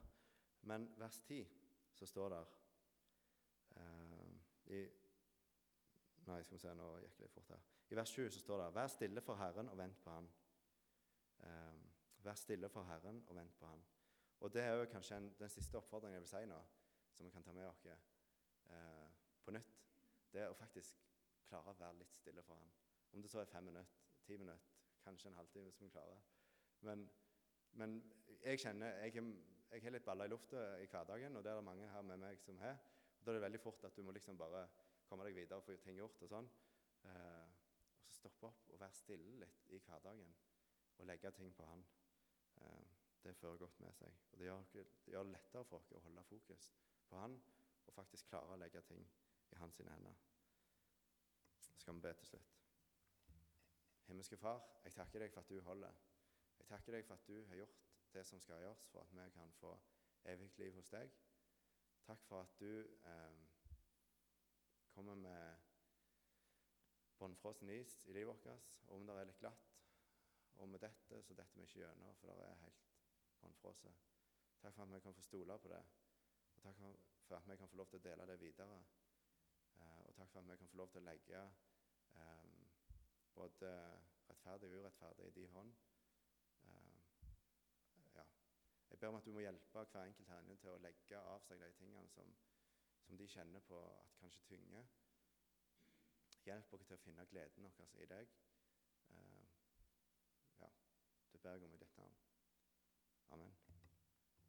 Men 0.62 0.88
vers 0.98 1.20
10 1.28 1.46
så 1.94 2.06
står 2.06 2.28
det 2.34 2.44
uh, 3.76 4.36
i 4.66 4.86
Nei, 6.26 6.42
skal 6.42 6.56
vi 6.56 6.62
se, 6.62 6.74
nå 6.74 6.86
gikk 6.98 7.18
det 7.18 7.22
litt 7.22 7.34
fort 7.34 7.50
her. 7.54 7.66
I 7.90 7.94
vers 7.94 8.10
7 8.10 8.30
så 8.34 8.40
står 8.42 8.64
det 8.64 8.74
Vær 8.74 8.88
stille 8.90 9.22
for 9.22 9.38
Herren 9.38 9.68
og 9.70 9.78
vent 9.78 10.00
på 10.02 10.10
Han. 10.10 10.30
vær 12.18 12.34
stille 12.34 12.68
for 12.68 12.82
Herren 12.82 13.22
og 13.28 13.36
vent 13.36 13.58
på 13.58 13.66
Han. 13.66 13.84
Og 14.40 14.52
Det 14.52 14.62
er 14.62 14.72
jo 14.74 14.84
kanskje 14.84 15.16
en, 15.16 15.34
den 15.38 15.48
siste 15.48 15.78
oppfordringen 15.78 16.14
jeg 16.14 16.24
vil 16.26 16.28
si 16.28 16.44
nå, 16.46 16.58
som 17.16 17.26
vi 17.26 17.30
kan 17.30 17.42
ta 17.42 17.52
med 17.52 17.66
oss 17.66 17.86
eh, 17.86 19.08
på 19.44 19.50
nytt. 19.50 19.76
Det 20.32 20.42
er 20.42 20.52
å 20.52 20.58
faktisk 20.58 20.98
klare 21.48 21.72
å 21.72 21.78
være 21.78 21.98
litt 22.00 22.14
stille 22.18 22.42
for 22.44 22.60
ham. 22.60 22.72
Om 23.12 23.22
det 23.22 23.30
så 23.32 23.40
er 23.40 23.50
fem 23.50 23.64
minutter, 23.64 24.02
ti 24.26 24.36
minutter, 24.36 24.74
kanskje 25.04 25.30
en 25.30 25.38
halvtime 25.38 25.72
som 25.72 25.86
vi 25.86 25.92
klarer. 25.94 26.20
Men, 26.84 27.06
men 27.80 27.96
jeg 28.42 28.60
kjenner 28.60 28.98
jeg, 29.06 29.24
har 29.82 29.94
litt 29.94 30.04
baller 30.04 30.28
i 30.28 30.34
lufta 30.34 30.64
i 30.82 30.88
hverdagen, 30.90 31.36
og 31.36 31.44
det 31.44 31.52
er 31.52 31.60
det 31.60 31.68
mange 31.68 31.88
her 31.90 32.02
med 32.02 32.20
meg 32.20 32.42
som 32.42 32.58
har. 32.60 32.76
Da 33.22 33.30
er 33.30 33.38
det 33.38 33.46
veldig 33.46 33.62
fort 33.62 33.84
at 33.88 33.96
du 33.96 34.02
må 34.04 34.14
liksom 34.14 34.38
bare 34.38 34.66
komme 35.08 35.24
deg 35.26 35.38
videre 35.38 35.60
og 35.60 35.64
få 35.64 35.78
ting 35.82 35.96
gjort. 35.98 36.22
og 36.22 36.32
sånn. 36.34 36.50
Eh, 37.06 37.46
og 38.06 38.12
så 38.12 38.20
stoppe 38.20 38.50
opp 38.50 38.68
og 38.74 38.80
være 38.80 38.98
stille 38.98 39.40
litt 39.40 39.70
i 39.74 39.80
hverdagen 39.86 40.34
og 40.98 41.08
legge 41.08 41.32
ting 41.36 41.54
på 41.54 41.66
han. 41.66 41.84
Eh, 42.60 42.95
det 43.26 43.36
fører 43.36 43.56
godt 43.60 43.80
med 43.80 43.92
seg. 43.98 44.18
Og 44.32 44.38
det 44.38 44.48
gjør, 44.48 44.64
det 44.72 44.86
gjør 45.12 45.30
lettere 45.30 45.64
for 45.64 45.78
oss 45.80 45.92
å 45.92 46.02
holde 46.04 46.24
fokus 46.28 46.68
på 47.08 47.20
Han 47.22 47.36
og 47.86 47.94
faktisk 47.94 48.28
klare 48.30 48.54
å 48.54 48.60
legge 48.60 48.82
ting 48.86 49.02
i 49.52 49.58
Hans 49.60 49.78
hender. 49.78 50.14
Så 51.58 51.74
skal 51.80 51.94
vi 51.94 52.04
be 52.06 52.12
til 52.20 52.30
slutt. 52.32 52.54
Himmelske 54.06 54.38
Far, 54.38 54.62
jeg 54.84 54.94
takker 54.94 55.22
deg 55.22 55.32
for 55.34 55.42
at 55.42 55.50
du 55.50 55.60
holder. 55.66 56.02
Jeg 56.58 56.66
takker 56.70 56.94
deg 56.94 57.06
for 57.06 57.18
at 57.18 57.26
du 57.26 57.36
har 57.50 57.60
gjort 57.62 57.86
det 58.14 58.24
som 58.26 58.40
skal 58.40 58.62
gjøres 58.62 58.86
for 58.90 59.02
at 59.02 59.14
vi 59.14 59.30
kan 59.34 59.52
få 59.60 59.72
evig 60.32 60.50
liv 60.58 60.74
hos 60.74 60.90
deg. 60.94 61.10
Takk 62.06 62.22
for 62.28 62.40
at 62.46 62.60
du 62.60 62.70
eh, 63.10 63.40
kommer 64.94 65.14
med 65.14 65.66
bånnfrossen 67.18 67.70
is 67.70 67.98
i 68.06 68.12
livet 68.12 68.44
vårt. 68.46 68.46
og 68.86 68.96
Om 68.96 69.06
det 69.06 69.18
er 69.18 69.30
litt 69.30 69.40
glatt, 69.42 69.72
og 70.56 70.68
med 70.68 70.80
dette 70.80 71.22
så 71.22 71.34
detter 71.34 71.60
vi 71.60 71.66
ikke 71.66 71.82
gjennom, 71.82 72.14
for 72.20 72.32
det 72.32 72.46
er 72.46 72.62
helt 72.62 72.95
håndfrosset. 73.46 74.04
Takk 74.60 74.74
for 74.74 74.82
at 74.82 74.94
vi 74.94 75.00
kan 75.00 75.14
få 75.14 75.22
stole 75.22 75.58
på 75.62 75.72
det. 75.72 75.82
Og 76.56 76.62
takk 76.62 76.76
for 76.76 77.36
at 77.36 77.48
vi 77.50 77.56
kan 77.56 77.68
få 77.68 77.76
lov 77.76 77.90
til 77.90 78.00
å 78.00 78.06
dele 78.08 78.26
det 78.26 78.40
videre. 78.40 78.78
Eh, 79.76 80.02
og 80.06 80.14
takk 80.14 80.30
for 80.32 80.40
at 80.40 80.50
vi 80.50 80.56
kan 80.60 80.70
få 80.72 80.80
lov 80.80 80.90
til 80.92 81.02
å 81.02 81.06
legge 81.06 81.42
eh, 82.20 82.66
både 83.36 83.72
rettferdig 84.28 84.70
og 84.72 84.80
urettferdig 84.80 85.26
i 85.28 85.34
din 85.38 85.54
hånd. 85.54 85.72
Eh, 86.64 86.98
ja. 88.14 88.26
Jeg 88.90 88.98
ber 88.98 89.08
om 89.08 89.20
at 89.20 89.24
du 89.24 89.32
må 89.32 89.44
hjelpe 89.44 89.86
hver 89.92 90.04
enkelt 90.04 90.28
her 90.28 90.44
inne 90.44 90.58
til 90.62 90.72
å 90.72 90.82
legge 90.82 91.22
av 91.34 91.42
seg 91.48 91.60
de 91.62 91.72
tingene 91.78 92.08
som, 92.14 92.36
som 93.06 93.18
de 93.20 93.28
kjenner 93.28 93.66
på 93.70 93.82
at 93.86 94.20
kanskje 94.20 94.46
tynger. 94.50 94.86
Hjelp 96.46 96.72
oss 96.72 96.86
til 96.86 96.94
å 96.94 97.02
finne 97.02 97.26
gleden 97.30 97.72
vår 97.78 97.98
i 98.02 98.06
deg. 98.10 98.38
Eh, 99.10 99.50
ja, 100.62 100.70
det 101.32 101.42
ber 101.42 101.58
jeg 101.58 101.68
om 101.68 101.74
i 101.74 101.84
ditt 101.84 102.25
Amen. 103.32 103.65